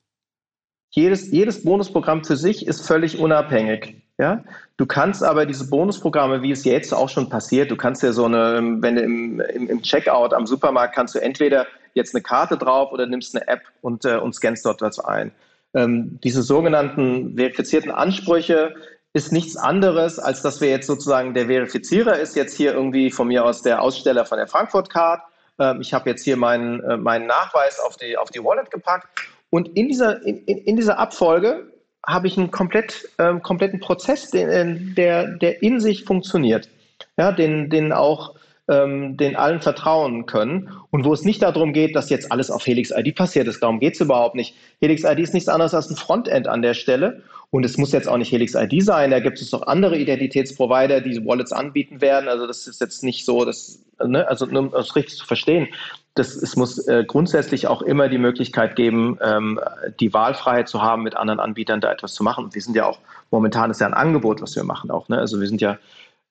Jedes, 0.91 1.31
jedes 1.31 1.63
Bonusprogramm 1.63 2.23
für 2.23 2.37
sich 2.37 2.67
ist 2.67 2.85
völlig 2.85 3.17
unabhängig. 3.17 4.02
Ja? 4.17 4.43
Du 4.77 4.85
kannst 4.85 5.23
aber 5.23 5.45
diese 5.45 5.69
Bonusprogramme, 5.69 6.41
wie 6.41 6.51
es 6.51 6.63
jetzt 6.65 6.93
auch 6.93 7.09
schon 7.09 7.29
passiert, 7.29 7.71
du 7.71 7.75
kannst 7.75 8.03
ja 8.03 8.11
so 8.11 8.25
eine, 8.25 8.61
wenn 8.79 8.95
du 8.95 9.01
im, 9.01 9.39
im, 9.39 9.69
im 9.69 9.81
Checkout 9.81 10.33
am 10.33 10.45
Supermarkt 10.45 10.95
kannst 10.95 11.15
du 11.15 11.19
entweder 11.19 11.67
jetzt 11.93 12.13
eine 12.15 12.21
Karte 12.21 12.57
drauf 12.57 12.91
oder 12.91 13.05
nimmst 13.05 13.35
eine 13.35 13.47
App 13.47 13.61
und, 13.81 14.05
äh, 14.05 14.17
und 14.17 14.33
scannst 14.33 14.65
dort 14.65 14.81
was 14.81 14.99
ein. 14.99 15.31
Ähm, 15.73 16.19
diese 16.23 16.43
sogenannten 16.43 17.35
verifizierten 17.35 17.91
Ansprüche 17.91 18.75
ist 19.13 19.31
nichts 19.31 19.55
anderes, 19.57 20.19
als 20.19 20.41
dass 20.41 20.61
wir 20.61 20.69
jetzt 20.69 20.87
sozusagen 20.87 21.33
der 21.33 21.45
Verifizierer 21.45 22.19
ist 22.19 22.35
jetzt 22.35 22.55
hier 22.55 22.73
irgendwie 22.73 23.11
von 23.11 23.27
mir 23.27 23.45
aus 23.45 23.61
der 23.61 23.81
Aussteller 23.81 24.25
von 24.25 24.37
der 24.37 24.47
Frankfurt 24.47 24.89
Card. 24.89 25.21
Ähm, 25.59 25.81
ich 25.81 25.93
habe 25.93 26.09
jetzt 26.09 26.23
hier 26.23 26.37
meinen, 26.37 26.81
äh, 26.81 26.97
meinen 26.97 27.27
Nachweis 27.27 27.79
auf 27.79 27.97
die, 27.97 28.17
auf 28.17 28.29
die 28.29 28.43
Wallet 28.43 28.71
gepackt 28.71 29.07
und 29.49 29.69
in 29.77 29.87
dieser, 29.87 30.23
in, 30.25 30.43
in 30.45 30.75
dieser 30.75 30.97
Abfolge 30.97 31.72
habe 32.05 32.27
ich 32.27 32.37
einen 32.37 32.51
komplett, 32.51 33.09
ähm, 33.17 33.41
kompletten 33.41 33.79
Prozess, 33.79 34.29
den, 34.31 34.49
äh, 34.49 34.93
der, 34.95 35.27
der 35.37 35.61
in 35.61 35.79
sich 35.79 36.03
funktioniert, 36.03 36.69
ja, 37.17 37.31
den, 37.31 37.69
den 37.69 37.91
auch 37.91 38.35
ähm, 38.69 39.17
den 39.17 39.35
allen 39.35 39.61
vertrauen 39.61 40.25
können 40.25 40.69
und 40.89 41.03
wo 41.03 41.13
es 41.13 41.25
nicht 41.25 41.41
darum 41.41 41.73
geht, 41.73 41.95
dass 41.95 42.09
jetzt 42.09 42.31
alles 42.31 42.49
auf 42.49 42.65
Helix 42.65 42.91
ID 42.91 43.15
passiert 43.15 43.47
ist. 43.47 43.61
Darum 43.61 43.79
geht 43.79 43.95
es 43.95 44.01
überhaupt 44.01 44.35
nicht. 44.35 44.55
Helix 44.79 45.03
ID 45.03 45.19
ist 45.19 45.33
nichts 45.33 45.49
anderes 45.49 45.73
als 45.73 45.89
ein 45.89 45.97
Frontend 45.97 46.47
an 46.47 46.61
der 46.61 46.73
Stelle 46.73 47.23
und 47.51 47.65
es 47.65 47.77
muss 47.77 47.91
jetzt 47.91 48.07
auch 48.07 48.17
nicht 48.17 48.31
Helix 48.31 48.55
ID 48.55 48.81
sein. 48.81 49.11
Da 49.11 49.19
gibt 49.19 49.41
es 49.41 49.51
noch 49.51 49.63
andere 49.67 49.97
Identitätsprovider, 49.97 51.01
die 51.01 51.25
Wallets 51.25 51.51
anbieten 51.51 51.99
werden. 51.99 52.29
Also 52.29 52.47
das 52.47 52.67
ist 52.67 52.79
jetzt 52.79 53.03
nicht 53.03 53.25
so, 53.25 53.43
dass, 53.43 53.79
ne, 54.03 54.27
also 54.27 54.45
um 54.45 54.71
das 54.71 54.95
richtig 54.95 55.17
zu 55.17 55.25
verstehen 55.25 55.67
das, 56.15 56.35
es 56.35 56.55
muss 56.55 56.87
äh, 56.87 57.03
grundsätzlich 57.05 57.67
auch 57.67 57.81
immer 57.81 58.07
die 58.07 58.19
Möglichkeit 58.19 58.75
geben, 58.75 59.17
ähm, 59.21 59.59
die 59.99 60.13
Wahlfreiheit 60.13 60.67
zu 60.67 60.81
haben, 60.81 61.03
mit 61.03 61.15
anderen 61.15 61.39
Anbietern 61.39 61.81
da 61.81 61.91
etwas 61.91 62.13
zu 62.13 62.23
machen. 62.23 62.53
Wir 62.53 62.61
sind 62.61 62.75
ja 62.75 62.85
auch, 62.85 62.99
momentan 63.31 63.71
ist 63.71 63.81
ja 63.81 63.87
ein 63.87 63.93
Angebot, 63.93 64.41
was 64.41 64.55
wir 64.55 64.63
machen 64.63 64.91
auch. 64.91 65.09
Ne? 65.09 65.17
Also 65.17 65.39
wir 65.39 65.47
sind 65.47 65.61
ja 65.61 65.79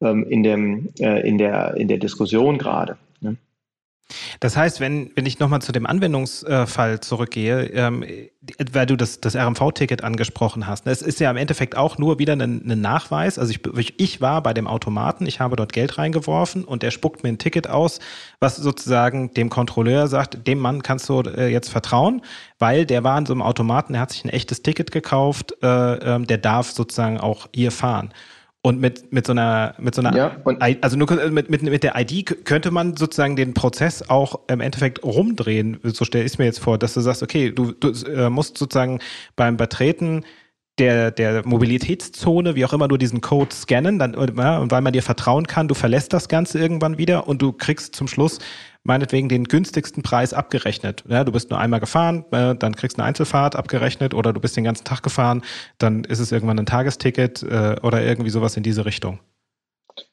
ähm, 0.01 0.25
in, 0.29 0.45
dem, 0.45 0.91
äh, 1.01 1.27
in, 1.27 1.37
der, 1.37 1.75
in 1.77 1.89
der 1.89 1.99
Diskussion 1.99 2.59
gerade. 2.59 2.97
Ne? 3.21 3.37
Das 4.41 4.57
heißt, 4.57 4.81
wenn, 4.81 5.11
wenn 5.15 5.27
ich 5.27 5.39
nochmal 5.39 5.63
zu 5.63 5.73
dem 5.73 5.87
Anwendungsfall 5.87 7.01
zurückgehe, 7.01 7.65
ähm, 7.73 8.05
weil 8.73 8.87
du 8.87 8.97
das, 8.97 9.21
das 9.21 9.37
RMV-Ticket 9.37 10.05
angesprochen 10.05 10.67
hast, 10.67 10.87
ne, 10.87 10.93
es 10.93 11.03
ist 11.03 11.21
ja 11.21 11.31
im 11.31 11.37
Endeffekt 11.37 11.77
auch 11.77 11.99
nur 11.99 12.19
wieder 12.19 12.35
ein, 12.35 12.41
ein 12.41 12.81
Nachweis. 12.81 13.39
Also 13.39 13.53
ich, 13.53 13.95
ich 13.99 14.21
war 14.21 14.43
bei 14.43 14.53
dem 14.53 14.67
Automaten, 14.67 15.27
ich 15.27 15.41
habe 15.41 15.57
dort 15.57 15.73
Geld 15.73 15.99
reingeworfen 15.99 16.65
und 16.65 16.83
der 16.83 16.91
spuckt 16.91 17.23
mir 17.23 17.31
ein 17.31 17.39
Ticket 17.39 17.69
aus, 17.69 18.01
was 18.41 18.57
sozusagen 18.57 19.33
dem 19.35 19.51
Kontrolleur 19.51 20.09
sagt, 20.09 20.47
dem 20.47 20.59
Mann 20.59 20.83
kannst 20.83 21.09
du 21.09 21.21
äh, 21.21 21.49
jetzt 21.49 21.71
vertrauen, 21.71 22.23
weil 22.59 22.87
der 22.87 23.05
war 23.05 23.19
in 23.19 23.27
so 23.27 23.33
einem 23.33 23.43
Automaten, 23.43 23.93
der 23.95 24.03
hat 24.03 24.13
sich 24.13 24.25
ein 24.25 24.31
echtes 24.31 24.63
Ticket 24.63 24.91
gekauft, 24.91 25.55
äh, 25.63 26.17
äh, 26.17 26.21
der 26.21 26.39
darf 26.39 26.71
sozusagen 26.71 27.19
auch 27.19 27.49
hier 27.55 27.71
fahren. 27.71 28.13
Und 28.65 28.81
mit, 28.81 29.13
mit 29.13 29.27
so 29.27 29.33
einer, 29.33 29.75
mit 29.79 29.93
so 29.93 30.03
einer, 30.03 30.17
ja, 30.17 30.37
also 30.83 30.97
nur 30.97 31.11
mit, 31.31 31.51
mit, 31.51 31.63
mit 31.63 31.83
der 31.83 31.95
ID 31.97 32.45
könnte 32.45 32.71
man 32.71 32.97
sozusagen 32.97 33.35
den 33.35 33.55
Prozess 33.55 34.09
auch 34.09 34.39
im 34.47 34.61
Endeffekt 34.61 35.03
rumdrehen. 35.03 35.81
So 35.83 36.05
stelle 36.05 36.25
ich 36.25 36.33
es 36.35 36.39
mir 36.39 36.45
jetzt 36.45 36.61
vor, 36.61 36.79
dass 36.79 36.95
du 36.95 37.01
sagst, 37.01 37.25
okay, 37.25 37.51
du, 37.51 37.73
du 37.73 37.89
äh, 38.07 38.31
musst 38.31 38.59
sozusagen 38.59 39.01
beim 39.35 39.57
Betreten 39.57 40.25
der, 40.83 41.13
der 41.13 41.47
Mobilitätszone, 41.47 42.57
wie 42.57 42.65
auch 42.65 42.73
immer, 42.73 42.89
nur 42.89 42.99
diesen 42.99 43.21
Code 43.21 43.55
scannen, 43.55 44.01
dann, 44.01 44.15
ja, 44.37 44.59
und 44.59 44.73
weil 44.73 44.81
man 44.81 44.93
dir 44.93 45.03
vertrauen 45.03 45.47
kann, 45.47 45.69
du 45.69 45.75
verlässt 45.75 46.13
das 46.13 46.29
Ganze 46.29 46.59
irgendwann 46.59 46.99
wieder 46.99 47.29
und 47.29 47.41
du 47.41 47.53
kriegst 47.53 47.95
zum 47.95 48.09
Schluss 48.09 48.41
meinetwegen 48.83 49.29
den 49.29 49.45
günstigsten 49.45 50.03
Preis 50.03 50.35
abgerechnet. 50.35 51.05
Ja, 51.09 51.23
du 51.23 51.31
bist 51.31 51.51
nur 51.51 51.61
einmal 51.61 51.79
gefahren, 51.79 52.25
äh, 52.33 52.57
dann 52.57 52.75
kriegst 52.75 52.99
du 52.99 53.03
eine 53.03 53.07
Einzelfahrt 53.07 53.55
abgerechnet 53.55 54.13
oder 54.13 54.33
du 54.33 54.41
bist 54.41 54.57
den 54.57 54.65
ganzen 54.65 54.83
Tag 54.83 55.05
gefahren, 55.05 55.43
dann 55.79 56.03
ist 56.03 56.19
es 56.19 56.33
irgendwann 56.33 56.59
ein 56.59 56.67
Tagesticket 56.67 57.45
äh, 57.45 57.77
oder 57.83 58.03
irgendwie 58.03 58.31
sowas 58.31 58.57
in 58.57 58.65
diese 58.65 58.85
Richtung. 58.85 59.21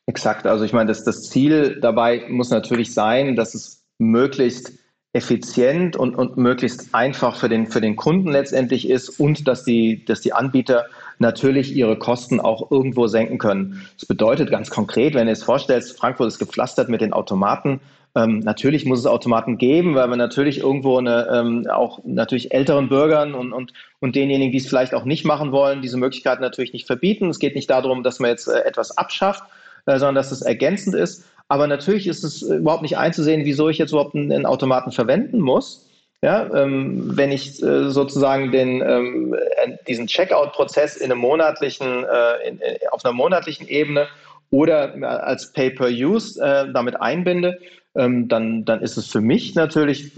Exakt. 0.05 0.45
Also 0.45 0.65
ich 0.65 0.73
meine, 0.73 0.89
das, 0.89 1.03
das 1.03 1.31
Ziel 1.31 1.79
dabei 1.81 2.27
muss 2.29 2.51
natürlich 2.51 2.93
sein, 2.93 3.35
dass 3.35 3.55
es 3.55 3.85
möglichst 3.97 4.73
effizient 5.13 5.95
und, 5.95 6.15
und 6.15 6.37
möglichst 6.37 6.93
einfach 6.93 7.35
für 7.35 7.49
den, 7.49 7.67
für 7.67 7.81
den 7.81 7.95
Kunden 7.95 8.31
letztendlich 8.31 8.87
ist 8.87 9.19
und 9.19 9.47
dass 9.47 9.63
die, 9.63 10.05
dass 10.05 10.21
die 10.21 10.33
Anbieter 10.33 10.85
natürlich 11.17 11.75
ihre 11.75 11.97
Kosten 11.97 12.39
auch 12.39 12.69
irgendwo 12.69 13.07
senken 13.07 13.39
können. 13.39 13.81
Das 13.97 14.05
bedeutet 14.05 14.51
ganz 14.51 14.69
konkret, 14.69 15.15
wenn 15.15 15.25
du 15.25 15.33
es 15.33 15.43
vorstellst, 15.43 15.97
Frankfurt 15.97 16.27
ist 16.27 16.37
gepflastert 16.39 16.89
mit 16.89 17.01
den 17.01 17.13
Automaten. 17.13 17.81
Ähm, 18.15 18.39
natürlich 18.39 18.85
muss 18.85 18.99
es 18.99 19.05
Automaten 19.07 19.57
geben, 19.57 19.95
weil 19.95 20.09
wir 20.09 20.15
natürlich 20.15 20.59
irgendwo 20.59 20.97
eine, 20.97 21.27
ähm, 21.31 21.67
auch 21.69 21.99
natürlich 22.03 22.53
älteren 22.53 22.89
Bürgern 22.89 23.33
und, 23.33 23.51
und, 23.51 23.73
und 23.99 24.15
denjenigen, 24.15 24.51
die 24.51 24.57
es 24.57 24.67
vielleicht 24.67 24.93
auch 24.93 25.05
nicht 25.05 25.25
machen 25.25 25.51
wollen, 25.51 25.81
diese 25.81 25.97
Möglichkeit 25.97 26.39
natürlich 26.39 26.73
nicht 26.73 26.87
verbieten. 26.87 27.29
Es 27.29 27.39
geht 27.39 27.55
nicht 27.55 27.69
darum, 27.69 28.03
dass 28.03 28.19
man 28.19 28.29
jetzt 28.29 28.47
äh, 28.47 28.61
etwas 28.61 28.97
abschafft, 28.97 29.43
äh, 29.85 29.97
sondern 29.97 30.15
dass 30.15 30.31
es 30.31 30.41
ergänzend 30.41 30.95
ist. 30.95 31.25
Aber 31.49 31.67
natürlich 31.67 32.07
ist 32.07 32.23
es 32.23 32.43
äh, 32.43 32.55
überhaupt 32.55 32.83
nicht 32.83 32.97
einzusehen, 32.97 33.43
wieso 33.43 33.67
ich 33.69 33.77
jetzt 33.77 33.91
überhaupt 33.91 34.15
einen, 34.15 34.31
einen 34.31 34.45
Automaten 34.45 34.91
verwenden 34.91 35.39
muss. 35.41 35.85
Ja, 36.21 36.53
ähm, 36.53 37.15
wenn 37.15 37.31
ich 37.31 37.63
äh, 37.63 37.89
sozusagen 37.89 38.51
den, 38.51 38.81
ähm, 38.81 39.33
äh, 39.33 39.77
diesen 39.87 40.07
Checkout-Prozess 40.07 40.97
in 40.97 41.11
einem 41.11 41.21
monatlichen, 41.21 42.03
äh, 42.03 42.47
in, 42.47 42.57
in, 42.59 42.75
auf 42.91 43.05
einer 43.05 43.13
monatlichen 43.13 43.67
Ebene 43.67 44.07
oder 44.51 44.93
als 45.23 45.53
Pay-per-Use 45.53 46.41
äh, 46.41 46.73
damit 46.73 46.99
einbinde, 46.99 47.59
ähm, 47.95 48.27
dann, 48.27 48.65
dann 48.65 48.81
ist 48.81 48.97
es 48.97 49.07
für 49.07 49.21
mich 49.21 49.55
natürlich 49.55 50.11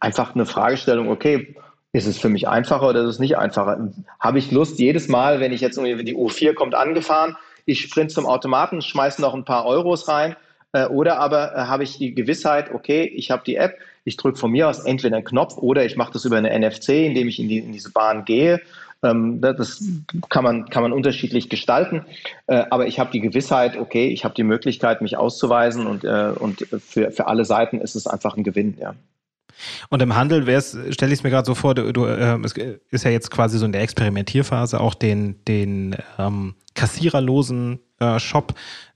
einfach 0.00 0.34
eine 0.34 0.46
Fragestellung, 0.46 1.10
okay, 1.10 1.54
ist 1.92 2.06
es 2.06 2.18
für 2.18 2.30
mich 2.30 2.48
einfacher 2.48 2.88
oder 2.88 3.02
ist 3.02 3.10
es 3.10 3.18
nicht 3.18 3.36
einfacher? 3.36 3.92
Habe 4.18 4.38
ich 4.38 4.50
Lust, 4.50 4.78
jedes 4.78 5.08
Mal, 5.08 5.40
wenn 5.40 5.52
ich 5.52 5.60
jetzt 5.60 5.76
irgendwie 5.76 6.04
die 6.04 6.16
U4 6.16 6.54
kommt 6.54 6.74
angefahren, 6.74 7.36
ich 7.66 7.82
sprint 7.82 8.10
zum 8.10 8.26
Automaten, 8.26 8.82
schmeiße 8.82 9.20
noch 9.20 9.34
ein 9.34 9.44
paar 9.44 9.66
Euros 9.66 10.08
rein, 10.08 10.36
äh, 10.74 10.86
oder 10.86 11.20
aber 11.20 11.54
äh, 11.54 11.58
habe 11.60 11.84
ich 11.84 11.98
die 11.98 12.14
Gewissheit, 12.14 12.74
okay, 12.74 13.04
ich 13.04 13.30
habe 13.30 13.44
die 13.46 13.54
App, 13.54 13.78
ich 14.04 14.16
drücke 14.16 14.36
von 14.36 14.50
mir 14.50 14.68
aus 14.68 14.80
entweder 14.80 15.16
einen 15.16 15.24
Knopf 15.24 15.56
oder 15.56 15.84
ich 15.84 15.96
mache 15.96 16.12
das 16.12 16.24
über 16.24 16.36
eine 16.36 16.50
NFC, 16.50 16.88
indem 16.90 17.28
ich 17.28 17.38
in, 17.38 17.48
die, 17.48 17.58
in 17.58 17.72
diese 17.72 17.92
Bahn 17.92 18.24
gehe. 18.24 18.60
Ähm, 19.04 19.40
das 19.40 19.84
kann 20.30 20.42
man, 20.42 20.68
kann 20.68 20.82
man 20.82 20.92
unterschiedlich 20.92 21.48
gestalten. 21.48 22.04
Äh, 22.48 22.64
aber 22.70 22.88
ich 22.88 22.98
habe 22.98 23.12
die 23.12 23.20
Gewissheit, 23.20 23.76
okay, 23.76 24.08
ich 24.08 24.24
habe 24.24 24.34
die 24.34 24.42
Möglichkeit, 24.42 25.00
mich 25.00 25.16
auszuweisen 25.16 25.86
und, 25.86 26.04
und 26.04 26.66
für, 26.84 27.12
für 27.12 27.28
alle 27.28 27.44
Seiten 27.44 27.80
ist 27.80 27.94
es 27.94 28.08
einfach 28.08 28.36
ein 28.36 28.42
Gewinn. 28.42 28.76
Ja. 28.80 28.94
Und 29.90 30.02
im 30.02 30.16
Handel 30.16 30.42
stelle 30.60 31.12
ich 31.12 31.20
es 31.20 31.22
mir 31.22 31.30
gerade 31.30 31.46
so 31.46 31.54
vor, 31.54 31.76
du, 31.76 31.92
du 31.92 32.06
äh, 32.06 32.36
es 32.42 32.54
ist 32.90 33.04
ja 33.04 33.12
jetzt 33.12 33.30
quasi 33.30 33.58
so 33.58 33.66
in 33.66 33.72
der 33.72 33.82
Experimentierphase 33.82 34.80
auch 34.80 34.94
den, 34.94 35.36
den 35.44 35.96
ähm, 36.18 36.56
kassiererlosen 36.74 37.78
äh, 38.00 38.18
Shop 38.18 38.54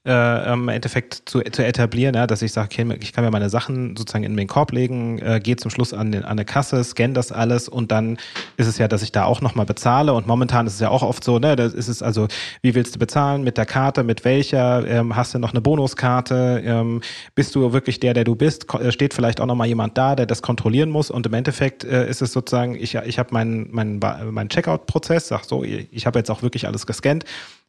äh, 0.09 0.53
im 0.53 0.69
Endeffekt 0.69 1.23
zu, 1.27 1.41
zu 1.43 1.65
etablieren, 1.65 2.15
ja, 2.15 2.27
dass 2.27 2.41
ich 2.41 2.53
sage, 2.53 2.69
okay, 2.73 2.97
ich 3.01 3.13
kann 3.13 3.25
mir 3.25 3.31
meine 3.31 3.51
Sachen 3.51 3.95
sozusagen 3.95 4.25
in 4.25 4.37
den 4.37 4.47
Korb 4.47 4.73
legen, 4.73 5.19
äh, 5.19 5.39
gehe 5.39 5.57
zum 5.57 5.71
Schluss 5.71 5.93
an, 5.93 6.13
den, 6.13 6.25
an 6.25 6.31
eine 6.31 6.47
Kasse, 6.47 6.83
scanne 6.83 7.13
das 7.13 7.31
alles 7.31 7.69
und 7.69 7.93
dann 7.93 8.17
ist 8.57 8.67
es 8.67 8.79
ja, 8.79 8.89
dass 8.89 9.03
ich 9.03 9.13
da 9.13 9.25
auch 9.25 9.43
nochmal 9.43 9.67
bezahle. 9.67 10.15
Und 10.15 10.27
momentan 10.27 10.67
ist 10.67 10.75
es 10.75 10.81
ja 10.81 10.89
auch 10.89 11.03
oft 11.03 11.23
so, 11.23 11.39
ne, 11.39 11.57
da 11.57 11.67
ist 11.67 11.89
es 11.89 12.03
also, 12.03 12.27
wie 12.63 12.75
willst 12.75 12.95
du 12.95 12.99
bezahlen, 12.99 13.45
mit 13.45 13.59
der 13.59 13.67
Karte, 13.67 14.03
mit 14.03 14.25
welcher, 14.25 14.87
ähm, 14.89 15.15
hast 15.15 15.35
du 15.35 15.39
noch 15.39 15.53
eine 15.53 15.61
Bonuskarte, 15.61 16.63
ähm, 16.65 17.03
bist 17.35 17.55
du 17.55 17.73
wirklich 17.75 18.01
der, 18.01 18.15
der 18.15 18.25
du 18.25 18.35
bist, 18.35 18.73
äh, 18.75 18.91
steht 18.91 19.13
vielleicht 19.13 19.43
auch 19.43 19.47
nochmal 19.47 19.67
jemand 19.67 19.99
da, 19.99 20.17
der 20.17 20.25
das 20.25 20.41
kontrollieren 20.41 20.89
muss? 20.89 21.11
Und 21.11 21.27
im 21.27 21.35
Endeffekt 21.35 21.85
äh, 21.85 22.09
ist 22.09 22.23
es 22.23 22.33
sozusagen, 22.33 22.77
ich, 22.77 22.95
ich 22.95 23.19
habe 23.19 23.35
meinen 23.35 23.69
mein, 23.71 24.01
mein 24.31 24.49
Checkout-Prozess, 24.49 25.29
sag 25.29 25.45
so, 25.45 25.63
ich 25.65 26.07
habe 26.07 26.19
jetzt 26.19 26.31
auch 26.31 26.43
wirklich 26.43 26.67
alles 26.67 26.87
gescannt, 26.87 27.25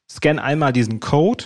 scan 0.09 0.39
einmal 0.39 0.71
diesen 0.71 1.01
Code 1.01 1.45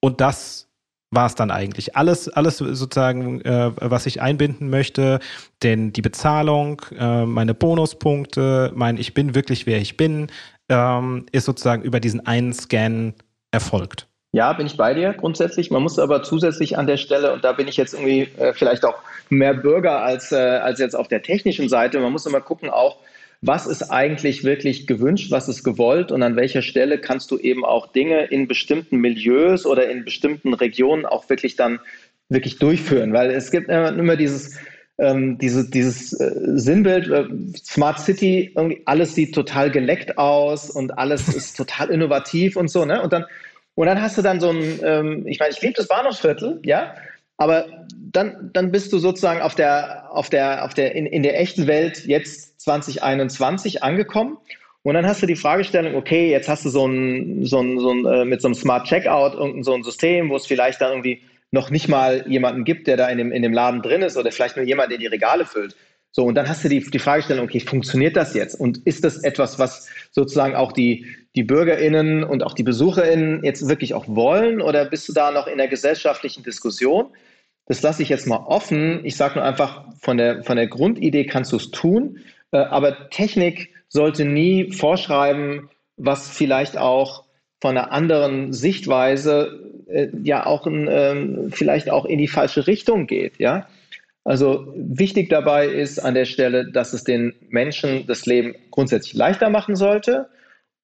und 0.00 0.20
das 0.20 0.68
war 1.10 1.26
es 1.26 1.34
dann 1.34 1.50
eigentlich. 1.50 1.96
Alles, 1.96 2.28
alles 2.28 2.58
sozusagen, 2.58 3.40
äh, 3.42 3.70
was 3.76 4.06
ich 4.06 4.20
einbinden 4.20 4.68
möchte, 4.68 5.20
denn 5.62 5.92
die 5.92 6.02
Bezahlung, 6.02 6.82
äh, 6.98 7.24
meine 7.24 7.54
Bonuspunkte, 7.54 8.72
mein 8.74 8.98
Ich 8.98 9.14
bin 9.14 9.34
wirklich 9.34 9.66
wer 9.66 9.78
ich 9.78 9.96
bin, 9.96 10.28
ähm, 10.68 11.26
ist 11.32 11.46
sozusagen 11.46 11.82
über 11.82 12.00
diesen 12.00 12.26
einen 12.26 12.52
Scan 12.52 13.14
erfolgt. 13.50 14.06
Ja, 14.32 14.52
bin 14.52 14.66
ich 14.66 14.76
bei 14.76 14.92
dir 14.92 15.14
grundsätzlich. 15.14 15.70
Man 15.70 15.82
muss 15.82 15.98
aber 15.98 16.22
zusätzlich 16.22 16.76
an 16.76 16.86
der 16.86 16.98
Stelle, 16.98 17.32
und 17.32 17.44
da 17.44 17.52
bin 17.52 17.66
ich 17.66 17.78
jetzt 17.78 17.94
irgendwie 17.94 18.28
äh, 18.38 18.52
vielleicht 18.52 18.84
auch 18.84 18.96
mehr 19.30 19.54
Bürger 19.54 20.02
als, 20.02 20.32
äh, 20.32 20.36
als 20.36 20.78
jetzt 20.78 20.94
auf 20.94 21.08
der 21.08 21.22
technischen 21.22 21.70
Seite, 21.70 21.98
man 21.98 22.12
muss 22.12 22.26
immer 22.26 22.42
gucken 22.42 22.68
auch, 22.68 22.98
was 23.40 23.66
ist 23.66 23.84
eigentlich 23.84 24.42
wirklich 24.42 24.86
gewünscht, 24.86 25.30
was 25.30 25.48
ist 25.48 25.62
gewollt 25.62 26.10
und 26.10 26.22
an 26.22 26.36
welcher 26.36 26.62
Stelle 26.62 26.98
kannst 26.98 27.30
du 27.30 27.38
eben 27.38 27.64
auch 27.64 27.92
Dinge 27.92 28.24
in 28.24 28.48
bestimmten 28.48 28.98
Milieus 28.98 29.64
oder 29.64 29.88
in 29.88 30.04
bestimmten 30.04 30.54
Regionen 30.54 31.06
auch 31.06 31.28
wirklich 31.30 31.54
dann 31.54 31.78
wirklich 32.28 32.58
durchführen. 32.58 33.12
Weil 33.12 33.30
es 33.30 33.50
gibt 33.52 33.68
immer, 33.68 34.16
dieses, 34.16 34.58
ähm, 34.98 35.38
diese, 35.38 35.70
dieses 35.70 36.12
äh, 36.14 36.32
Sinnbild, 36.58 37.08
äh, 37.08 37.26
Smart 37.64 38.00
City, 38.00 38.52
irgendwie 38.56 38.82
alles 38.86 39.14
sieht 39.14 39.34
total 39.34 39.70
geleckt 39.70 40.18
aus 40.18 40.68
und 40.68 40.98
alles 40.98 41.28
ist 41.34 41.56
total 41.56 41.90
innovativ 41.90 42.56
und 42.56 42.68
so. 42.68 42.84
Ne? 42.84 43.00
Und, 43.00 43.12
dann, 43.12 43.24
und 43.76 43.86
dann 43.86 44.02
hast 44.02 44.18
du 44.18 44.22
dann 44.22 44.40
so 44.40 44.50
ein, 44.50 44.80
ähm, 44.82 45.26
ich 45.28 45.38
meine, 45.38 45.52
ich 45.52 45.62
liebe 45.62 45.74
das 45.74 45.86
Bahnhofsviertel, 45.86 46.58
ja, 46.64 46.94
aber 47.38 47.66
dann, 48.12 48.50
dann 48.52 48.70
bist 48.70 48.92
du 48.92 48.98
sozusagen 48.98 49.40
auf 49.40 49.54
der, 49.54 50.10
auf 50.10 50.28
der, 50.28 50.64
auf 50.64 50.74
der, 50.74 50.94
in, 50.94 51.06
in 51.06 51.22
der 51.22 51.40
echten 51.40 51.66
Welt 51.66 52.04
jetzt 52.06 52.60
2021 52.60 53.82
angekommen. 53.82 54.38
Und 54.82 54.94
dann 54.94 55.06
hast 55.06 55.22
du 55.22 55.26
die 55.26 55.36
Fragestellung, 55.36 55.94
okay, 55.94 56.30
jetzt 56.30 56.48
hast 56.48 56.64
du 56.64 56.70
so 56.70 56.86
ein, 56.86 57.44
so 57.44 57.60
ein, 57.60 57.78
so 57.78 57.90
ein 57.90 58.06
äh, 58.06 58.24
mit 58.24 58.40
so 58.42 58.48
einem 58.48 58.54
Smart 58.54 58.86
Checkout 58.86 59.34
irgendein 59.34 59.62
so 59.62 59.74
ein 59.74 59.82
System, 59.82 60.30
wo 60.30 60.36
es 60.36 60.46
vielleicht 60.46 60.80
dann 60.80 60.90
irgendwie 60.90 61.22
noch 61.50 61.70
nicht 61.70 61.88
mal 61.88 62.24
jemanden 62.28 62.64
gibt, 62.64 62.86
der 62.86 62.96
da 62.96 63.08
in 63.08 63.18
dem, 63.18 63.32
in 63.32 63.42
dem 63.42 63.52
Laden 63.52 63.82
drin 63.82 64.02
ist 64.02 64.16
oder 64.16 64.32
vielleicht 64.32 64.56
nur 64.56 64.66
jemand, 64.66 64.90
der 64.90 64.98
die 64.98 65.06
Regale 65.06 65.46
füllt. 65.46 65.76
So, 66.10 66.24
und 66.24 66.34
dann 66.34 66.48
hast 66.48 66.64
du 66.64 66.68
die, 66.68 66.80
die 66.80 66.98
Fragestellung, 66.98 67.44
okay, 67.44 67.60
funktioniert 67.60 68.16
das 68.16 68.34
jetzt? 68.34 68.58
Und 68.58 68.78
ist 68.86 69.04
das 69.04 69.22
etwas, 69.22 69.58
was 69.58 69.88
sozusagen 70.10 70.56
auch 70.56 70.72
die, 70.72 71.06
die 71.36 71.42
BürgerInnen 71.42 72.24
und 72.24 72.42
auch 72.42 72.54
die 72.54 72.62
BesucherInnen 72.62 73.44
jetzt 73.44 73.68
wirklich 73.68 73.94
auch 73.94 74.06
wollen? 74.08 74.60
Oder 74.60 74.86
bist 74.86 75.08
du 75.08 75.12
da 75.12 75.30
noch 75.30 75.46
in 75.46 75.58
der 75.58 75.68
gesellschaftlichen 75.68 76.42
Diskussion? 76.42 77.10
Das 77.68 77.82
lasse 77.82 78.02
ich 78.02 78.08
jetzt 78.08 78.26
mal 78.26 78.44
offen. 78.46 79.04
Ich 79.04 79.16
sage 79.16 79.34
nur 79.36 79.44
einfach, 79.44 79.84
von 80.00 80.16
der, 80.16 80.42
von 80.42 80.56
der 80.56 80.66
Grundidee 80.66 81.26
kannst 81.26 81.52
du 81.52 81.56
es 81.56 81.70
tun. 81.70 82.18
Äh, 82.50 82.58
aber 82.58 83.10
Technik 83.10 83.70
sollte 83.88 84.24
nie 84.24 84.72
vorschreiben, 84.72 85.68
was 85.96 86.30
vielleicht 86.30 86.78
auch 86.78 87.24
von 87.60 87.76
einer 87.76 87.92
anderen 87.92 88.52
Sichtweise 88.54 89.84
äh, 89.86 90.08
ja 90.22 90.46
auch 90.46 90.66
in, 90.66 90.88
ähm, 90.90 91.50
vielleicht 91.52 91.90
auch 91.90 92.06
in 92.06 92.18
die 92.18 92.28
falsche 92.28 92.66
Richtung 92.66 93.06
geht. 93.06 93.38
Ja? 93.38 93.68
Also 94.24 94.72
wichtig 94.74 95.28
dabei 95.28 95.66
ist 95.66 95.98
an 95.98 96.14
der 96.14 96.24
Stelle, 96.24 96.70
dass 96.70 96.94
es 96.94 97.04
den 97.04 97.34
Menschen 97.50 98.06
das 98.06 98.24
Leben 98.24 98.54
grundsätzlich 98.70 99.14
leichter 99.14 99.50
machen 99.50 99.76
sollte 99.76 100.28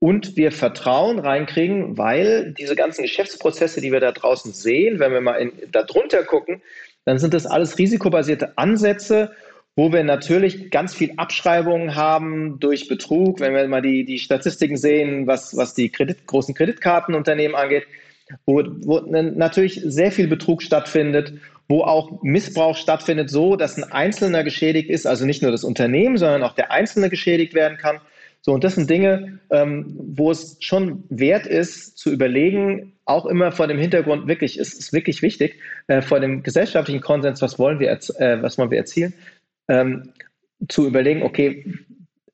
und 0.05 0.37
wir 0.37 0.53
Vertrauen 0.53 1.19
reinkriegen, 1.19 1.97
weil 1.97 2.53
diese 2.53 2.77
ganzen 2.77 3.01
Geschäftsprozesse, 3.03 3.81
die 3.81 3.91
wir 3.91 4.01
da 4.01 4.13
draußen 4.13 4.53
sehen, 4.53 4.99
wenn 4.99 5.13
wir 5.13 5.23
mal 5.23 5.37
in, 5.37 5.53
da 5.73 5.83
gucken, 6.23 6.61
dann 7.07 7.19
sind 7.19 7.33
das 7.33 7.47
alles 7.47 7.79
risikobasierte 7.79 8.59
Ansätze 8.59 9.33
wo 9.77 9.93
wir 9.93 10.05
natürlich 10.05 10.71
ganz 10.71 10.95
viel 10.95 11.15
Abschreibungen 11.17 11.97
haben 11.97 12.61
durch 12.61 12.87
Betrug, 12.87 13.41
wenn 13.41 13.55
wir 13.55 13.67
mal 13.67 13.83
die, 13.83 14.05
die 14.05 14.19
Statistiken 14.19 14.77
sehen, 14.77 15.27
was, 15.27 15.57
was 15.57 15.75
die 15.75 15.89
Kredit, 15.89 16.27
großen 16.27 16.55
Kreditkartenunternehmen 16.55 17.57
angeht, 17.57 17.85
wo, 18.47 18.63
wo 18.83 19.01
natürlich 19.01 19.81
sehr 19.85 20.13
viel 20.13 20.29
Betrug 20.29 20.63
stattfindet, 20.63 21.33
wo 21.67 21.83
auch 21.83 22.23
Missbrauch 22.23 22.77
stattfindet, 22.77 23.31
so 23.31 23.57
dass 23.57 23.77
ein 23.77 23.91
Einzelner 23.91 24.45
geschädigt 24.45 24.91
ist, 24.91 25.07
also 25.07 25.27
nicht 25.27 25.43
nur 25.43 25.51
das 25.51 25.65
Unternehmen, 25.65 26.19
sondern 26.19 26.45
auch 26.45 26.55
der 26.55 26.71
Einzelne 26.71 27.11
geschädigt 27.11 27.55
werden 27.55 27.77
kann. 27.77 28.01
So, 28.47 28.53
und 28.53 28.63
das 28.63 28.75
sind 28.75 28.91
Dinge, 28.91 29.41
ähm, 29.51 29.97
wo 29.97 30.31
es 30.31 30.59
schon 30.61 31.05
wert 31.09 31.47
ist, 31.47 31.97
zu 31.97 32.13
überlegen, 32.13 32.93
auch 33.07 33.25
immer 33.25 33.53
vor 33.53 33.69
dem 33.69 33.79
Hintergrund 33.79 34.29
wirklich, 34.29 34.59
ist 34.59 34.79
es 34.79 34.93
wirklich 34.93 35.23
wichtig, 35.23 35.59
äh, 35.87 36.03
vor 36.03 36.21
dem 36.21 36.43
gesellschaftlichen 36.43 37.01
Konsens, 37.01 37.41
was 37.41 37.59
wollen 37.59 37.81
wir, 37.81 37.91
äh, 37.91 38.43
was 38.43 38.59
wollen 38.59 38.71
wir 38.71 38.77
erzielen, 38.77 39.15
ähm, 39.69 40.11
zu 40.69 40.87
überlegen, 40.87 41.23
okay, 41.23 41.65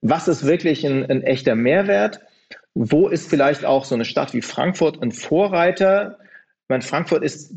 was 0.02 0.26
ist 0.26 0.44
wirklich 0.44 0.84
ein, 0.84 1.08
ein, 1.08 1.22
echter 1.22 1.54
Mehrwert? 1.54 2.18
Wo 2.74 3.06
ist 3.06 3.30
vielleicht 3.30 3.64
auch 3.64 3.84
so 3.84 3.94
eine 3.94 4.04
Stadt 4.04 4.34
wie 4.34 4.42
Frankfurt 4.42 5.00
ein 5.00 5.12
Vorreiter? 5.12 6.18
Ich 6.64 6.68
meine, 6.68 6.82
Frankfurt 6.82 7.22
ist 7.22 7.54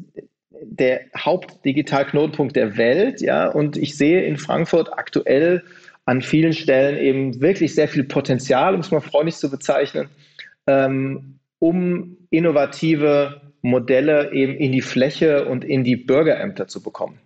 der 0.62 1.02
Hauptdigitalknotenpunkt 1.18 2.56
der 2.56 2.78
Welt, 2.78 3.20
ja, 3.20 3.48
und 3.48 3.78
ich 3.78 3.98
sehe 3.98 4.24
in 4.24 4.38
Frankfurt 4.38 4.94
aktuell 4.94 5.64
an 6.06 6.22
vielen 6.22 6.54
Stellen 6.54 6.98
eben 6.98 7.42
wirklich 7.42 7.76
sehr 7.76 7.88
viel 7.88 8.04
Potenzial, 8.04 8.74
um 8.74 8.82
es 8.82 8.92
mal 8.92 9.00
freundlich 9.00 9.36
zu 9.36 9.50
bezeichnen, 9.50 10.10
ähm, 10.68 11.40
um 11.60 12.18
innovative 12.30 13.42
Modelle 13.62 14.34
eben 14.34 14.56
in 14.56 14.72
die 14.72 14.82
Fläche 14.82 15.46
und 15.46 15.64
in 15.64 15.84
die 15.84 15.96
Bürgerämter 15.96 16.68
zu 16.68 16.84
bekommen. 16.84 17.20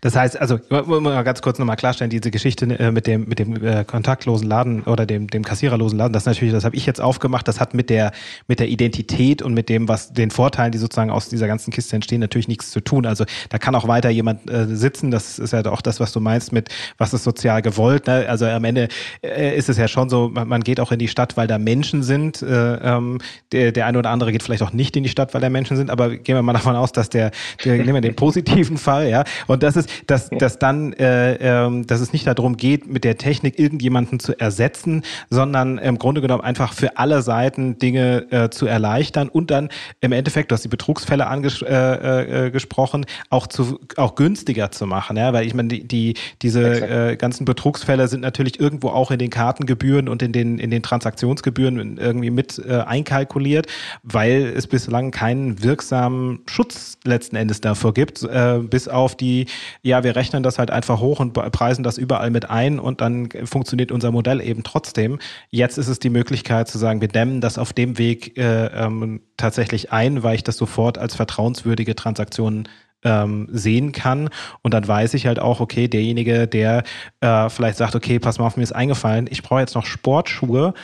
Das 0.00 0.16
heißt, 0.16 0.40
also 0.40 0.58
mal 0.68 1.22
ganz 1.22 1.42
kurz 1.42 1.58
nochmal 1.58 1.76
klarstellen, 1.76 2.10
diese 2.10 2.30
Geschichte 2.30 2.66
äh, 2.66 2.90
mit 2.90 3.06
dem 3.06 3.28
mit 3.28 3.38
dem 3.38 3.64
äh, 3.64 3.84
kontaktlosen 3.84 4.48
Laden 4.48 4.82
oder 4.82 5.06
dem 5.06 5.28
dem 5.28 5.44
kassiererlosen 5.44 5.98
Laden, 5.98 6.12
das 6.12 6.26
natürlich, 6.26 6.52
das 6.52 6.64
habe 6.64 6.74
ich 6.74 6.86
jetzt 6.86 7.00
aufgemacht, 7.00 7.46
das 7.46 7.60
hat 7.60 7.74
mit 7.74 7.88
der 7.90 8.12
mit 8.48 8.58
der 8.58 8.68
Identität 8.68 9.42
und 9.42 9.54
mit 9.54 9.68
dem, 9.68 9.88
was 9.88 10.12
den 10.12 10.30
Vorteilen, 10.30 10.72
die 10.72 10.78
sozusagen 10.78 11.10
aus 11.10 11.28
dieser 11.28 11.46
ganzen 11.46 11.72
Kiste 11.72 11.94
entstehen, 11.94 12.20
natürlich 12.20 12.48
nichts 12.48 12.70
zu 12.70 12.80
tun. 12.80 13.06
Also 13.06 13.24
da 13.48 13.58
kann 13.58 13.74
auch 13.74 13.86
weiter 13.86 14.10
jemand 14.10 14.50
äh, 14.50 14.66
sitzen. 14.66 15.10
Das 15.10 15.38
ist 15.38 15.52
ja 15.52 15.64
auch 15.66 15.82
das, 15.82 16.00
was 16.00 16.12
du 16.12 16.20
meinst 16.20 16.52
mit, 16.52 16.68
was 16.98 17.14
ist 17.14 17.24
sozial 17.24 17.62
gewollt. 17.62 18.06
Ne? 18.06 18.26
Also 18.28 18.46
am 18.46 18.64
Ende 18.64 18.88
äh, 19.22 19.56
ist 19.56 19.68
es 19.68 19.76
ja 19.76 19.88
schon 19.88 20.08
so, 20.08 20.28
man, 20.28 20.48
man 20.48 20.62
geht 20.62 20.80
auch 20.80 20.92
in 20.92 20.98
die 20.98 21.08
Stadt, 21.08 21.36
weil 21.36 21.46
da 21.46 21.58
Menschen 21.58 22.02
sind. 22.02 22.42
Äh, 22.42 22.74
ähm, 22.76 23.18
der, 23.52 23.72
der 23.72 23.86
eine 23.86 23.98
oder 23.98 24.10
andere 24.10 24.32
geht 24.32 24.42
vielleicht 24.42 24.62
auch 24.62 24.72
nicht 24.72 24.96
in 24.96 25.02
die 25.02 25.08
Stadt, 25.08 25.34
weil 25.34 25.40
da 25.40 25.48
Menschen 25.48 25.76
sind. 25.76 25.90
Aber 25.90 26.10
gehen 26.10 26.34
wir 26.34 26.42
mal 26.42 26.52
davon 26.52 26.76
aus, 26.76 26.92
dass 26.92 27.08
der, 27.08 27.30
der 27.64 27.76
nehmen 27.76 27.94
wir 27.94 28.00
den 28.00 28.16
positiven 28.16 28.78
Fall, 28.78 29.08
ja. 29.08 29.24
Und 29.46 29.62
das 29.62 29.75
ist, 29.76 29.90
dass, 30.06 30.30
dass 30.30 30.58
dann, 30.58 30.92
äh, 30.94 31.34
ähm, 31.34 31.86
dass 31.86 32.00
es 32.00 32.12
nicht 32.12 32.26
darum 32.26 32.56
geht, 32.56 32.86
mit 32.86 33.04
der 33.04 33.18
Technik 33.18 33.58
irgendjemanden 33.58 34.20
zu 34.20 34.38
ersetzen, 34.38 35.02
sondern 35.30 35.78
im 35.78 35.98
Grunde 35.98 36.20
genommen 36.20 36.42
einfach 36.42 36.72
für 36.72 36.98
alle 36.98 37.22
Seiten 37.22 37.78
Dinge 37.78 38.26
äh, 38.30 38.50
zu 38.50 38.66
erleichtern 38.66 39.28
und 39.28 39.50
dann 39.50 39.68
im 40.00 40.12
Endeffekt, 40.12 40.50
du 40.50 40.54
hast 40.54 40.64
die 40.64 40.68
Betrugsfälle 40.68 41.26
angesprochen, 41.26 41.72
äh, 41.72 42.46
äh, 42.46 42.50
gesprochen, 42.50 43.06
auch 43.30 43.46
zu 43.46 43.78
auch 43.96 44.14
günstiger 44.14 44.70
zu 44.70 44.86
machen, 44.86 45.16
ja, 45.16 45.32
weil 45.32 45.46
ich 45.46 45.54
meine, 45.54 45.68
die, 45.68 45.86
die 45.86 46.14
diese 46.42 47.10
äh, 47.12 47.16
ganzen 47.16 47.44
Betrugsfälle 47.44 48.08
sind 48.08 48.20
natürlich 48.20 48.60
irgendwo 48.60 48.88
auch 48.88 49.10
in 49.10 49.18
den 49.18 49.30
Kartengebühren 49.30 50.08
und 50.08 50.22
in 50.22 50.32
den 50.32 50.58
in 50.58 50.70
den 50.70 50.82
Transaktionsgebühren 50.82 51.98
irgendwie 51.98 52.30
mit 52.30 52.58
äh, 52.58 52.78
einkalkuliert, 52.78 53.66
weil 54.02 54.52
es 54.56 54.66
bislang 54.66 55.10
keinen 55.10 55.62
wirksamen 55.62 56.40
Schutz 56.46 56.98
letzten 57.04 57.36
Endes 57.36 57.60
davor 57.60 57.94
gibt, 57.94 58.22
äh, 58.22 58.58
bis 58.58 58.88
auf 58.88 59.16
die 59.16 59.46
ja, 59.82 60.04
wir 60.04 60.16
rechnen 60.16 60.42
das 60.42 60.58
halt 60.58 60.70
einfach 60.70 61.00
hoch 61.00 61.20
und 61.20 61.32
preisen 61.32 61.82
das 61.82 61.98
überall 61.98 62.30
mit 62.30 62.50
ein 62.50 62.78
und 62.78 63.00
dann 63.00 63.28
funktioniert 63.44 63.92
unser 63.92 64.10
Modell 64.12 64.40
eben 64.40 64.62
trotzdem. 64.62 65.18
Jetzt 65.50 65.78
ist 65.78 65.88
es 65.88 65.98
die 65.98 66.10
Möglichkeit 66.10 66.68
zu 66.68 66.78
sagen, 66.78 67.00
wir 67.00 67.08
dämmen 67.08 67.40
das 67.40 67.58
auf 67.58 67.72
dem 67.72 67.98
Weg 67.98 68.36
äh, 68.38 68.66
ähm, 68.66 69.20
tatsächlich 69.36 69.92
ein, 69.92 70.22
weil 70.22 70.36
ich 70.36 70.44
das 70.44 70.56
sofort 70.56 70.98
als 70.98 71.14
vertrauenswürdige 71.14 71.94
Transaktion 71.94 72.68
ähm, 73.04 73.48
sehen 73.50 73.92
kann. 73.92 74.28
Und 74.62 74.74
dann 74.74 74.86
weiß 74.86 75.14
ich 75.14 75.26
halt 75.26 75.38
auch, 75.38 75.60
okay, 75.60 75.88
derjenige, 75.88 76.46
der 76.46 76.82
äh, 77.20 77.48
vielleicht 77.48 77.78
sagt, 77.78 77.94
okay, 77.94 78.18
pass 78.18 78.38
mal 78.38 78.46
auf, 78.46 78.56
mir 78.56 78.62
ist 78.62 78.74
eingefallen, 78.74 79.28
ich 79.30 79.42
brauche 79.42 79.60
jetzt 79.60 79.74
noch 79.74 79.86
Sportschuhe. 79.86 80.74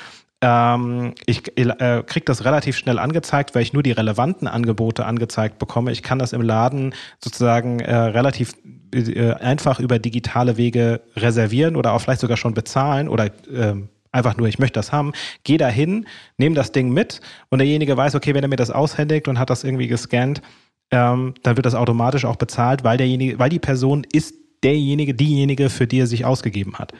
Ähm, 0.43 1.15
ich 1.25 1.57
äh, 1.57 2.03
kriege 2.05 2.25
das 2.25 2.45
relativ 2.45 2.77
schnell 2.77 2.99
angezeigt, 2.99 3.55
weil 3.55 3.63
ich 3.63 3.73
nur 3.73 3.85
die 3.85 3.93
relevanten 3.93 4.49
Angebote 4.49 5.07
angezeigt 5.07 5.59
bekomme. 5.59 5.93
Ich 5.93 6.03
kann 6.03 6.19
das 6.19 6.33
im 6.33 6.43
Laden 6.43 6.95
sozusagen 7.21 7.79
äh, 7.79 7.95
relativ 7.95 8.55
äh, 8.93 9.35
einfach 9.35 9.79
über 9.79 10.01
digitale 10.01 10.57
Wege 10.57 11.01
reservieren 11.17 11.77
oder 11.77 11.93
auch 11.93 12.01
vielleicht 12.01 12.21
sogar 12.21 12.37
schon 12.37 12.55
bezahlen 12.55 13.09
oder 13.09 13.27
äh, 13.27 13.77
einfach 14.11 14.37
nur, 14.37 14.49
ich 14.49 14.59
möchte 14.59 14.81
das 14.81 14.91
haben, 14.91 15.13
gehe 15.45 15.59
da 15.59 15.69
hin, 15.69 16.07
nehme 16.39 16.57
das 16.57 16.73
Ding 16.73 16.91
mit 16.91 17.21
und 17.49 17.61
derjenige 17.61 17.97
weiß, 17.97 18.17
okay, 18.17 18.35
wenn 18.35 18.43
er 18.43 18.49
mir 18.49 18.57
das 18.57 18.73
aushändigt 18.73 19.29
und 19.29 19.39
hat 19.39 19.49
das 19.49 19.63
irgendwie 19.63 19.87
gescannt, 19.87 20.43
ähm, 20.91 21.35
dann 21.45 21.57
wird 21.57 21.67
das 21.67 21.77
automatisch 21.77 22.25
auch 22.25 22.37
bezahlt, 22.37 22.83
weil 22.83 22.99
derjenige, 22.99 23.39
weil 23.39 23.49
die 23.49 23.61
Person 23.61 24.05
ist 24.13 24.35
derjenige, 24.65 25.15
diejenige, 25.15 25.71
für 25.71 25.87
die 25.87 26.01
er 26.01 26.07
sich 26.09 26.25
ausgegeben 26.25 26.79
hat. 26.79 26.93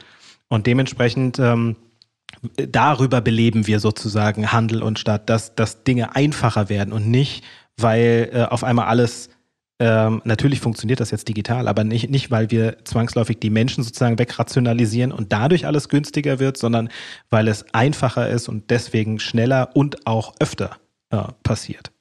Und 0.47 0.65
dementsprechend 0.65 1.39
ähm, 1.39 1.75
darüber 2.55 3.21
beleben 3.21 3.67
wir 3.67 3.79
sozusagen 3.79 4.51
Handel 4.51 4.83
und 4.83 4.99
Stadt, 4.99 5.29
dass, 5.29 5.55
dass 5.55 5.83
Dinge 5.83 6.15
einfacher 6.15 6.69
werden 6.69 6.93
und 6.93 7.09
nicht, 7.09 7.43
weil 7.77 8.29
äh, 8.33 8.43
auf 8.43 8.63
einmal 8.63 8.87
alles 8.87 9.29
ähm, 9.79 10.21
natürlich 10.23 10.59
funktioniert 10.59 10.99
das 10.99 11.11
jetzt 11.11 11.27
digital, 11.27 11.67
aber 11.67 11.83
nicht, 11.83 12.09
nicht, 12.09 12.31
weil 12.31 12.51
wir 12.51 12.77
zwangsläufig 12.85 13.39
die 13.39 13.49
Menschen 13.49 13.83
sozusagen 13.83 14.19
wegrationalisieren 14.19 15.11
und 15.11 15.33
dadurch 15.33 15.65
alles 15.65 15.89
günstiger 15.89 16.39
wird, 16.39 16.57
sondern 16.57 16.89
weil 17.29 17.47
es 17.47 17.65
einfacher 17.73 18.29
ist 18.29 18.47
und 18.47 18.69
deswegen 18.69 19.19
schneller 19.19 19.71
und 19.73 20.05
auch 20.05 20.35
öfter 20.39 20.77
äh, 21.09 21.23
passiert. 21.43 21.91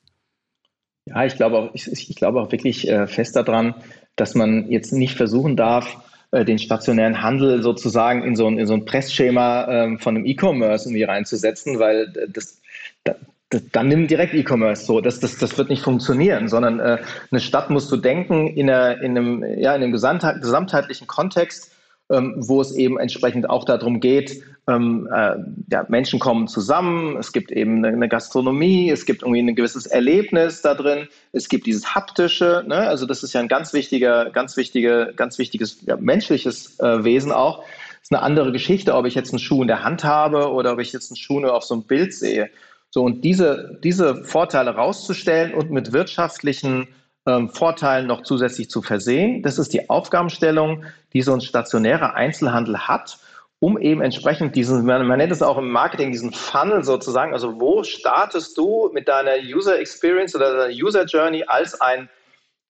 Ja, 1.07 1.25
ich 1.25 1.35
glaube 1.35 1.59
auch, 1.59 1.71
ich, 1.75 1.91
ich 1.91 2.15
glaube 2.15 2.41
auch 2.41 2.53
wirklich 2.53 2.89
äh, 2.89 3.07
fest 3.07 3.35
daran, 3.37 3.75
dass 4.17 4.35
man 4.35 4.71
jetzt 4.71 4.93
nicht 4.93 5.17
versuchen 5.17 5.57
darf, 5.57 5.97
äh, 6.33 6.45
den 6.45 6.59
stationären 6.59 7.23
Handel 7.23 7.63
sozusagen 7.63 8.25
in 8.25 8.35
so 8.37 8.47
ein, 8.47 8.59
in 8.59 8.67
so 8.67 8.75
ein 8.75 8.85
Pressschema 8.85 9.69
ähm, 9.69 9.99
von 9.99 10.17
einem 10.17 10.25
E-Commerce 10.25 10.89
irgendwie 10.89 11.05
reinzusetzen, 11.05 11.79
weil 11.79 12.11
das, 12.31 12.61
das, 13.05 13.17
das 13.51 13.63
dann 13.71 13.89
nimm 13.89 14.07
direkt 14.07 14.33
E-Commerce 14.33 14.87
so. 14.87 15.01
Das, 15.03 15.21
das, 15.21 15.37
das 15.37 15.59
wird 15.59 15.69
nicht 15.69 15.83
funktionieren, 15.83 16.49
sondern 16.49 16.81
äh, 16.81 16.99
eine 17.31 17.41
Stadt 17.41 17.69
musst 17.69 17.93
du 17.93 17.99
denken 17.99 18.49
in, 18.49 18.71
einer, 18.71 19.01
in 19.03 19.17
einem, 19.17 19.45
ja, 19.59 19.75
in 19.75 19.83
einem 19.83 19.93
gesamtheitlichen 19.93 21.07
Kontext, 21.07 21.71
ähm, 22.13 22.35
wo 22.37 22.61
es 22.61 22.73
eben 22.73 22.99
entsprechend 22.99 23.49
auch 23.49 23.65
darum 23.65 23.99
geht, 24.01 24.43
ähm, 24.69 25.09
äh, 25.13 25.35
ja, 25.71 25.85
Menschen 25.89 26.21
kommen 26.21 26.47
zusammen, 26.47 27.17
es 27.17 27.33
gibt 27.33 27.51
eben 27.51 27.85
eine, 27.85 28.09
Gastronomie, 28.09 28.91
es 28.91 29.07
gibt 29.07 29.23
irgendwie 29.23 29.43
ein 29.43 29.57
gewisses 29.57 29.87
Erlebnis 29.87 30.63
da 30.63 30.75
drin, 30.75 31.09
es 31.33 31.49
gibt 31.49 31.67
dieses 31.67 31.95
haptische, 31.95 32.65
ne? 32.69 32.77
also 32.77 33.07
das 33.07 33.23
ist 33.23 33.33
ja 33.33 33.41
ein 33.41 33.49
ganz 33.49 33.73
wichtiger, 33.73 34.31
ganz 34.31 34.57
wichtige, 34.57 35.13
ganz 35.17 35.39
wichtiges 35.39 35.79
ja, 35.87 35.97
menschliches 35.97 36.79
äh, 36.79 37.03
Wesen 37.03 37.33
auch. 37.33 37.59
Das 37.59 38.11
ist 38.11 38.13
eine 38.13 38.23
andere 38.23 38.53
Geschichte, 38.53 38.95
ob 38.95 39.07
ich 39.07 39.15
jetzt 39.15 39.33
einen 39.33 39.41
Schuh 39.41 39.63
in 39.63 39.69
der 39.69 39.83
Hand 39.83 40.05
habe 40.05 40.53
oder 40.53 40.75
ob 40.75 40.79
ich 40.81 40.93
jetzt 40.93 41.11
einen 41.11 41.17
Schuh 41.17 41.41
nur 41.41 41.55
auf 41.55 41.65
so 41.65 41.75
einem 41.75 41.85
Bild 41.85 42.15
sehe. 42.15 42.51
So 42.91 43.03
und 43.03 43.25
diese, 43.25 43.81
diese 43.83 44.23
Vorteile 44.23 44.75
rauszustellen 44.75 45.55
und 45.55 45.71
mit 45.71 45.93
wirtschaftlichen 45.93 46.89
ähm, 47.27 47.49
Vorteilen 47.51 48.07
noch 48.07 48.23
zusätzlich 48.23 48.71
zu 48.71 48.83
versehen, 48.83 49.43
das 49.43 49.59
ist 49.59 49.73
die 49.73 49.91
Aufgabenstellung, 49.91 50.85
die 51.13 51.23
so 51.23 51.33
ein 51.33 51.41
stationärer 51.41 52.15
Einzelhandel 52.15 52.89
hat 52.89 53.19
um 53.63 53.79
eben 53.79 54.01
entsprechend 54.01 54.57
diesen, 54.57 54.85
man, 54.85 55.07
man, 55.07 55.19
nennt 55.19 55.31
es 55.31 55.41
auch 55.41 55.57
im 55.57 55.71
Marketing, 55.71 56.11
diesen 56.11 56.33
Funnel 56.33 56.83
sozusagen, 56.83 57.33
also 57.33 57.61
wo 57.61 57.85
startest 57.85 58.59
du 58.59 58.91
mit 58.93 59.07
deiner 59.07 59.37
User 59.41 59.79
Experience 59.79 60.35
oder 60.35 60.57
deiner 60.57 60.75
User 60.75 61.05
Journey 61.05 61.45
als 61.47 61.81
ein, 61.81 62.09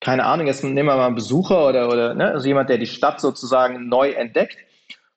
keine 0.00 0.26
Ahnung, 0.26 0.48
jetzt 0.48 0.62
nehmen 0.62 0.88
wir 0.88 0.96
mal 0.96 1.06
einen 1.06 1.14
Besucher 1.14 1.66
oder, 1.66 1.88
oder 1.88 2.12
ne, 2.12 2.32
also 2.32 2.46
jemand, 2.46 2.68
der 2.68 2.76
die 2.76 2.86
Stadt 2.86 3.22
sozusagen 3.22 3.88
neu 3.88 4.10
entdeckt. 4.10 4.58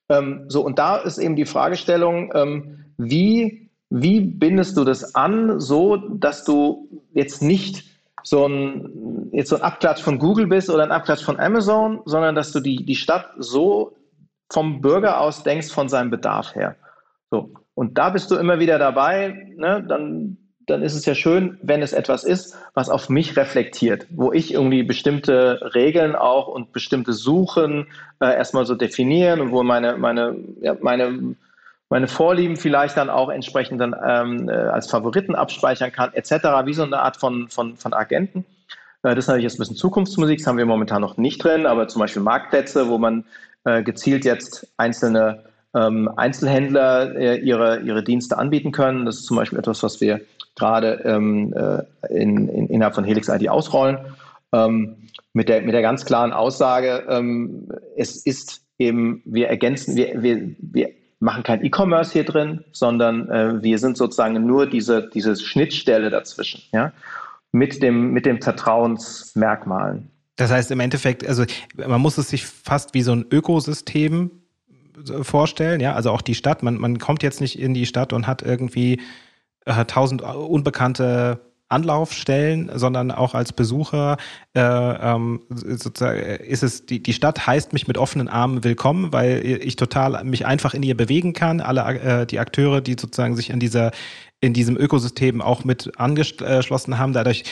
Ähm, 0.07 0.45
so, 0.47 0.61
und 0.61 0.79
da 0.79 0.95
ist 0.95 1.17
eben 1.17 1.35
die 1.35 1.45
Fragestellung, 1.45 2.31
ähm, 2.33 2.85
wie, 2.97 3.69
wie 3.89 4.21
bindest 4.21 4.77
du 4.77 4.85
das 4.85 5.13
an, 5.13 5.59
so 5.59 5.97
dass 5.97 6.45
du 6.45 7.03
jetzt 7.11 7.41
nicht 7.41 7.83
so 8.25 8.47
ein, 8.47 9.29
jetzt 9.31 9.49
so 9.49 9.55
ein 9.55 9.61
Abklatsch 9.61 10.01
von 10.01 10.17
Google 10.17 10.47
bist 10.47 10.69
oder 10.69 10.83
ein 10.83 10.91
Abklatsch 10.91 11.23
von 11.23 11.39
Amazon, 11.39 12.01
sondern 12.05 12.33
dass 12.33 12.51
du 12.51 12.59
die, 12.59 12.83
die 12.83 12.95
Stadt 12.95 13.29
so 13.37 13.95
vom 14.51 14.81
Bürger 14.81 15.21
aus 15.21 15.43
denkst, 15.43 15.71
von 15.71 15.89
seinem 15.89 16.09
Bedarf 16.09 16.55
her. 16.55 16.75
So. 17.29 17.51
Und 17.75 17.97
da 17.97 18.09
bist 18.09 18.31
du 18.31 18.35
immer 18.35 18.59
wieder 18.59 18.79
dabei, 18.79 19.53
ne? 19.57 19.85
dann, 19.87 20.37
dann 20.65 20.81
ist 20.81 20.95
es 20.95 21.05
ja 21.05 21.13
schön, 21.13 21.59
wenn 21.61 21.83
es 21.83 21.93
etwas 21.93 22.23
ist, 22.23 22.57
was 22.73 22.89
auf 22.89 23.09
mich 23.09 23.37
reflektiert, 23.37 24.07
wo 24.09 24.31
ich 24.33 24.53
irgendwie 24.53 24.81
bestimmte 24.81 25.73
Regeln 25.75 26.15
auch 26.15 26.47
und 26.47 26.71
bestimmte 26.71 27.13
Suchen 27.13 27.87
äh, 28.19 28.33
erstmal 28.33 28.65
so 28.65 28.73
definieren 28.73 29.39
und 29.39 29.51
wo 29.51 29.61
meine, 29.61 29.97
meine, 29.97 30.35
ja, 30.61 30.75
meine, 30.81 31.35
meine 31.95 32.09
Vorlieben 32.09 32.57
vielleicht 32.57 32.97
dann 32.97 33.09
auch 33.09 33.29
entsprechend 33.29 33.79
dann 33.79 33.95
ähm, 34.05 34.49
äh, 34.49 34.51
als 34.51 34.91
Favoriten 34.91 35.33
abspeichern 35.33 35.93
kann, 35.93 36.11
etc., 36.11 36.65
wie 36.65 36.73
so 36.73 36.83
eine 36.83 36.99
Art 36.99 37.15
von, 37.15 37.47
von, 37.47 37.77
von 37.77 37.93
Agenten. 37.93 38.39
Äh, 39.03 39.15
das 39.15 39.19
ist 39.19 39.27
natürlich 39.27 39.43
jetzt 39.43 39.55
ein 39.55 39.59
bisschen 39.59 39.77
Zukunftsmusik, 39.77 40.39
das 40.39 40.45
haben 40.45 40.57
wir 40.57 40.65
momentan 40.65 40.99
noch 40.99 41.15
nicht 41.15 41.41
drin, 41.41 41.65
aber 41.65 41.87
zum 41.87 42.01
Beispiel 42.01 42.21
Marktplätze, 42.21 42.89
wo 42.89 42.97
man 42.97 43.23
äh, 43.63 43.81
gezielt 43.81 44.25
jetzt 44.25 44.67
einzelne 44.75 45.45
ähm, 45.73 46.09
Einzelhändler 46.17 47.15
äh, 47.15 47.37
ihre, 47.37 47.79
ihre 47.79 48.03
Dienste 48.03 48.37
anbieten 48.37 48.73
können. 48.73 49.05
Das 49.05 49.15
ist 49.15 49.25
zum 49.25 49.37
Beispiel 49.37 49.57
etwas, 49.57 49.81
was 49.81 50.01
wir 50.01 50.19
gerade 50.57 51.01
ähm, 51.05 51.53
äh, 51.53 52.13
in, 52.13 52.49
in, 52.49 52.67
innerhalb 52.67 52.95
von 52.95 53.05
Helix 53.05 53.29
ID 53.29 53.47
ausrollen. 53.47 53.99
Ähm, 54.51 54.97
mit, 55.31 55.47
der, 55.47 55.61
mit 55.61 55.73
der 55.73 55.81
ganz 55.81 56.03
klaren 56.03 56.33
Aussage, 56.33 57.05
ähm, 57.07 57.69
es 57.95 58.17
ist 58.17 58.65
eben, 58.79 59.21
wir 59.23 59.47
ergänzen, 59.47 59.95
wir, 59.95 60.21
wir, 60.21 60.55
wir 60.59 60.89
machen 61.25 61.43
kein 61.43 61.65
E-Commerce 61.65 62.13
hier 62.13 62.23
drin, 62.23 62.63
sondern 62.71 63.29
äh, 63.29 63.61
wir 63.61 63.79
sind 63.79 63.97
sozusagen 63.97 64.45
nur 64.45 64.67
diese, 64.67 65.09
diese 65.09 65.35
Schnittstelle 65.35 66.09
dazwischen, 66.09 66.61
ja, 66.71 66.93
mit 67.51 67.81
dem, 67.81 68.11
mit 68.11 68.25
den 68.25 68.41
Vertrauensmerkmalen. 68.41 70.09
Das 70.37 70.51
heißt 70.51 70.71
im 70.71 70.79
Endeffekt, 70.79 71.27
also 71.27 71.43
man 71.75 71.99
muss 71.99 72.17
es 72.17 72.29
sich 72.29 72.45
fast 72.45 72.93
wie 72.93 73.01
so 73.01 73.13
ein 73.13 73.25
Ökosystem 73.31 74.31
vorstellen, 75.21 75.81
ja, 75.81 75.93
also 75.93 76.11
auch 76.11 76.21
die 76.21 76.35
Stadt. 76.35 76.63
Man, 76.63 76.77
man 76.77 76.99
kommt 76.99 77.23
jetzt 77.23 77.41
nicht 77.41 77.59
in 77.59 77.73
die 77.73 77.85
Stadt 77.85 78.13
und 78.13 78.27
hat 78.27 78.41
irgendwie 78.41 79.01
äh, 79.65 79.85
tausend 79.85 80.21
unbekannte 80.21 81.39
Anlaufstellen, 81.67 82.71
sondern 82.75 83.11
auch 83.11 83.33
als 83.33 83.51
Besucher 83.51 84.17
äh, 84.55 84.61
ähm, 84.61 85.41
sozusagen 85.49 86.19
ist 86.19 86.63
es 86.63 86.85
die 86.85 87.01
die 87.01 87.13
Stadt 87.13 87.47
heißt 87.47 87.73
mich 87.73 87.87
mit 87.87 87.97
offenen 87.97 88.27
Armen 88.27 88.63
willkommen, 88.63 89.11
weil 89.11 89.43
ich 89.45 89.75
total 89.75 90.23
mich 90.23 90.45
einfach 90.45 90.73
in 90.73 90.83
ihr 90.83 90.95
bewegen 90.95 91.33
kann. 91.33 91.61
Alle 91.61 91.81
äh, 91.99 92.25
die 92.27 92.39
Akteure, 92.39 92.81
die 92.81 92.95
sozusagen 92.99 93.35
sich 93.35 93.51
an 93.51 93.59
dieser 93.59 93.91
in 94.41 94.53
diesem 94.53 94.77
Ökosystem 94.77 95.41
auch 95.41 95.63
mit 95.63 95.99
angeschlossen 95.99 96.99
haben, 96.99 97.13
dadurch 97.13 97.43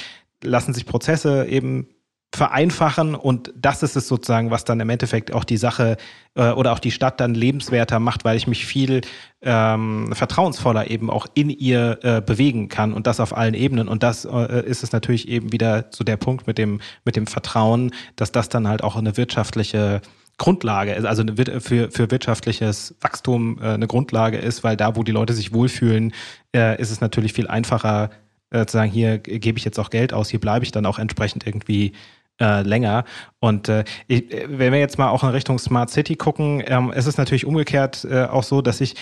lassen 0.43 0.73
sich 0.73 0.85
Prozesse 0.85 1.47
eben 1.47 1.87
vereinfachen 2.35 3.13
und 3.13 3.53
das 3.55 3.83
ist 3.83 3.95
es 3.95 4.07
sozusagen, 4.07 4.49
was 4.49 4.65
dann 4.65 4.79
im 4.79 4.89
Endeffekt 4.89 5.33
auch 5.33 5.43
die 5.43 5.57
Sache 5.57 5.97
äh, 6.35 6.49
oder 6.49 6.73
auch 6.73 6.79
die 6.79 6.91
Stadt 6.91 7.19
dann 7.19 7.35
lebenswerter 7.35 7.99
macht, 7.99 8.25
weil 8.25 8.37
ich 8.37 8.47
mich 8.47 8.65
viel 8.65 9.01
ähm, 9.41 10.11
vertrauensvoller 10.13 10.89
eben 10.89 11.11
auch 11.11 11.27
in 11.35 11.51
ihr 11.51 11.99
äh, 12.01 12.21
bewegen 12.21 12.69
kann 12.69 12.93
und 12.93 13.05
das 13.05 13.19
auf 13.19 13.37
allen 13.37 13.53
Ebenen. 13.53 13.87
Und 13.87 14.01
das 14.01 14.25
äh, 14.25 14.65
ist 14.65 14.83
es 14.83 14.91
natürlich 14.91 15.27
eben 15.27 15.51
wieder 15.51 15.85
so 15.91 16.03
der 16.03 16.17
Punkt 16.17 16.47
mit 16.47 16.57
dem 16.57 16.81
mit 17.05 17.15
dem 17.15 17.27
Vertrauen, 17.27 17.91
dass 18.15 18.31
das 18.31 18.49
dann 18.49 18.67
halt 18.67 18.83
auch 18.83 18.95
eine 18.95 19.15
wirtschaftliche 19.15 20.01
Grundlage 20.37 20.93
ist, 20.93 21.05
also 21.05 21.21
eine, 21.21 21.61
für, 21.61 21.91
für 21.91 22.09
wirtschaftliches 22.09 22.95
Wachstum 23.01 23.59
äh, 23.61 23.73
eine 23.73 23.87
Grundlage 23.87 24.37
ist, 24.37 24.63
weil 24.63 24.75
da, 24.75 24.95
wo 24.95 25.03
die 25.03 25.11
Leute 25.11 25.33
sich 25.33 25.53
wohlfühlen, 25.53 26.13
äh, 26.55 26.81
ist 26.81 26.89
es 26.89 27.01
natürlich 27.01 27.33
viel 27.33 27.47
einfacher, 27.47 28.09
äh, 28.49 28.65
zu 28.65 28.73
sagen, 28.73 28.91
hier 28.91 29.19
gebe 29.19 29.57
ich 29.57 29.65
jetzt 29.65 29.79
auch 29.79 29.89
Geld 29.89 30.13
aus, 30.13 30.29
hier 30.29 30.39
bleibe 30.39 30.65
ich 30.65 30.71
dann 30.71 30.85
auch 30.85 30.97
entsprechend 30.97 31.45
irgendwie 31.45 31.93
äh, 32.39 32.61
länger. 32.61 33.05
Und 33.39 33.69
äh, 33.69 33.83
ich, 34.07 34.25
wenn 34.47 34.71
wir 34.71 34.79
jetzt 34.79 34.97
mal 34.97 35.09
auch 35.09 35.23
in 35.23 35.29
Richtung 35.29 35.59
Smart 35.59 35.89
City 35.89 36.15
gucken, 36.15 36.63
ähm, 36.65 36.91
ist 36.91 37.05
es 37.05 37.17
natürlich 37.17 37.45
umgekehrt 37.45 38.05
äh, 38.09 38.25
auch 38.25 38.43
so, 38.43 38.61
dass 38.61 38.81
ich 38.81 38.95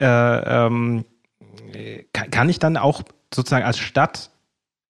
äh, 0.00 0.06
ähm, 0.06 1.04
kann, 2.12 2.30
kann 2.30 2.48
ich 2.48 2.58
dann 2.58 2.76
auch 2.76 3.02
sozusagen 3.34 3.64
als 3.64 3.78
Stadt 3.78 4.30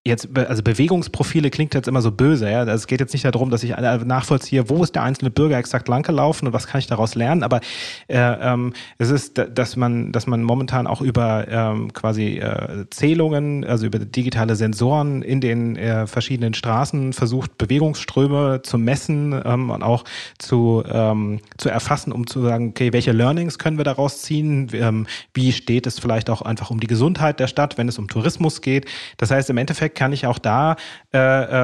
jetzt, 0.06 0.28
also 0.36 0.62
Bewegungsprofile 0.62 1.50
klingt 1.50 1.74
jetzt 1.74 1.88
immer 1.88 2.00
so 2.00 2.10
böse, 2.10 2.50
ja. 2.50 2.64
Es 2.64 2.86
geht 2.86 3.00
jetzt 3.00 3.12
nicht 3.12 3.24
darum, 3.24 3.50
dass 3.50 3.62
ich 3.62 3.74
nachvollziehe, 3.76 4.68
wo 4.68 4.82
ist 4.82 4.94
der 4.94 5.02
einzelne 5.02 5.30
Bürger 5.30 5.58
exakt 5.58 5.88
langgelaufen 5.88 6.48
und 6.48 6.54
was 6.54 6.66
kann 6.66 6.78
ich 6.78 6.86
daraus 6.86 7.14
lernen, 7.14 7.42
aber 7.42 7.60
äh, 8.08 8.16
ähm, 8.18 8.72
es 8.98 9.10
ist, 9.10 9.42
dass 9.52 9.76
man, 9.76 10.12
dass 10.12 10.26
man 10.26 10.42
momentan 10.42 10.86
auch 10.86 11.00
über 11.00 11.46
ähm, 11.48 11.92
quasi 11.92 12.38
äh, 12.38 12.86
Zählungen, 12.90 13.64
also 13.64 13.86
über 13.86 13.98
digitale 13.98 14.56
Sensoren 14.56 15.22
in 15.22 15.40
den 15.40 15.76
äh, 15.76 16.06
verschiedenen 16.06 16.54
Straßen 16.54 17.12
versucht, 17.12 17.58
Bewegungsströme 17.58 18.62
zu 18.62 18.78
messen 18.78 19.40
ähm, 19.44 19.70
und 19.70 19.82
auch 19.82 20.04
zu, 20.38 20.84
ähm, 20.88 21.40
zu 21.58 21.68
erfassen, 21.68 22.12
um 22.12 22.26
zu 22.26 22.42
sagen, 22.42 22.68
okay, 22.70 22.92
welche 22.92 23.12
Learnings 23.12 23.58
können 23.58 23.78
wir 23.78 23.84
daraus 23.84 24.22
ziehen, 24.22 24.68
ähm, 24.72 25.06
wie 25.34 25.52
steht 25.52 25.86
es 25.86 25.98
vielleicht 25.98 26.30
auch 26.30 26.42
einfach 26.42 26.70
um 26.70 26.80
die 26.80 26.86
Gesundheit 26.86 27.40
der 27.40 27.48
Stadt, 27.48 27.76
wenn 27.78 27.88
es 27.88 27.98
um 27.98 28.08
Tourismus 28.08 28.60
geht. 28.60 28.86
Das 29.16 29.30
heißt, 29.30 29.50
im 29.50 29.56
Endeffekt 29.56 29.95
kann 29.96 30.12
ich 30.12 30.26
auch 30.26 30.38
da 30.38 30.76
äh, 31.12 31.18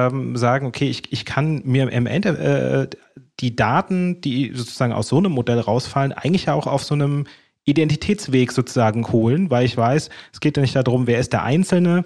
ähm, 0.07 0.35
sagen, 0.35 0.67
okay, 0.67 0.89
ich, 0.89 1.13
ich 1.13 1.23
kann 1.23 1.61
mir 1.63 1.89
im 1.89 2.05
Ende 2.05 2.89
äh, 2.91 2.97
die 3.39 3.55
Daten, 3.55 4.19
die 4.21 4.51
sozusagen 4.53 4.91
aus 4.91 5.07
so 5.07 5.17
einem 5.17 5.31
Modell 5.31 5.59
rausfallen, 5.59 6.11
eigentlich 6.11 6.49
auch 6.49 6.67
auf 6.67 6.83
so 6.83 6.95
einem 6.95 7.25
Identitätsweg 7.65 8.51
sozusagen 8.51 9.07
holen, 9.11 9.49
weil 9.49 9.65
ich 9.65 9.77
weiß, 9.77 10.09
es 10.33 10.39
geht 10.39 10.57
ja 10.57 10.61
nicht 10.61 10.75
darum, 10.75 11.07
wer 11.07 11.19
ist 11.19 11.31
der 11.31 11.43
Einzelne, 11.43 12.03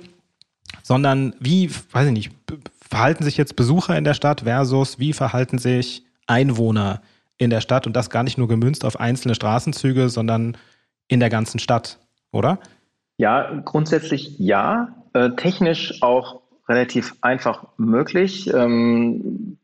sondern 0.84 1.36
wie, 1.40 1.72
weiß 1.92 2.08
ich 2.08 2.14
nicht, 2.14 2.32
verhalten 2.88 3.24
sich 3.24 3.38
jetzt 3.38 3.56
Besucher 3.56 3.98
in 3.98 4.04
der 4.04 4.14
Stadt 4.14 4.42
versus 4.42 5.00
wie 5.00 5.14
verhalten 5.14 5.58
sich 5.58 6.04
Einwohner 6.28 7.02
in 7.38 7.50
der 7.50 7.62
Stadt 7.62 7.88
und 7.88 7.96
das 7.96 8.10
gar 8.10 8.24
nicht 8.24 8.38
nur 8.38 8.48
gemünzt 8.48 8.86
auf 8.86 9.00
einzelne 9.00 9.36
Straßenzüge, 9.36 10.10
sondern 10.10 10.58
in 11.08 11.20
der 11.20 11.30
ganzen 11.30 11.60
Stadt, 11.60 12.00
oder? 12.32 12.60
Ja, 13.18 13.62
grundsätzlich 13.66 14.38
ja. 14.38 14.90
Äh, 15.18 15.36
technisch 15.36 16.04
auch 16.04 16.42
relativ 16.70 17.16
einfach 17.22 17.66
möglich. 17.78 18.54
Ähm, 18.54 19.58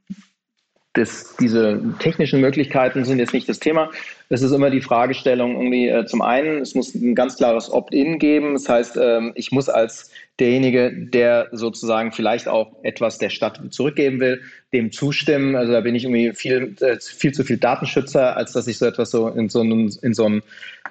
das, 0.94 1.36
diese 1.40 1.80
technischen 2.00 2.42
Möglichkeiten 2.42 3.06
sind 3.06 3.20
jetzt 3.20 3.34
nicht 3.34 3.48
das 3.48 3.60
Thema. 3.60 3.92
Es 4.30 4.42
ist 4.42 4.52
immer 4.52 4.72
die 4.72 4.82
Fragestellung 4.82 5.56
irgendwie 5.58 5.90
äh, 5.90 6.06
zum 6.08 6.24
einen, 6.24 6.62
es 6.62 6.74
muss 6.74 6.96
ein 6.96 7.14
ganz 7.14 7.38
klares 7.38 7.72
Opt-in 7.72 8.18
geben. 8.18 8.54
Das 8.54 8.68
heißt, 8.68 8.98
ähm, 9.00 9.32
ich 9.36 9.52
muss 9.52 9.70
als 9.70 10.10
derjenige, 10.40 10.92
der 10.92 11.50
sozusagen 11.52 12.12
vielleicht 12.12 12.48
auch 12.48 12.84
etwas 12.84 13.20
der 13.20 13.30
Stadt 13.30 13.62
zurückgeben 13.70 14.20
will, 14.20 14.42
dem 14.74 14.92
zustimmen. 14.92 15.56
Also 15.56 15.74
da 15.74 15.82
bin 15.82 15.94
ich 15.94 16.06
irgendwie 16.06 16.34
viel, 16.34 16.76
äh, 16.82 16.98
viel 17.00 17.34
zu 17.34 17.44
viel 17.44 17.58
Datenschützer, 17.58 18.36
als 18.36 18.54
dass 18.54 18.68
ich 18.68 18.80
so 18.80 18.86
etwas 18.86 19.12
so 19.12 19.28
in 19.28 19.50
so 19.50 19.62
einem, 19.62 19.92
in 20.02 20.14
so 20.14 20.26
einem 20.26 20.42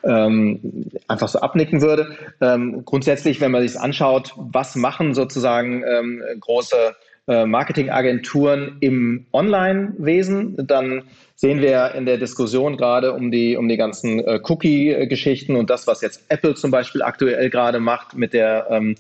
ähm, 0.05 0.91
einfach 1.09 1.29
so 1.29 1.41
abnicken 1.41 1.83
würde. 1.83 2.17
Ähm, 2.41 2.85
grundsätzlich, 2.85 3.41
wenn 3.41 3.51
man 3.51 3.67
sich 3.67 3.79
anschaut, 3.79 4.33
was 4.37 4.77
machen 4.77 5.15
sozusagen 5.15 5.83
ähm, 5.83 6.23
große 6.39 6.95
äh, 7.29 7.47
Marketingagenturen 7.47 8.77
im 8.81 9.27
Online-Wesen, 9.33 10.57
dann 10.67 11.05
sehen 11.35 11.61
wir 11.61 11.95
in 11.95 12.07
der 12.07 12.19
Diskussion 12.19 12.77
gerade 12.77 13.13
um 13.13 13.31
die, 13.31 13.57
um 13.57 13.69
die 13.69 13.77
ganzen 13.77 14.21
äh, 14.21 14.41
Cookie-Geschichten 14.43 15.57
und 15.57 15.71
das, 15.71 15.87
was 15.87 16.01
jetzt 16.01 16.25
Apple 16.29 16.55
zum 16.55 16.71
Beispiel 16.71 17.03
aktuell 17.03 17.51
gerade 17.51 17.81
macht 17.81 18.17
mit 18.17 18.33
der 18.33 18.67
ähm, 18.71 18.97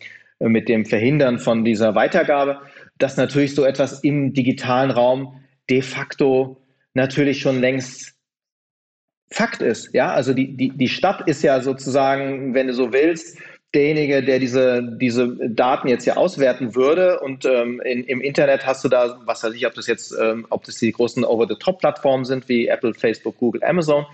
mit 0.48 0.68
dem 0.68 0.84
Verhindern 0.84 1.38
von 1.38 1.64
dieser 1.64 1.94
Weitergabe, 1.94 2.60
dass 2.98 3.16
natürlich 3.16 3.54
so 3.54 3.64
etwas 3.64 4.00
im 4.00 4.32
digitalen 4.32 4.90
Raum 4.90 5.40
de 5.70 5.82
facto 5.82 6.60
natürlich 6.94 7.40
schon 7.40 7.60
längst 7.60 8.14
Fakt 9.30 9.62
ist. 9.62 9.94
Ja, 9.94 10.12
also 10.12 10.34
die, 10.34 10.56
die, 10.56 10.70
die 10.70 10.88
Stadt 10.88 11.26
ist 11.26 11.42
ja 11.42 11.60
sozusagen, 11.60 12.52
wenn 12.54 12.66
du 12.66 12.74
so 12.74 12.92
willst, 12.92 13.38
derjenige, 13.74 14.22
der 14.22 14.38
diese, 14.38 14.82
diese 15.00 15.36
Daten 15.48 15.88
jetzt 15.88 16.04
hier 16.04 16.18
auswerten 16.18 16.74
würde. 16.74 17.20
Und 17.20 17.46
ähm, 17.46 17.80
in, 17.80 18.04
im 18.04 18.20
Internet 18.20 18.66
hast 18.66 18.84
du 18.84 18.88
da, 18.88 19.18
was 19.24 19.42
weiß 19.42 19.54
ich, 19.54 19.66
ob 19.66 19.74
das 19.74 19.86
jetzt, 19.86 20.14
ähm, 20.20 20.46
ob 20.50 20.64
das 20.64 20.76
die 20.76 20.92
großen 20.92 21.24
Over-the-Top-Plattformen 21.24 22.24
sind 22.24 22.48
wie 22.48 22.68
Apple, 22.68 22.92
Facebook, 22.92 23.38
Google, 23.38 23.64
Amazon 23.64 24.04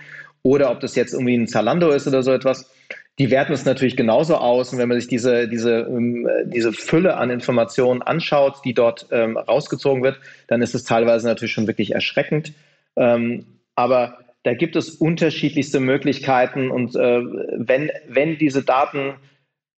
oder 0.43 0.71
ob 0.71 0.79
das 0.79 0.95
jetzt 0.95 1.13
irgendwie 1.13 1.35
ein 1.35 1.47
Zalando 1.47 1.89
ist 1.89 2.07
oder 2.07 2.23
so 2.23 2.31
etwas 2.31 2.71
die 3.19 3.29
werten 3.31 3.51
es 3.51 3.65
natürlich 3.65 3.97
genauso 3.97 4.37
aus. 4.37 4.71
Und 4.71 4.79
wenn 4.79 4.87
man 4.87 4.99
sich 4.99 5.09
diese, 5.09 5.49
diese, 5.49 5.81
ähm, 5.81 6.27
diese 6.45 6.71
Fülle 6.71 7.17
an 7.17 7.29
Informationen 7.29 8.01
anschaut, 8.01 8.61
die 8.63 8.73
dort 8.73 9.07
ähm, 9.11 9.37
rausgezogen 9.37 10.03
wird, 10.03 10.19
dann 10.47 10.61
ist 10.61 10.73
es 10.73 10.85
teilweise 10.85 11.27
natürlich 11.27 11.51
schon 11.51 11.67
wirklich 11.67 11.91
erschreckend. 11.91 12.53
Ähm, 12.95 13.45
aber 13.75 14.19
da 14.43 14.53
gibt 14.53 14.77
es 14.77 14.89
unterschiedlichste 14.89 15.81
Möglichkeiten. 15.81 16.71
Und 16.71 16.95
äh, 16.95 17.21
wenn, 17.57 17.91
wenn 18.07 18.37
diese 18.37 18.63
Daten 18.63 19.15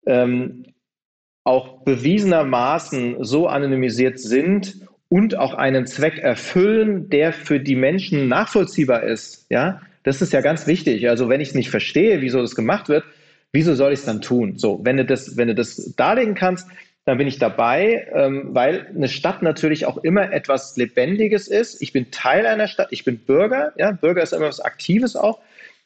ähm, 0.07 0.67
auch 1.43 1.83
bewiesenermaßen 1.83 3.25
so 3.25 3.47
anonymisiert 3.47 4.21
sind 4.21 4.87
und 5.09 5.39
auch 5.39 5.55
einen 5.55 5.87
Zweck 5.87 6.19
erfüllen, 6.19 7.09
der 7.09 7.33
für 7.33 7.59
die 7.59 7.75
Menschen 7.75 8.29
nachvollziehbar 8.29 9.03
ist, 9.03 9.47
ja, 9.49 9.81
das 10.03 10.21
ist 10.21 10.35
ja 10.35 10.43
ganz 10.43 10.67
wichtig. 10.67 11.09
Also 11.09 11.31
wenn 11.31 11.41
ich 11.41 11.49
es 11.49 11.55
nicht 11.55 11.71
verstehe, 11.71 12.21
wieso 12.21 12.43
das 12.43 12.55
gemacht 12.55 12.91
wird, 12.91 13.05
Wieso 13.53 13.75
soll 13.75 13.93
ich 13.93 14.01
es 14.01 14.05
dann 14.07 14.21
tun? 14.21 14.59
So, 14.59 14.81
wenn 14.85 14.97
du 14.97 15.05
das, 15.05 15.37
wenn 15.37 15.49
du 15.49 15.55
das 15.55 15.95
darlegen 15.97 16.35
kannst, 16.35 16.69
dann 17.05 17.19
bin 17.19 17.27
ich 17.27 17.39
dabei, 17.39 18.09
ähm, 18.15 18.51
weil 18.53 18.87
eine 18.95 19.09
Stadt 19.09 19.43
natürlich 19.43 19.87
auch 19.87 19.99
immer 19.99 20.33
etwas 20.33 20.77
Lebendiges 20.77 21.49
ist. 21.49 21.83
Ich 21.83 21.93
bin 21.93 22.11
Teil 22.11 22.47
einer 22.47 22.69
Stadt, 22.69 22.89
ich 22.91 23.05
bin 23.05 23.19
Bürger, 23.19 23.73
ja, 23.77 23.93
Bürger 23.93 24.23
ist 24.23 24.33
immer 24.33 24.47
was 24.47 24.61
Aktives 24.61 25.17
auch. 25.17 25.41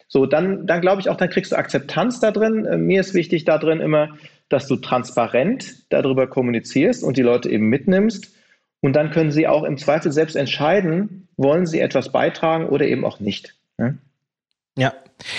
So, 0.09 0.27
dann, 0.27 0.67
dann 0.67 0.81
glaube 0.81 1.01
ich 1.01 1.09
auch, 1.09 1.17
dann 1.17 1.31
kriegst 1.31 1.53
du 1.53 1.57
Akzeptanz 1.57 2.21
da 2.21 2.31
drin. 2.31 2.67
Äh, 2.67 2.77
mir 2.77 3.01
ist 3.01 3.15
wichtig 3.15 3.45
da 3.45 3.59
drin 3.59 3.81
immer, 3.81 4.11
dass 4.49 4.67
du 4.67 4.77
transparent 4.77 5.91
darüber 5.91 6.27
kommunizierst 6.27 7.03
und 7.03 7.17
die 7.17 7.23
Leute 7.23 7.49
eben 7.49 7.69
mitnimmst. 7.69 8.35
Und 8.81 8.95
dann 8.95 9.11
können 9.11 9.31
sie 9.31 9.49
auch 9.49 9.65
im 9.65 9.79
Zweifel 9.79 10.12
selbst 10.12 10.37
entscheiden, 10.37 11.29
wollen 11.39 11.65
sie 11.65 11.81
etwas 11.81 12.12
beitragen 12.12 12.69
oder 12.69 12.87
eben 12.87 13.05
auch 13.05 13.19
nicht. 13.19 13.55
Ja, 13.79 13.95
ja. 14.77 14.93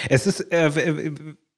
es 0.10 0.26
ist, 0.26 0.52
äh, 0.52 0.72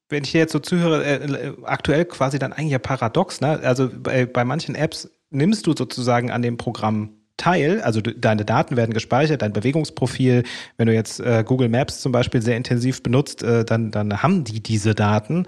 wenn 0.09 0.23
ich 0.23 0.31
dir 0.31 0.39
jetzt 0.39 0.53
so 0.53 0.59
zuhöre, 0.59 1.03
äh, 1.03 1.15
äh, 1.25 1.53
aktuell 1.63 2.05
quasi 2.05 2.39
dann 2.39 2.53
eigentlich 2.53 2.71
ja 2.71 2.79
paradox, 2.79 3.41
ne? 3.41 3.59
Also 3.63 3.89
bei, 3.91 4.25
bei 4.25 4.45
manchen 4.45 4.75
Apps 4.75 5.09
nimmst 5.29 5.67
du 5.67 5.73
sozusagen 5.75 6.31
an 6.31 6.41
dem 6.41 6.57
Programm 6.57 7.17
teil, 7.37 7.81
also 7.81 8.01
deine 8.01 8.45
Daten 8.45 8.75
werden 8.77 8.93
gespeichert, 8.93 9.43
dein 9.43 9.53
Bewegungsprofil, 9.53 10.43
wenn 10.77 10.87
du 10.87 10.93
jetzt 10.93 11.19
äh, 11.19 11.43
Google 11.45 11.69
Maps 11.69 12.01
zum 12.01 12.11
Beispiel 12.11 12.41
sehr 12.41 12.57
intensiv 12.57 13.03
benutzt, 13.03 13.43
äh, 13.43 13.63
dann, 13.63 13.91
dann 13.91 14.23
haben 14.23 14.43
die 14.43 14.61
diese 14.61 14.95
Daten 14.95 15.45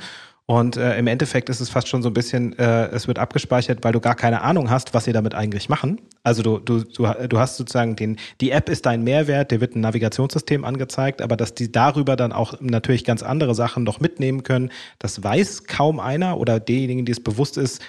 und 0.49 0.77
äh, 0.77 0.97
im 0.97 1.05
Endeffekt 1.05 1.47
ist 1.49 1.59
es 1.59 1.69
fast 1.69 1.87
schon 1.89 2.01
so 2.01 2.09
ein 2.09 2.13
bisschen, 2.15 2.57
äh, 2.57 2.87
es 2.87 3.07
wird 3.07 3.19
abgespeichert, 3.19 3.83
weil 3.83 3.91
du 3.91 3.99
gar 3.99 4.15
keine 4.15 4.41
Ahnung 4.41 4.71
hast, 4.71 4.95
was 4.95 5.03
sie 5.03 5.13
damit 5.13 5.35
eigentlich 5.35 5.69
machen. 5.69 6.01
Also 6.23 6.41
du, 6.41 6.57
du, 6.57 6.83
du, 6.83 7.05
du 7.27 7.37
hast 7.37 7.57
sozusagen 7.57 7.95
den, 7.95 8.17
die 8.41 8.49
App 8.49 8.67
ist 8.67 8.87
dein 8.87 9.03
Mehrwert, 9.03 9.51
dir 9.51 9.61
wird 9.61 9.75
ein 9.75 9.81
Navigationssystem 9.81 10.65
angezeigt, 10.65 11.21
aber 11.21 11.37
dass 11.37 11.53
die 11.53 11.71
darüber 11.71 12.15
dann 12.15 12.31
auch 12.31 12.55
natürlich 12.61 13.05
ganz 13.05 13.21
andere 13.21 13.53
Sachen 13.53 13.83
noch 13.83 13.99
mitnehmen 13.99 14.41
können, 14.41 14.71
das 14.97 15.21
weiß 15.23 15.65
kaum 15.65 15.99
einer 15.99 16.39
oder 16.39 16.59
diejenigen, 16.59 17.05
die 17.05 17.11
es 17.11 17.23
bewusst 17.23 17.55
ist, 17.55 17.83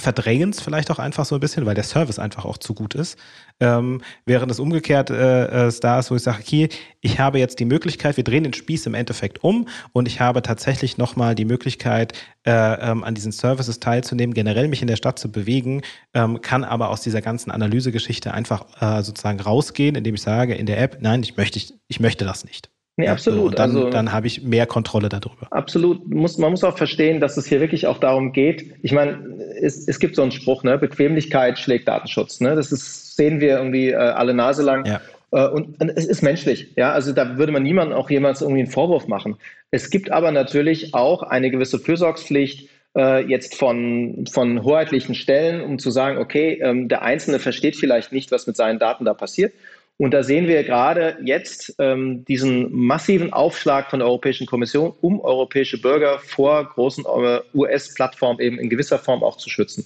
verdrängen 0.00 0.50
es 0.50 0.60
vielleicht 0.60 0.90
auch 0.90 0.98
einfach 0.98 1.24
so 1.24 1.34
ein 1.34 1.40
bisschen, 1.40 1.66
weil 1.66 1.74
der 1.74 1.84
Service 1.84 2.18
einfach 2.18 2.44
auch 2.44 2.58
zu 2.58 2.74
gut 2.74 2.94
ist. 2.94 3.18
Ähm, 3.60 4.00
während 4.26 4.50
es 4.50 4.60
umgekehrt 4.60 5.10
äh, 5.10 5.66
äh, 5.68 5.72
da 5.80 5.98
ist, 5.98 6.10
wo 6.10 6.16
ich 6.16 6.22
sage, 6.22 6.38
okay, 6.40 6.68
ich 7.00 7.18
habe 7.18 7.38
jetzt 7.38 7.58
die 7.58 7.64
Möglichkeit, 7.64 8.16
wir 8.16 8.24
drehen 8.24 8.44
den 8.44 8.52
Spieß 8.52 8.86
im 8.86 8.94
Endeffekt 8.94 9.42
um 9.42 9.68
und 9.92 10.06
ich 10.06 10.20
habe 10.20 10.42
tatsächlich 10.42 10.98
nochmal 10.98 11.34
die 11.34 11.44
Möglichkeit, 11.44 12.12
äh, 12.46 12.50
ähm, 12.50 13.04
an 13.04 13.14
diesen 13.14 13.32
Services 13.32 13.80
teilzunehmen, 13.80 14.34
generell 14.34 14.68
mich 14.68 14.82
in 14.82 14.88
der 14.88 14.96
Stadt 14.96 15.18
zu 15.18 15.30
bewegen, 15.30 15.82
ähm, 16.14 16.40
kann 16.40 16.64
aber 16.64 16.90
aus 16.90 17.00
dieser 17.00 17.20
ganzen 17.20 17.50
Analysegeschichte 17.50 18.32
einfach 18.32 18.64
äh, 18.80 19.02
sozusagen 19.02 19.40
rausgehen, 19.40 19.96
indem 19.96 20.14
ich 20.14 20.22
sage 20.22 20.54
in 20.54 20.66
der 20.66 20.80
App, 20.80 20.98
nein, 21.00 21.22
ich 21.22 21.36
möchte, 21.36 21.58
ich, 21.58 21.74
ich 21.88 22.00
möchte 22.00 22.24
das 22.24 22.44
nicht. 22.44 22.70
Nee, 22.98 23.08
absolut. 23.08 23.52
So, 23.52 23.56
dann, 23.56 23.70
also, 23.70 23.90
dann 23.90 24.12
habe 24.12 24.26
ich 24.26 24.42
mehr 24.42 24.66
Kontrolle 24.66 25.08
darüber. 25.08 25.46
Absolut. 25.52 26.12
Muss, 26.12 26.36
man 26.36 26.50
muss 26.50 26.64
auch 26.64 26.76
verstehen, 26.76 27.20
dass 27.20 27.36
es 27.36 27.46
hier 27.46 27.60
wirklich 27.60 27.86
auch 27.86 27.98
darum 27.98 28.32
geht. 28.32 28.74
Ich 28.82 28.90
meine, 28.90 29.37
es, 29.60 29.86
es 29.88 29.98
gibt 29.98 30.16
so 30.16 30.22
einen 30.22 30.32
Spruch, 30.32 30.62
ne? 30.62 30.78
Bequemlichkeit 30.78 31.58
schlägt 31.58 31.88
Datenschutz. 31.88 32.40
Ne? 32.40 32.54
Das 32.54 32.72
ist, 32.72 33.16
sehen 33.16 33.40
wir 33.40 33.58
irgendwie 33.58 33.90
äh, 33.90 33.96
alle 33.96 34.34
Nase 34.34 34.62
lang. 34.62 34.84
Ja. 34.86 35.00
Äh, 35.32 35.48
und, 35.48 35.80
und, 35.80 35.90
es 35.90 36.06
ist 36.06 36.22
menschlich. 36.22 36.72
Ja, 36.76 36.92
also 36.92 37.12
da 37.12 37.36
würde 37.36 37.52
man 37.52 37.62
niemandem 37.62 37.96
auch 37.96 38.10
jemals 38.10 38.40
irgendwie 38.40 38.62
einen 38.62 38.70
Vorwurf 38.70 39.06
machen. 39.08 39.36
Es 39.70 39.90
gibt 39.90 40.10
aber 40.10 40.32
natürlich 40.32 40.94
auch 40.94 41.22
eine 41.22 41.50
gewisse 41.50 41.78
Fürsorgspflicht 41.78 42.68
äh, 42.96 43.24
jetzt 43.26 43.54
von, 43.54 44.24
von 44.30 44.62
hoheitlichen 44.62 45.14
Stellen, 45.14 45.60
um 45.60 45.78
zu 45.78 45.90
sagen, 45.90 46.18
okay, 46.18 46.60
ähm, 46.62 46.88
der 46.88 47.02
Einzelne 47.02 47.38
versteht 47.38 47.76
vielleicht 47.76 48.12
nicht, 48.12 48.32
was 48.32 48.46
mit 48.46 48.56
seinen 48.56 48.78
Daten 48.78 49.04
da 49.04 49.14
passiert. 49.14 49.52
Und 49.98 50.14
da 50.14 50.22
sehen 50.22 50.46
wir 50.46 50.62
gerade 50.62 51.18
jetzt 51.24 51.74
ähm, 51.80 52.24
diesen 52.24 52.72
massiven 52.72 53.32
Aufschlag 53.32 53.90
von 53.90 53.98
der 53.98 54.06
Europäischen 54.06 54.46
Kommission, 54.46 54.94
um 55.00 55.20
europäische 55.20 55.80
Bürger 55.80 56.20
vor 56.20 56.68
großen 56.68 57.04
äh, 57.04 57.40
US-Plattformen 57.52 58.38
eben 58.38 58.60
in 58.60 58.70
gewisser 58.70 59.00
Form 59.00 59.24
auch 59.24 59.36
zu 59.36 59.50
schützen. 59.50 59.84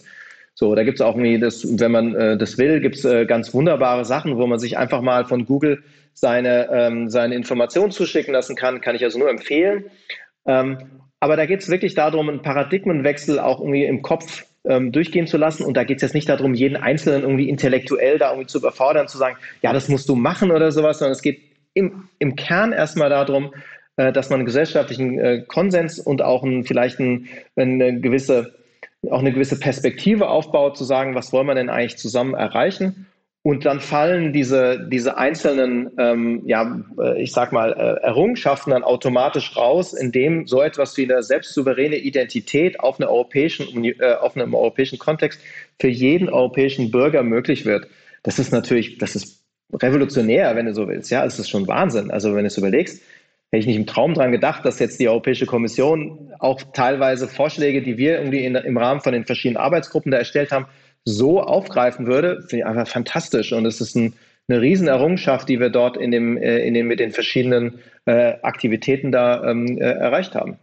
So, 0.54 0.74
da 0.74 0.84
gibt 0.84 1.00
es 1.00 1.00
auch 1.00 1.16
irgendwie, 1.16 1.38
das, 1.38 1.66
wenn 1.80 1.92
man 1.92 2.14
äh, 2.14 2.36
das 2.36 2.58
will, 2.58 2.80
gibt 2.80 2.96
es 2.96 3.06
äh, 3.06 3.24
ganz 3.24 3.54
wunderbare 3.54 4.04
Sachen, 4.04 4.36
wo 4.36 4.46
man 4.46 4.58
sich 4.58 4.76
einfach 4.76 5.00
mal 5.00 5.24
von 5.24 5.46
Google 5.46 5.82
seine, 6.12 6.68
ähm, 6.70 7.08
seine 7.08 7.34
Informationen 7.34 7.90
zuschicken 7.90 8.34
lassen 8.34 8.54
kann. 8.54 8.82
Kann 8.82 8.94
ich 8.94 9.04
also 9.04 9.18
nur 9.18 9.30
empfehlen. 9.30 9.86
Ähm, 10.44 10.76
aber 11.20 11.36
da 11.36 11.46
geht 11.46 11.60
es 11.60 11.70
wirklich 11.70 11.94
darum, 11.94 12.28
einen 12.28 12.42
Paradigmenwechsel 12.42 13.38
auch 13.38 13.60
irgendwie 13.60 13.86
im 13.86 14.02
Kopf 14.02 14.44
ähm, 14.68 14.92
durchgehen 14.92 15.26
zu 15.26 15.36
lassen. 15.36 15.64
Und 15.64 15.76
da 15.76 15.84
geht 15.84 15.96
es 15.96 16.02
jetzt 16.02 16.14
nicht 16.14 16.28
darum, 16.28 16.54
jeden 16.54 16.76
Einzelnen 16.76 17.22
irgendwie 17.22 17.48
intellektuell 17.48 18.18
da 18.18 18.30
irgendwie 18.30 18.46
zu 18.46 18.58
überfordern, 18.58 19.08
zu 19.08 19.18
sagen, 19.18 19.36
ja, 19.62 19.72
das 19.72 19.88
musst 19.88 20.08
du 20.08 20.14
machen 20.14 20.50
oder 20.50 20.72
sowas, 20.72 20.98
sondern 20.98 21.12
es 21.12 21.22
geht 21.22 21.40
im, 21.74 22.08
im 22.18 22.36
Kern 22.36 22.72
erstmal 22.72 23.10
darum, 23.10 23.52
äh, 23.96 24.12
dass 24.12 24.30
man 24.30 24.40
einen 24.40 24.46
gesellschaftlichen 24.46 25.18
äh, 25.18 25.42
Konsens 25.46 25.98
und 25.98 26.22
auch 26.22 26.42
ein, 26.42 26.64
vielleicht 26.64 26.98
ein, 27.00 27.28
eine 27.56 28.00
gewisse 28.00 28.54
auch 29.10 29.18
eine 29.18 29.32
gewisse 29.32 29.58
Perspektive 29.58 30.28
aufbaut, 30.28 30.76
zu 30.76 30.84
sagen, 30.84 31.14
was 31.14 31.32
wollen 31.32 31.46
wir 31.46 31.56
denn 31.56 31.70
eigentlich 31.70 31.98
zusammen 31.98 32.34
erreichen? 32.34 33.06
Und 33.44 33.64
dann 33.64 33.80
fallen 33.80 34.32
diese, 34.32 34.86
diese 34.88 35.18
einzelnen, 35.18 35.90
ähm, 35.98 36.42
ja, 36.46 36.80
äh, 36.96 37.20
ich 37.20 37.32
sag 37.32 37.50
mal, 37.50 37.72
äh, 37.72 38.06
Errungenschaften 38.06 38.70
dann 38.70 38.84
automatisch 38.84 39.56
raus, 39.56 39.94
indem 39.94 40.46
so 40.46 40.62
etwas 40.62 40.96
wie 40.96 41.10
eine 41.10 41.24
selbstsouveräne 41.24 41.96
Identität 41.96 42.78
auf, 42.78 43.00
einer 43.00 43.10
europäischen, 43.10 43.84
äh, 43.84 44.14
auf 44.20 44.36
einem 44.36 44.54
europäischen 44.54 45.00
Kontext 45.00 45.40
für 45.80 45.88
jeden 45.88 46.28
europäischen 46.28 46.92
Bürger 46.92 47.24
möglich 47.24 47.66
wird. 47.66 47.88
Das 48.22 48.38
ist 48.38 48.52
natürlich, 48.52 48.98
das 48.98 49.16
ist 49.16 49.42
revolutionär, 49.72 50.54
wenn 50.54 50.66
du 50.66 50.74
so 50.74 50.86
willst. 50.86 51.10
Ja, 51.10 51.24
es 51.24 51.40
ist 51.40 51.50
schon 51.50 51.66
Wahnsinn. 51.66 52.12
Also 52.12 52.36
wenn 52.36 52.42
du 52.42 52.46
es 52.46 52.58
überlegst, 52.58 53.02
hätte 53.50 53.60
ich 53.60 53.66
nicht 53.66 53.76
im 53.76 53.86
Traum 53.86 54.14
dran 54.14 54.30
gedacht, 54.30 54.64
dass 54.64 54.78
jetzt 54.78 55.00
die 55.00 55.08
Europäische 55.08 55.46
Kommission 55.46 56.32
auch 56.38 56.62
teilweise 56.74 57.26
Vorschläge, 57.26 57.82
die 57.82 57.98
wir 57.98 58.18
irgendwie 58.18 58.44
in, 58.44 58.54
im 58.54 58.76
Rahmen 58.78 59.00
von 59.00 59.12
den 59.12 59.24
verschiedenen 59.24 59.56
Arbeitsgruppen 59.56 60.12
da 60.12 60.18
erstellt 60.18 60.52
haben, 60.52 60.66
so 61.04 61.42
aufgreifen 61.42 62.06
würde, 62.06 62.40
finde 62.40 62.58
ich 62.58 62.66
einfach 62.66 62.88
fantastisch. 62.88 63.52
Und 63.52 63.66
es 63.66 63.80
ist 63.80 63.96
ein, 63.96 64.14
eine 64.48 64.60
Riesenerrungenschaft, 64.60 65.48
die 65.48 65.60
wir 65.60 65.70
dort 65.70 65.96
in 65.96 66.10
dem, 66.10 66.36
äh, 66.36 66.58
in 66.58 66.74
dem, 66.74 66.88
mit 66.88 67.00
den 67.00 67.12
verschiedenen 67.12 67.80
äh, 68.06 68.34
Aktivitäten 68.42 69.12
da 69.12 69.44
ähm, 69.44 69.78
äh, 69.78 69.84
erreicht 69.84 70.34
haben. 70.34 70.58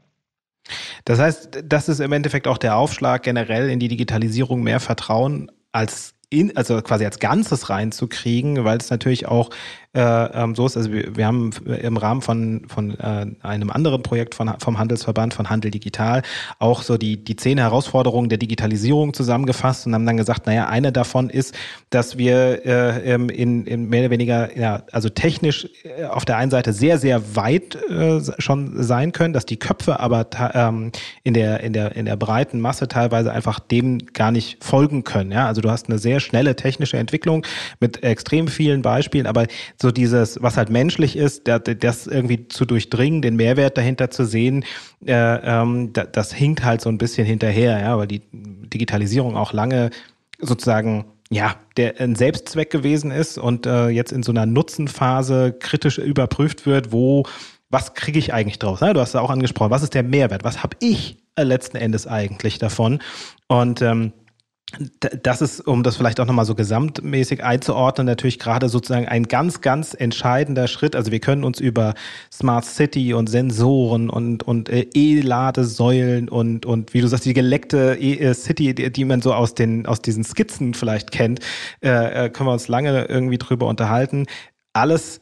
Das 1.06 1.20
heißt, 1.20 1.64
das 1.66 1.90
ist 1.90 2.00
im 2.00 2.12
Endeffekt 2.12 2.48
auch 2.48 2.58
der 2.58 2.76
Aufschlag 2.76 3.24
generell 3.24 3.70
in 3.70 3.80
die 3.80 3.88
Digitalisierung, 3.88 4.62
mehr 4.62 4.80
Vertrauen 4.80 5.52
als 5.72 6.14
in, 6.30 6.56
also 6.56 6.80
quasi 6.82 7.06
als 7.06 7.20
Ganzes 7.20 7.70
reinzukriegen, 7.70 8.64
weil 8.64 8.78
es 8.78 8.90
natürlich 8.90 9.28
auch 9.28 9.50
äh, 9.94 10.02
ähm, 10.02 10.54
so 10.54 10.68
ist. 10.68 10.78
Also 10.78 10.92
wir, 10.92 11.16
wir 11.16 11.26
haben 11.26 11.50
im 11.66 11.98
Rahmen 11.98 12.22
von, 12.22 12.62
von 12.68 12.92
äh, 13.00 13.26
einem 13.42 13.72
anderen 13.72 14.04
Projekt 14.04 14.36
von, 14.36 14.54
vom 14.60 14.78
Handelsverband 14.78 15.34
von 15.34 15.50
Handel 15.50 15.72
Digital 15.72 16.22
auch 16.60 16.84
so 16.84 16.98
die, 16.98 17.24
die 17.24 17.36
zehn 17.36 17.58
Herausforderungen 17.58 18.30
der 18.30 18.38
Digitalisierung 18.38 19.14
zusammengefasst 19.14 19.88
und 19.88 19.96
haben 19.96 20.06
dann 20.06 20.18
gesagt, 20.18 20.46
naja, 20.46 20.68
eine 20.68 20.92
davon 20.92 21.32
ist, 21.32 21.56
dass 21.90 22.20
wir 22.20 22.66
äh, 22.66 23.16
in, 23.16 23.66
in 23.66 23.90
mehr 23.90 24.02
oder 24.02 24.12
weniger, 24.12 24.56
ja, 24.56 24.84
also 24.92 25.10
technisch 25.10 25.68
äh, 25.84 26.06
auf 26.06 26.24
der 26.24 26.38
einen 26.38 26.52
Seite 26.52 26.72
sehr, 26.72 27.00
sehr 27.00 27.36
weit 27.36 27.76
äh, 27.90 28.20
schon 28.38 28.84
sein 28.84 29.12
können, 29.12 29.34
dass 29.34 29.48
die 29.48 29.58
Köpfe 29.58 30.00
aber 30.00 30.28
ähm, 30.54 30.92
in, 31.24 31.34
der, 31.34 31.62
in, 31.62 31.74
der, 31.74 31.96
in 31.96 32.06
der 32.06 32.16
breiten 32.16 32.60
Masse 32.60 32.88
teilweise 32.88 33.32
einfach 33.32 33.60
dem 33.60 34.06
gar 34.14 34.32
nicht 34.32 34.64
folgen 34.64 35.04
können. 35.04 35.32
Ja? 35.32 35.48
Also 35.48 35.62
du 35.62 35.72
hast 35.72 35.90
eine 35.90 35.98
sehr 35.98 36.20
schnelle 36.20 36.56
technische 36.56 36.98
Entwicklung 36.98 37.44
mit 37.80 38.04
extrem 38.04 38.48
vielen 38.48 38.84
Beispielen, 38.84 39.26
aber 39.26 39.48
so 39.82 39.92
dieses, 39.92 40.42
was 40.42 40.58
halt 40.58 40.70
menschlich 40.70 41.16
ist, 41.16 41.48
das 41.48 42.08
irgendwie 42.08 42.48
zu 42.48 42.66
durchdringen, 42.66 43.22
den 43.22 43.36
Mehrwert 43.36 43.78
dahinter 43.78 44.10
zu 44.10 44.26
sehen, 44.26 44.66
äh, 45.06 45.14
ähm, 45.14 45.94
das 45.94 46.34
hinkt 46.34 46.64
halt 46.64 46.82
so 46.82 46.90
ein 46.90 46.98
bisschen 46.98 47.26
hinterher, 47.26 47.80
ja, 47.80 47.98
weil 47.98 48.08
die 48.08 48.22
Digitalisierung 48.32 49.38
auch 49.38 49.54
lange 49.54 49.90
sozusagen 50.40 51.06
ja, 51.32 51.56
der 51.78 52.00
ein 52.00 52.16
Selbstzweck 52.16 52.72
gewesen 52.72 53.12
ist 53.12 53.38
und 53.38 53.68
äh, 53.68 53.90
jetzt 53.90 54.12
in 54.12 54.24
so 54.24 54.32
einer 54.32 54.48
Nutzenphase 54.48 55.54
kritisch 55.60 56.00
überprüft 56.00 56.66
wird, 56.66 56.92
wo, 56.92 57.24
was 57.70 57.94
kriege 57.94 58.18
ich 58.18 58.34
eigentlich 58.34 58.58
draus? 58.58 58.82
Ne? 58.82 58.94
Du 58.94 59.00
hast 59.00 59.14
ja 59.14 59.22
auch 59.22 59.30
angesprochen, 59.30 59.70
was 59.70 59.84
ist 59.84 59.94
der 59.94 60.04
Mehrwert? 60.04 60.44
Was 60.44 60.64
habe 60.64 60.76
ich 60.80 61.18
äh, 61.36 61.44
letzten 61.44 61.78
Endes 61.78 62.08
eigentlich 62.08 62.58
davon? 62.58 63.00
Und 63.48 63.82
ähm, 63.84 64.12
das 65.24 65.42
ist, 65.42 65.62
um 65.68 65.82
das 65.84 65.98
vielleicht 65.98 66.20
auch 66.20 66.26
nochmal 66.26 66.46
so 66.46 66.54
gesamtmäßig 66.54 67.44
einzuordnen, 67.44 68.06
natürlich 68.06 68.38
gerade 68.38 68.70
sozusagen 68.70 69.08
ein 69.08 69.24
ganz, 69.24 69.62
ganz 69.62 69.96
entscheidender 69.96 70.68
Schritt. 70.68 70.96
Also 70.96 71.12
wir 71.12 71.20
können 71.20 71.44
uns 71.44 71.60
über 71.60 71.96
Smart 72.32 72.66
City 72.66 73.14
und 73.14 73.30
Sensoren 73.30 74.10
und, 74.10 74.44
und 74.44 74.70
äh, 74.70 74.86
E-Ladesäulen 74.94 76.30
und, 76.30 76.66
und 76.66 76.94
wie 76.94 77.02
du 77.02 77.08
sagst, 77.08 77.26
die 77.26 77.34
geleckte 77.34 77.98
e 78.00 78.34
City, 78.34 78.74
die, 78.74 79.06
man 79.06 79.22
so 79.22 79.34
aus 79.34 79.56
den, 79.56 79.86
aus 79.86 80.02
diesen 80.02 80.24
Skizzen 80.24 80.74
vielleicht 80.74 81.12
kennt, 81.12 81.40
äh, 81.84 82.26
äh, 82.26 82.30
können 82.30 82.48
wir 82.48 82.54
uns 82.54 82.68
lange 82.68 83.06
irgendwie 83.06 83.40
drüber 83.40 83.68
unterhalten. 83.68 84.28
Alles 84.74 85.20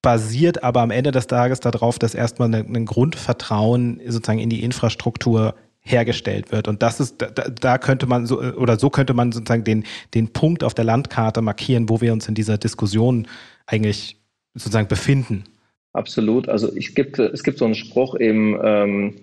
basiert 0.00 0.62
aber 0.62 0.80
am 0.80 0.90
Ende 0.90 1.10
des 1.10 1.26
Tages 1.26 1.60
darauf, 1.60 1.98
dass 1.98 2.14
erstmal 2.14 2.54
ein 2.54 2.86
Grundvertrauen 2.86 4.00
sozusagen 4.06 4.38
in 4.38 4.48
die 4.48 4.62
Infrastruktur 4.62 5.54
hergestellt 5.86 6.52
wird. 6.52 6.68
Und 6.68 6.82
das 6.82 7.00
ist, 7.00 7.22
da, 7.22 7.28
da 7.28 7.78
könnte 7.78 8.06
man 8.06 8.26
so, 8.26 8.40
oder 8.40 8.78
so 8.78 8.90
könnte 8.90 9.14
man 9.14 9.32
sozusagen 9.32 9.64
den, 9.64 9.84
den 10.14 10.32
Punkt 10.32 10.64
auf 10.64 10.74
der 10.74 10.84
Landkarte 10.84 11.40
markieren, 11.42 11.88
wo 11.88 12.00
wir 12.00 12.12
uns 12.12 12.28
in 12.28 12.34
dieser 12.34 12.58
Diskussion 12.58 13.28
eigentlich 13.66 14.16
sozusagen 14.54 14.88
befinden. 14.88 15.44
Absolut. 15.92 16.48
Also 16.48 16.74
es 16.76 16.94
gibt, 16.94 17.18
es 17.18 17.42
gibt 17.42 17.58
so 17.58 17.64
einen 17.64 17.74
Spruch 17.74 18.18
eben, 18.18 18.58
ähm, 18.62 19.14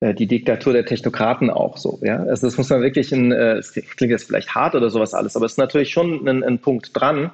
äh, 0.00 0.14
die 0.14 0.26
Diktatur 0.26 0.72
der 0.72 0.86
Technokraten 0.86 1.50
auch 1.50 1.76
so. 1.76 2.00
Ja? 2.02 2.22
Also 2.24 2.46
das 2.46 2.56
muss 2.56 2.70
man 2.70 2.80
wirklich, 2.80 3.12
in, 3.12 3.30
äh, 3.30 3.60
klingt 3.96 4.10
jetzt 4.10 4.24
vielleicht 4.24 4.54
hart 4.54 4.74
oder 4.74 4.88
sowas 4.90 5.12
alles, 5.12 5.36
aber 5.36 5.46
es 5.46 5.52
ist 5.52 5.58
natürlich 5.58 5.90
schon 5.90 6.26
ein, 6.26 6.42
ein 6.42 6.58
Punkt 6.58 6.90
dran, 6.94 7.30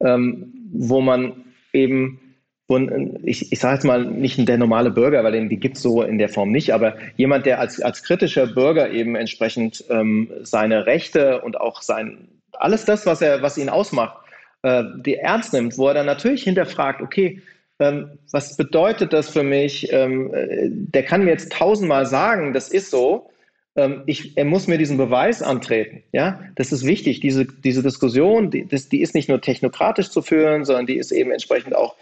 ähm, 0.00 0.52
wo 0.70 1.00
man 1.00 1.32
eben 1.72 2.20
und 2.68 3.20
ich, 3.24 3.50
ich 3.50 3.58
sage 3.58 3.74
jetzt 3.74 3.84
mal 3.84 4.04
nicht 4.04 4.46
der 4.46 4.58
normale 4.58 4.90
Bürger, 4.90 5.24
weil 5.24 5.32
den 5.32 5.48
die 5.48 5.58
gibt 5.58 5.76
es 5.76 5.82
so 5.82 6.02
in 6.02 6.18
der 6.18 6.28
Form 6.28 6.52
nicht, 6.52 6.72
aber 6.72 6.96
jemand, 7.16 7.46
der 7.46 7.60
als, 7.60 7.80
als 7.80 8.02
kritischer 8.02 8.46
Bürger 8.46 8.90
eben 8.90 9.16
entsprechend 9.16 9.84
ähm, 9.88 10.30
seine 10.42 10.84
Rechte 10.84 11.40
und 11.40 11.58
auch 11.60 11.80
sein 11.80 12.28
alles 12.52 12.84
das, 12.84 13.06
was 13.06 13.22
er, 13.22 13.42
was 13.42 13.56
ihn 13.56 13.68
ausmacht, 13.68 14.18
äh, 14.62 14.84
die 14.98 15.16
ernst 15.16 15.52
nimmt, 15.52 15.78
wo 15.78 15.88
er 15.88 15.94
dann 15.94 16.06
natürlich 16.06 16.42
hinterfragt, 16.42 17.00
okay, 17.00 17.40
ähm, 17.78 18.18
was 18.32 18.56
bedeutet 18.56 19.12
das 19.12 19.30
für 19.30 19.42
mich? 19.42 19.92
Ähm, 19.92 20.34
äh, 20.34 20.68
der 20.70 21.04
kann 21.04 21.24
mir 21.24 21.30
jetzt 21.30 21.52
tausendmal 21.52 22.06
sagen, 22.06 22.52
das 22.52 22.68
ist 22.68 22.90
so. 22.90 23.30
Ähm, 23.76 24.02
ich, 24.06 24.36
er 24.36 24.44
muss 24.44 24.66
mir 24.66 24.78
diesen 24.78 24.96
Beweis 24.96 25.42
antreten. 25.42 26.02
Ja, 26.12 26.40
das 26.56 26.72
ist 26.72 26.84
wichtig. 26.84 27.20
Diese, 27.20 27.46
diese 27.46 27.82
Diskussion, 27.82 28.50
die, 28.50 28.66
das, 28.66 28.88
die 28.88 29.00
ist 29.00 29.14
nicht 29.14 29.28
nur 29.28 29.40
technokratisch 29.40 30.10
zu 30.10 30.22
führen, 30.22 30.64
sondern 30.64 30.86
die 30.86 30.96
ist 30.96 31.12
eben 31.12 31.30
entsprechend 31.30 31.76
auch 31.76 31.94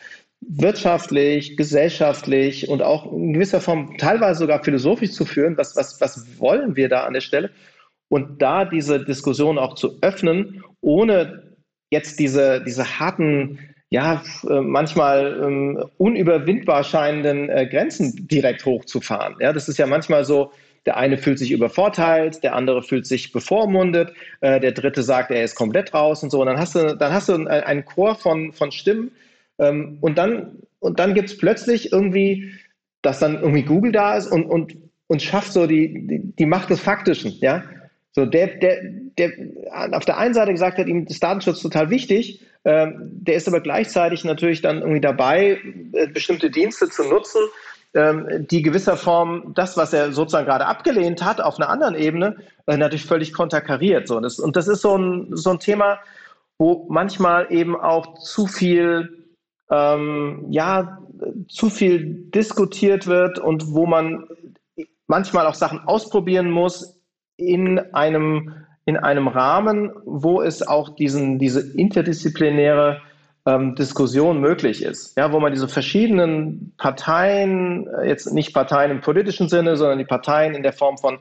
wirtschaftlich, 0.49 1.57
gesellschaftlich 1.57 2.69
und 2.69 2.83
auch 2.83 3.13
in 3.13 3.33
gewisser 3.33 3.61
Form 3.61 3.97
teilweise 3.99 4.41
sogar 4.41 4.63
philosophisch 4.63 5.13
zu 5.13 5.25
führen. 5.25 5.57
Was, 5.59 5.77
was, 5.77 6.01
was 6.01 6.39
wollen 6.39 6.77
wir 6.77 6.89
da 6.89 7.05
an 7.05 7.15
der 7.15 7.21
Stelle? 7.21 7.51
Und 8.09 8.41
da 8.41 8.65
diese 8.65 9.05
Diskussion 9.05 9.59
auch 9.59 9.75
zu 9.75 9.99
öffnen, 10.03 10.63
ohne 10.81 11.57
jetzt 11.91 12.21
diese, 12.21 12.63
diese 12.65 13.01
harten, 13.01 13.59
ja, 13.91 14.23
äh, 14.49 14.61
manchmal 14.61 15.41
ähm, 15.43 15.85
unüberwindbar 15.99 16.85
scheinenden 16.85 17.49
äh, 17.49 17.67
Grenzen 17.67 18.29
direkt 18.29 18.65
hochzufahren. 18.65 19.37
Ja, 19.41 19.53
das 19.53 19.69
ist 19.69 19.79
ja 19.79 19.87
manchmal 19.87 20.25
so, 20.25 20.53
der 20.87 20.97
eine 20.97 21.19
fühlt 21.19 21.41
sich 21.41 21.51
übervorteilt, 21.51 22.45
der 22.45 22.55
andere 22.55 22.83
fühlt 22.83 23.07
sich 23.07 23.33
bevormundet, 23.33 24.13
äh, 24.41 24.61
der 24.61 24.73
dritte 24.73 25.03
sagt, 25.03 25.33
er 25.33 25.43
ist 25.43 25.57
komplett 25.57 25.93
raus 25.93 26.23
und 26.23 26.31
so. 26.31 26.41
Und 26.41 26.47
dann 26.47 26.59
hast 26.59 26.77
du, 26.77 26.97
dann 26.97 27.13
hast 27.13 27.29
du 27.29 27.47
einen 27.47 27.85
Chor 27.85 28.15
von, 28.15 28.53
von 28.53 28.71
Stimmen, 28.71 29.11
ähm, 29.59 29.99
und 30.01 30.19
dann, 30.19 30.59
und 30.81 30.99
dann 30.99 31.15
gibt 31.15 31.31
es 31.31 31.39
plötzlich 31.39 31.93
irgendwie, 31.93 32.53
dass 33.03 33.19
dann 33.19 33.35
irgendwie 33.41 33.63
Google 33.63 33.93
da 33.93 34.17
ist 34.17 34.27
und, 34.31 34.45
und, 34.45 34.77
und 35.07 35.23
schafft 35.23 35.53
so 35.53 35.67
die, 35.67 36.07
die, 36.07 36.21
die 36.39 36.47
Macht 36.47 36.71
des 36.71 36.81
Faktischen, 36.81 37.33
ja. 37.41 37.63
So, 38.13 38.25
der, 38.25 38.47
der, 38.59 38.79
der 39.19 39.31
auf 39.93 40.07
der 40.07 40.17
einen 40.17 40.33
Seite 40.33 40.53
gesagt 40.53 40.79
hat, 40.79 40.87
ihm 40.87 41.05
ist 41.07 41.23
Datenschutz 41.23 41.61
total 41.61 41.91
wichtig, 41.91 42.41
ähm, 42.65 42.95
der 43.13 43.37
ist 43.37 43.47
aber 43.47 43.61
gleichzeitig 43.61 44.25
natürlich 44.25 44.63
dann 44.63 44.79
irgendwie 44.81 45.03
dabei, 45.03 45.61
äh, 45.93 46.09
bestimmte 46.09 46.51
Dienste 46.51 46.89
zu 46.89 47.05
nutzen, 47.05 47.43
ähm, 47.95 48.47
die 48.51 48.63
gewisser 48.63 48.97
Form 48.97 49.53
das, 49.55 49.77
was 49.77 49.93
er 49.93 50.13
sozusagen 50.13 50.47
gerade 50.47 50.67
abgelehnt 50.67 51.23
hat, 51.23 51.41
auf 51.41 51.59
einer 51.59 51.69
anderen 51.69 51.95
Ebene, 51.95 52.37
äh, 52.67 52.77
natürlich 52.77 53.05
völlig 53.07 53.33
konterkariert. 53.33 54.09
So. 54.09 54.19
Das, 54.21 54.39
und 54.39 54.57
das 54.57 54.67
ist 54.67 54.81
so 54.81 54.97
ein, 54.97 55.29
so 55.33 55.51
ein 55.51 55.61
Thema, 55.61 55.99
wo 56.59 56.87
manchmal 56.89 57.53
eben 57.53 57.77
auch 57.77 58.19
zu 58.19 58.47
viel 58.47 59.26
ähm, 59.71 60.47
ja, 60.51 60.99
zu 61.49 61.71
viel 61.71 62.29
diskutiert 62.35 63.07
wird 63.07 63.39
und 63.39 63.73
wo 63.73 63.87
man 63.87 64.27
manchmal 65.07 65.47
auch 65.47 65.55
Sachen 65.55 65.81
ausprobieren 65.81 66.51
muss 66.51 67.01
in 67.37 67.79
einem, 67.95 68.55
in 68.85 68.97
einem 68.97 69.29
Rahmen, 69.29 69.93
wo 70.05 70.43
es 70.43 70.67
auch 70.67 70.91
diesen, 70.91 71.39
diese 71.39 71.61
interdisziplinäre 71.77 73.01
ähm, 73.47 73.75
Diskussion 73.77 74.41
möglich 74.41 74.83
ist. 74.83 75.17
Ja, 75.17 75.33
wo 75.33 75.41
man 75.41 75.53
diese 75.53 75.69
verschiedenen 75.69 76.75
Parteien, 76.77 77.87
äh, 77.87 78.09
jetzt 78.09 78.33
nicht 78.33 78.53
Parteien 78.53 78.91
im 78.91 79.01
politischen 79.01 79.49
Sinne, 79.49 79.77
sondern 79.77 79.99
die 79.99 80.05
Parteien 80.05 80.55
in 80.55 80.63
der 80.63 80.73
Form 80.73 80.99
von, 80.99 81.19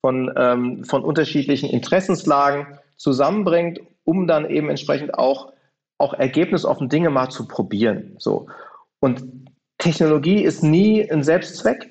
von, 0.00 0.30
ähm, 0.36 0.84
von 0.84 1.02
unterschiedlichen 1.02 1.70
Interessenslagen 1.70 2.78
zusammenbringt, 2.96 3.80
um 4.04 4.26
dann 4.26 4.48
eben 4.48 4.68
entsprechend 4.68 5.14
auch 5.14 5.52
auch 6.02 6.14
ergebnisoffen 6.14 6.88
Dinge 6.88 7.10
mal 7.10 7.30
zu 7.30 7.46
probieren. 7.46 8.16
So. 8.18 8.48
Und 9.00 9.22
Technologie 9.78 10.42
ist 10.42 10.62
nie 10.62 11.10
ein 11.10 11.22
Selbstzweck. 11.22 11.88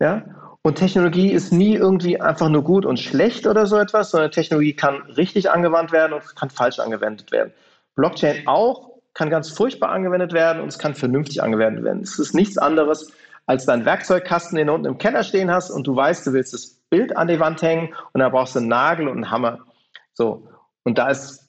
Ja? 0.00 0.24
Und 0.62 0.76
Technologie 0.76 1.30
ist 1.32 1.52
nie 1.52 1.74
irgendwie 1.74 2.20
einfach 2.20 2.48
nur 2.48 2.62
gut 2.62 2.86
und 2.86 2.98
schlecht 2.98 3.46
oder 3.46 3.66
so 3.66 3.76
etwas, 3.76 4.10
sondern 4.10 4.30
Technologie 4.30 4.74
kann 4.74 5.02
richtig 5.16 5.50
angewandt 5.50 5.92
werden 5.92 6.12
und 6.12 6.36
kann 6.36 6.50
falsch 6.50 6.78
angewendet 6.78 7.32
werden. 7.32 7.52
Blockchain 7.94 8.46
auch 8.46 8.90
kann 9.14 9.28
ganz 9.28 9.50
furchtbar 9.50 9.90
angewendet 9.90 10.32
werden 10.32 10.62
und 10.62 10.68
es 10.68 10.78
kann 10.78 10.94
vernünftig 10.94 11.42
angewendet 11.42 11.84
werden. 11.84 12.02
Es 12.02 12.18
ist 12.18 12.34
nichts 12.34 12.58
anderes 12.58 13.12
als 13.46 13.66
dein 13.66 13.84
Werkzeugkasten, 13.84 14.56
den 14.56 14.68
du 14.68 14.74
unten 14.74 14.86
im 14.86 14.98
Keller 14.98 15.24
stehen 15.24 15.50
hast 15.50 15.70
und 15.70 15.86
du 15.86 15.96
weißt, 15.96 16.26
du 16.26 16.32
willst 16.32 16.54
das 16.54 16.80
Bild 16.90 17.16
an 17.16 17.28
die 17.28 17.40
Wand 17.40 17.60
hängen 17.60 17.92
und 18.12 18.20
da 18.20 18.28
brauchst 18.28 18.54
du 18.54 18.60
einen 18.60 18.68
Nagel 18.68 19.08
und 19.08 19.16
einen 19.16 19.30
Hammer. 19.30 19.58
So. 20.14 20.48
Und 20.84 20.98
da 20.98 21.08
ist, 21.08 21.41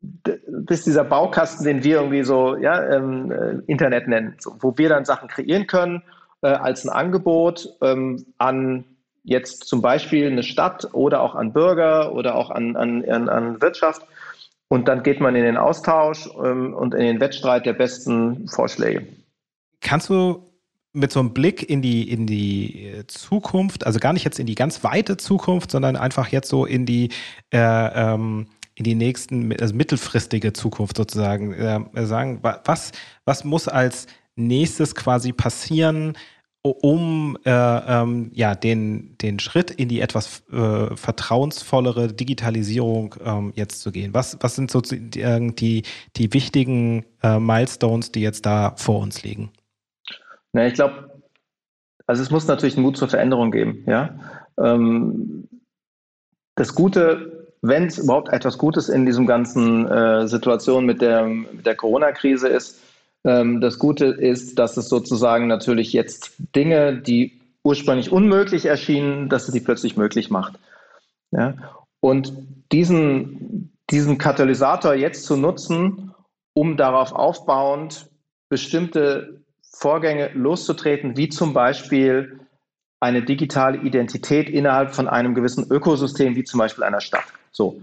das 0.00 0.78
ist 0.78 0.86
dieser 0.86 1.04
Baukasten, 1.04 1.64
den 1.64 1.84
wir 1.84 1.96
irgendwie 1.96 2.22
so 2.22 2.56
ja, 2.56 2.82
ähm, 2.90 3.30
äh, 3.30 3.70
Internet 3.70 4.08
nennen, 4.08 4.34
so, 4.38 4.56
wo 4.60 4.76
wir 4.78 4.88
dann 4.88 5.04
Sachen 5.04 5.28
kreieren 5.28 5.66
können 5.66 6.02
äh, 6.42 6.48
als 6.48 6.84
ein 6.84 6.90
Angebot 6.90 7.68
ähm, 7.82 8.24
an 8.38 8.84
jetzt 9.22 9.66
zum 9.66 9.82
Beispiel 9.82 10.30
eine 10.30 10.42
Stadt 10.42 10.88
oder 10.92 11.20
auch 11.20 11.34
an 11.34 11.52
Bürger 11.52 12.14
oder 12.14 12.34
auch 12.34 12.50
an, 12.50 12.76
an, 12.76 13.04
an, 13.08 13.28
an 13.28 13.60
Wirtschaft. 13.60 14.02
Und 14.68 14.88
dann 14.88 15.02
geht 15.02 15.20
man 15.20 15.34
in 15.34 15.42
den 15.42 15.56
Austausch 15.56 16.28
ähm, 16.42 16.74
und 16.74 16.94
in 16.94 17.00
den 17.00 17.20
Wettstreit 17.20 17.66
der 17.66 17.74
besten 17.74 18.48
Vorschläge. 18.48 19.06
Kannst 19.80 20.08
du 20.08 20.46
mit 20.92 21.12
so 21.12 21.20
einem 21.20 21.32
Blick 21.34 21.68
in 21.68 21.82
die, 21.82 22.10
in 22.10 22.26
die 22.26 22.86
äh, 22.86 23.06
Zukunft, 23.06 23.86
also 23.86 23.98
gar 23.98 24.12
nicht 24.12 24.24
jetzt 24.24 24.38
in 24.38 24.46
die 24.46 24.54
ganz 24.54 24.82
weite 24.82 25.16
Zukunft, 25.16 25.70
sondern 25.70 25.96
einfach 25.96 26.28
jetzt 26.28 26.48
so 26.48 26.64
in 26.64 26.86
die, 26.86 27.10
äh, 27.52 27.58
ähm, 27.58 28.46
in 28.80 28.84
die 28.84 28.94
nächsten, 28.94 29.52
also 29.60 29.74
mittelfristige 29.74 30.54
Zukunft 30.54 30.96
sozusagen 30.96 31.52
äh, 31.52 32.06
sagen, 32.06 32.40
was, 32.42 32.92
was 33.26 33.44
muss 33.44 33.68
als 33.68 34.06
nächstes 34.36 34.94
quasi 34.94 35.32
passieren, 35.32 36.16
um 36.62 37.36
äh, 37.44 37.50
ähm, 37.50 38.30
ja, 38.32 38.54
den, 38.54 39.18
den 39.18 39.38
Schritt 39.38 39.70
in 39.70 39.90
die 39.90 40.00
etwas 40.00 40.44
äh, 40.50 40.96
vertrauensvollere 40.96 42.08
Digitalisierung 42.08 43.16
ähm, 43.22 43.52
jetzt 43.54 43.82
zu 43.82 43.92
gehen? 43.92 44.14
Was, 44.14 44.38
was 44.40 44.56
sind 44.56 44.70
so 44.70 44.80
die, 44.80 45.82
die, 46.16 46.32
wichtigen 46.32 47.04
äh, 47.22 47.38
Milestones, 47.38 48.12
die 48.12 48.22
jetzt 48.22 48.46
da 48.46 48.72
vor 48.76 49.00
uns 49.00 49.22
liegen? 49.22 49.50
Na, 50.54 50.66
ich 50.66 50.72
glaube, 50.72 51.20
also 52.06 52.22
es 52.22 52.30
muss 52.30 52.46
natürlich 52.46 52.76
einen 52.76 52.86
Mut 52.86 52.96
zur 52.96 53.08
Veränderung 53.08 53.50
geben. 53.50 53.84
Ja? 53.86 54.18
Ähm, 54.58 55.48
das 56.54 56.74
Gute, 56.74 57.39
wenn 57.62 57.86
es 57.86 57.98
überhaupt 57.98 58.32
etwas 58.32 58.58
Gutes 58.58 58.88
in 58.88 59.04
diesem 59.04 59.26
ganzen 59.26 59.86
äh, 59.86 60.26
Situation 60.26 60.86
mit 60.86 61.02
der, 61.02 61.28
der 61.64 61.74
Corona-Krise 61.74 62.48
ist, 62.48 62.80
ähm, 63.24 63.60
das 63.60 63.78
Gute 63.78 64.06
ist, 64.06 64.58
dass 64.58 64.76
es 64.76 64.88
sozusagen 64.88 65.46
natürlich 65.46 65.92
jetzt 65.92 66.32
Dinge, 66.56 66.96
die 66.96 67.40
ursprünglich 67.62 68.10
unmöglich 68.10 68.64
erschienen, 68.64 69.28
dass 69.28 69.46
es 69.46 69.52
die 69.52 69.60
plötzlich 69.60 69.96
möglich 69.96 70.30
macht. 70.30 70.58
Ja? 71.30 71.54
Und 72.00 72.32
diesen, 72.72 73.72
diesen 73.90 74.16
Katalysator 74.16 74.94
jetzt 74.94 75.24
zu 75.24 75.36
nutzen, 75.36 76.14
um 76.54 76.76
darauf 76.76 77.12
aufbauend 77.12 78.08
bestimmte 78.48 79.42
Vorgänge 79.62 80.30
loszutreten, 80.34 81.16
wie 81.16 81.28
zum 81.28 81.52
Beispiel 81.52 82.39
eine 83.00 83.22
digitale 83.22 83.78
Identität 83.78 84.50
innerhalb 84.50 84.94
von 84.94 85.08
einem 85.08 85.34
gewissen 85.34 85.66
Ökosystem, 85.70 86.36
wie 86.36 86.44
zum 86.44 86.58
Beispiel 86.58 86.84
einer 86.84 87.00
Stadt. 87.00 87.24
So. 87.50 87.82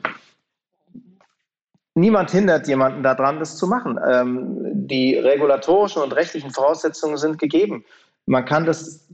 Niemand 1.95 2.30
hindert 2.30 2.68
jemanden 2.68 3.01
daran, 3.01 3.39
das 3.39 3.57
zu 3.57 3.68
machen. 3.68 3.99
Ähm, 4.07 4.88
die 4.88 5.15
regulatorischen 5.15 6.03
und 6.03 6.15
rechtlichen 6.15 6.51
Voraussetzungen 6.51 7.18
sind 7.18 7.39
gegeben. 7.39 7.84
Man 8.28 8.45
kann 8.45 8.65
das 8.65 9.07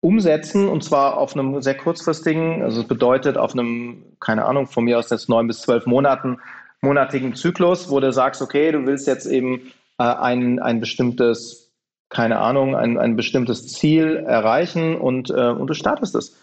umsetzen 0.00 0.68
und 0.68 0.82
zwar 0.82 1.18
auf 1.18 1.34
einem 1.34 1.60
sehr 1.60 1.76
kurzfristigen, 1.76 2.62
also 2.62 2.80
es 2.80 2.88
bedeutet 2.88 3.36
auf 3.36 3.52
einem, 3.52 4.04
keine 4.20 4.46
Ahnung, 4.46 4.66
von 4.66 4.84
mir 4.84 4.98
aus 4.98 5.10
jetzt 5.10 5.28
neun 5.28 5.46
bis 5.46 5.60
zwölf 5.60 5.84
Monaten, 5.84 6.38
monatigen 6.80 7.34
Zyklus, 7.34 7.90
wo 7.90 8.00
du 8.00 8.12
sagst, 8.12 8.40
okay, 8.40 8.72
du 8.72 8.86
willst 8.86 9.06
jetzt 9.06 9.26
eben 9.26 9.72
äh, 9.98 10.04
ein, 10.04 10.58
ein 10.60 10.80
bestimmtes 10.80 11.65
keine 12.08 12.38
Ahnung, 12.38 12.76
ein, 12.76 12.98
ein 12.98 13.16
bestimmtes 13.16 13.68
Ziel 13.68 14.16
erreichen 14.16 14.96
und, 14.96 15.30
äh, 15.30 15.50
und 15.50 15.66
du 15.68 15.74
startest 15.74 16.14
es. 16.14 16.36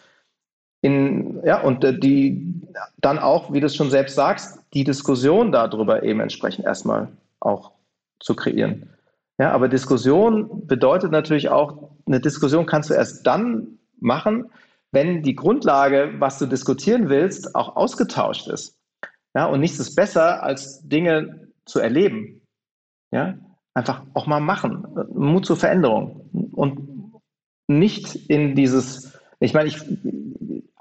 In, 0.82 1.41
ja, 1.45 1.61
und 1.61 1.84
äh, 1.84 1.97
die 1.97 2.61
dann 2.99 3.20
auch, 3.20 3.53
wie 3.53 3.61
du 3.61 3.68
es 3.68 3.76
schon 3.76 3.89
selbst 3.89 4.16
sagst, 4.16 4.59
die 4.74 4.84
Diskussion 4.84 5.51
darüber 5.51 6.03
eben 6.03 6.20
entsprechend 6.20 6.66
erstmal 6.66 7.07
auch 7.39 7.72
zu 8.20 8.36
kreieren. 8.36 8.89
Ja, 9.39 9.51
aber 9.51 9.68
Diskussion 9.68 10.68
bedeutet 10.68 11.11
natürlich 11.11 11.49
auch, 11.49 11.89
eine 12.05 12.20
Diskussion 12.20 12.66
kannst 12.66 12.89
du 12.89 12.93
erst 12.93 13.26
dann 13.26 13.80
machen, 13.99 14.51
wenn 14.91 15.24
die 15.24 15.36
Grundlage, 15.36 16.14
was 16.20 16.38
du 16.38 16.45
diskutieren 16.45 17.09
willst, 17.09 17.55
auch 17.55 17.76
ausgetauscht 17.76 18.47
ist. 18.47 18.78
Ja, 19.34 19.47
und 19.47 19.59
nichts 19.59 19.80
ist 19.80 19.95
besser, 19.95 20.43
als 20.43 20.88
Dinge 20.88 21.47
zu 21.66 21.80
erleben. 21.80 22.41
Ja, 23.11 23.36
einfach 23.74 24.04
auch 24.14 24.28
mal 24.28 24.40
machen. 24.40 24.88
Mut 25.14 25.46
zur 25.46 25.58
Veränderung 25.58 26.30
und 26.54 27.22
nicht 27.68 28.16
in 28.30 28.56
dieses, 28.56 29.18
ich 29.40 29.54
meine, 29.54 29.70
ich, 29.70 29.80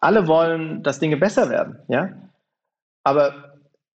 alle 0.01 0.26
wollen, 0.26 0.82
dass 0.82 0.99
Dinge 0.99 1.16
besser 1.16 1.49
werden, 1.49 1.78
ja, 1.88 2.11
aber 3.05 3.55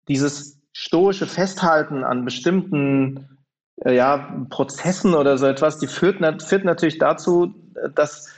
dieses 0.09 0.61
stoische 0.73 1.27
Festhalten 1.27 2.05
an 2.05 2.25
bestimmten 2.25 3.39
äh, 3.85 3.95
ja, 3.95 4.45
Prozessen 4.51 5.15
oder 5.15 5.39
so 5.39 5.47
etwas, 5.47 5.79
die 5.79 5.87
führt, 5.87 6.43
führt 6.43 6.65
natürlich 6.65 6.99
dazu, 6.99 7.55
dass 7.95 8.33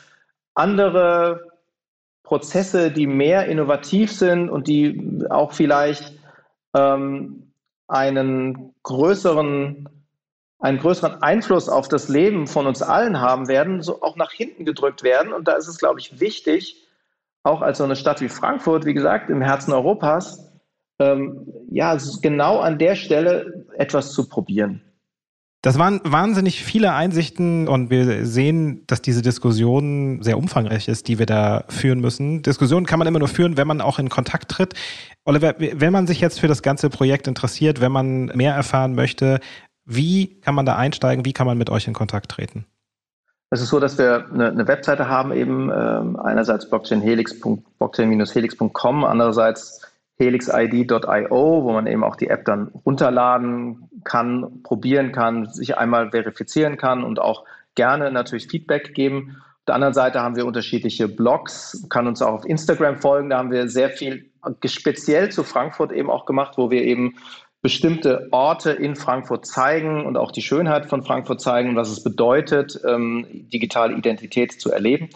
andere 0.55 1.49
Prozesse, 2.23 2.91
die 2.91 3.07
mehr 3.07 3.47
innovativ 3.47 4.13
sind 4.13 4.51
und 4.51 4.69
die 4.69 5.25
auch 5.31 5.53
vielleicht 5.53 6.19
ähm, 6.75 7.53
einen 7.87 8.75
größeren 8.83 9.89
einen 10.59 10.79
größeren 10.79 11.23
Einfluss 11.23 11.69
auf 11.69 11.89
das 11.89 12.09
Leben 12.09 12.47
von 12.47 12.67
uns 12.67 12.83
allen 12.83 13.21
haben 13.21 13.49
werden, 13.49 13.83
so 13.83 14.03
auch 14.03 14.17
nach 14.17 14.33
hinten 14.33 14.65
gedrückt 14.65 15.03
werden. 15.03 15.33
Und 15.33 15.47
da 15.47 15.53
ist 15.53 15.69
es, 15.69 15.79
glaube 15.79 16.01
ich, 16.01 16.21
wichtig, 16.21 16.87
auch 17.45 17.63
als 17.63 17.79
so 17.79 17.85
eine 17.85 17.97
Stadt 17.97 18.21
wie 18.21 18.29
Frankfurt, 18.29 18.85
wie 18.85 18.95
gesagt, 18.95 19.31
im 19.31 19.41
Herzen 19.41 19.73
Europas, 19.73 20.51
ähm, 20.99 21.47
ja, 21.71 21.97
genau 22.21 22.59
an 22.59 22.79
der 22.79 22.97
Stelle 22.97 23.67
etwas 23.77 24.13
zu 24.13 24.29
probieren. 24.29 24.83
Das 25.63 25.77
waren 25.77 26.01
wahnsinnig 26.05 26.63
viele 26.63 26.93
Einsichten 26.93 27.67
und 27.67 27.91
wir 27.91 28.25
sehen, 28.25 28.85
dass 28.87 29.03
diese 29.03 29.23
Diskussion 29.23 30.23
sehr 30.23 30.39
umfangreich 30.39 30.87
ist, 30.87 31.09
die 31.09 31.19
wir 31.19 31.27
da 31.27 31.65
führen 31.69 32.01
müssen. 32.01 32.43
Diskussionen 32.43 32.87
kann 32.87 33.01
man 33.01 33.09
immer 33.09 33.19
nur 33.19 33.27
führen, 33.27 33.57
wenn 33.57 33.67
man 33.67 33.81
auch 33.81 33.99
in 33.99 34.09
Kontakt 34.09 34.53
tritt. 34.53 34.75
Oliver, 35.25 35.57
wenn 35.59 35.93
man 35.93 36.07
sich 36.07 36.21
jetzt 36.21 36.39
für 36.39 36.47
das 36.47 36.63
ganze 36.63 36.91
Projekt 36.91 37.27
interessiert, 37.27 37.81
wenn 37.81 37.91
man 37.91 38.27
mehr 38.27 38.55
erfahren 38.55 38.95
möchte, 38.95 39.41
wie 39.89 40.41
kann 40.41 40.55
man 40.55 40.67
da 40.67 40.77
einsteigen? 40.77 41.25
Wie 41.25 41.33
kann 41.33 41.47
man 41.47 41.57
mit 41.57 41.71
euch 41.71 41.87
in 41.87 41.95
Kontakt 41.95 42.31
treten? 42.31 42.67
Es 43.51 43.63
ist 43.63 43.71
so, 43.71 43.81
dass 43.81 43.97
wir 43.97 44.27
eine, 44.31 44.49
eine 44.49 44.69
Webseite 44.69 45.09
haben, 45.09 45.33
eben 45.33 45.73
ähm, 45.75 46.21
einerseits 46.21 46.69
blockchain-helix.com, 46.69 49.05
andererseits 49.05 49.81
helixid.io, 50.19 51.65
wo 51.65 51.73
man 51.73 51.87
eben 51.87 52.05
auch 52.05 52.17
die 52.17 52.29
App 52.29 52.45
dann 52.45 52.69
runterladen 52.85 53.89
kann, 54.05 54.63
probieren 54.63 55.13
kann, 55.13 55.47
sich 55.47 55.79
einmal 55.79 56.11
verifizieren 56.11 56.77
kann 56.77 57.05
und 57.05 57.19
auch 57.19 57.47
gerne 57.75 58.13
natürlich 58.13 58.49
Feedback 58.49 58.93
geben. 58.93 59.39
Auf 59.39 59.65
der 59.69 59.77
anderen 59.77 59.95
Seite 59.95 60.21
haben 60.21 60.37
wir 60.37 60.45
unterschiedliche 60.45 61.09
Blogs, 61.09 61.87
kann 61.89 62.07
uns 62.07 62.21
auch 62.21 62.35
auf 62.35 62.45
Instagram 62.45 62.99
folgen. 62.99 63.31
Da 63.31 63.39
haben 63.39 63.51
wir 63.51 63.71
sehr 63.71 63.89
viel 63.91 64.31
speziell 64.65 65.31
zu 65.31 65.45
Frankfurt 65.45 65.93
eben 65.93 66.11
auch 66.11 66.27
gemacht, 66.27 66.55
wo 66.57 66.71
wir 66.71 66.83
eben 66.83 67.15
bestimmte 67.69 68.29
Orte 68.31 68.71
in 68.71 68.97
Frankfurt 68.97 69.45
zeigen 69.45 70.07
und 70.07 70.17
auch 70.17 70.33
die 70.33 70.41
Schönheit 70.41 70.87
von 70.87 71.03
Frankfurt 71.03 71.43
zeigen, 71.43 71.77
was 71.77 71.91
es 71.91 72.03
bedeutet, 72.03 72.81
ähm, 72.89 73.27
digitale 73.53 73.95
Identität 73.95 74.59
zu 74.59 74.73
erleben. 74.73 75.11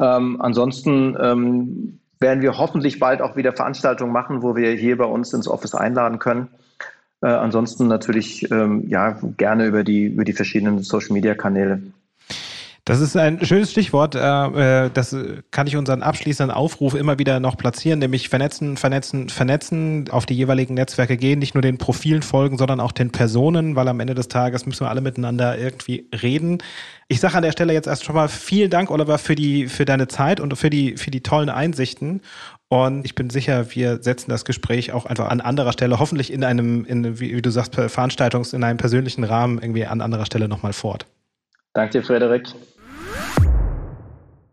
Ähm, 0.00 0.40
ansonsten 0.40 1.14
ähm, 1.20 2.00
werden 2.18 2.40
wir 2.40 2.56
hoffentlich 2.56 2.98
bald 2.98 3.20
auch 3.20 3.36
wieder 3.36 3.52
Veranstaltungen 3.52 4.10
machen, 4.10 4.40
wo 4.40 4.56
wir 4.56 4.70
hier 4.70 4.96
bei 4.96 5.04
uns 5.04 5.34
ins 5.34 5.46
Office 5.46 5.74
einladen 5.74 6.18
können. 6.18 6.48
Äh, 7.20 7.26
ansonsten 7.26 7.88
natürlich 7.88 8.50
ähm, 8.50 8.88
ja 8.88 9.18
gerne 9.36 9.66
über 9.66 9.84
die, 9.84 10.04
über 10.04 10.24
die 10.24 10.32
verschiedenen 10.32 10.78
Social-Media-Kanäle. 10.78 11.82
Das 12.84 13.00
ist 13.00 13.16
ein 13.16 13.44
schönes 13.46 13.70
Stichwort. 13.70 14.16
Äh, 14.16 14.86
äh, 14.86 14.90
das 14.92 15.16
kann 15.52 15.68
ich 15.68 15.76
unseren 15.76 16.02
abschließenden 16.02 16.54
Aufruf 16.54 16.94
immer 16.94 17.16
wieder 17.16 17.38
noch 17.38 17.56
platzieren, 17.56 18.00
nämlich 18.00 18.28
vernetzen, 18.28 18.76
vernetzen, 18.76 19.28
vernetzen, 19.28 20.10
auf 20.10 20.26
die 20.26 20.34
jeweiligen 20.34 20.74
Netzwerke 20.74 21.16
gehen, 21.16 21.38
nicht 21.38 21.54
nur 21.54 21.62
den 21.62 21.78
Profilen 21.78 22.22
folgen, 22.22 22.58
sondern 22.58 22.80
auch 22.80 22.90
den 22.90 23.12
Personen, 23.12 23.76
weil 23.76 23.86
am 23.86 24.00
Ende 24.00 24.14
des 24.14 24.26
Tages 24.26 24.66
müssen 24.66 24.84
wir 24.84 24.90
alle 24.90 25.00
miteinander 25.00 25.56
irgendwie 25.56 26.08
reden. 26.12 26.58
Ich 27.06 27.20
sage 27.20 27.36
an 27.36 27.44
der 27.44 27.52
Stelle 27.52 27.72
jetzt 27.72 27.86
erst 27.86 28.04
schon 28.04 28.16
mal 28.16 28.28
vielen 28.28 28.70
Dank, 28.70 28.90
Oliver, 28.90 29.18
für 29.18 29.36
die, 29.36 29.68
für 29.68 29.84
deine 29.84 30.08
Zeit 30.08 30.40
und 30.40 30.56
für 30.56 30.70
die, 30.70 30.96
für 30.96 31.12
die 31.12 31.22
tollen 31.22 31.50
Einsichten. 31.50 32.20
Und 32.66 33.04
ich 33.04 33.14
bin 33.14 33.30
sicher, 33.30 33.72
wir 33.76 34.02
setzen 34.02 34.30
das 34.30 34.44
Gespräch 34.44 34.92
auch 34.92 35.06
einfach 35.06 35.28
an 35.28 35.40
anderer 35.40 35.72
Stelle, 35.72 36.00
hoffentlich 36.00 36.32
in 36.32 36.42
einem, 36.42 36.84
in, 36.86 37.20
wie, 37.20 37.36
wie 37.36 37.42
du 37.42 37.50
sagst, 37.50 37.76
Veranstaltungs, 37.76 38.54
in 38.54 38.64
einem 38.64 38.78
persönlichen 38.78 39.22
Rahmen 39.22 39.60
irgendwie 39.62 39.86
an 39.86 40.00
anderer 40.00 40.26
Stelle 40.26 40.48
nochmal 40.48 40.72
fort. 40.72 41.06
Danke 41.74 42.00
dir, 42.00 42.04
Frederik. 42.04 42.48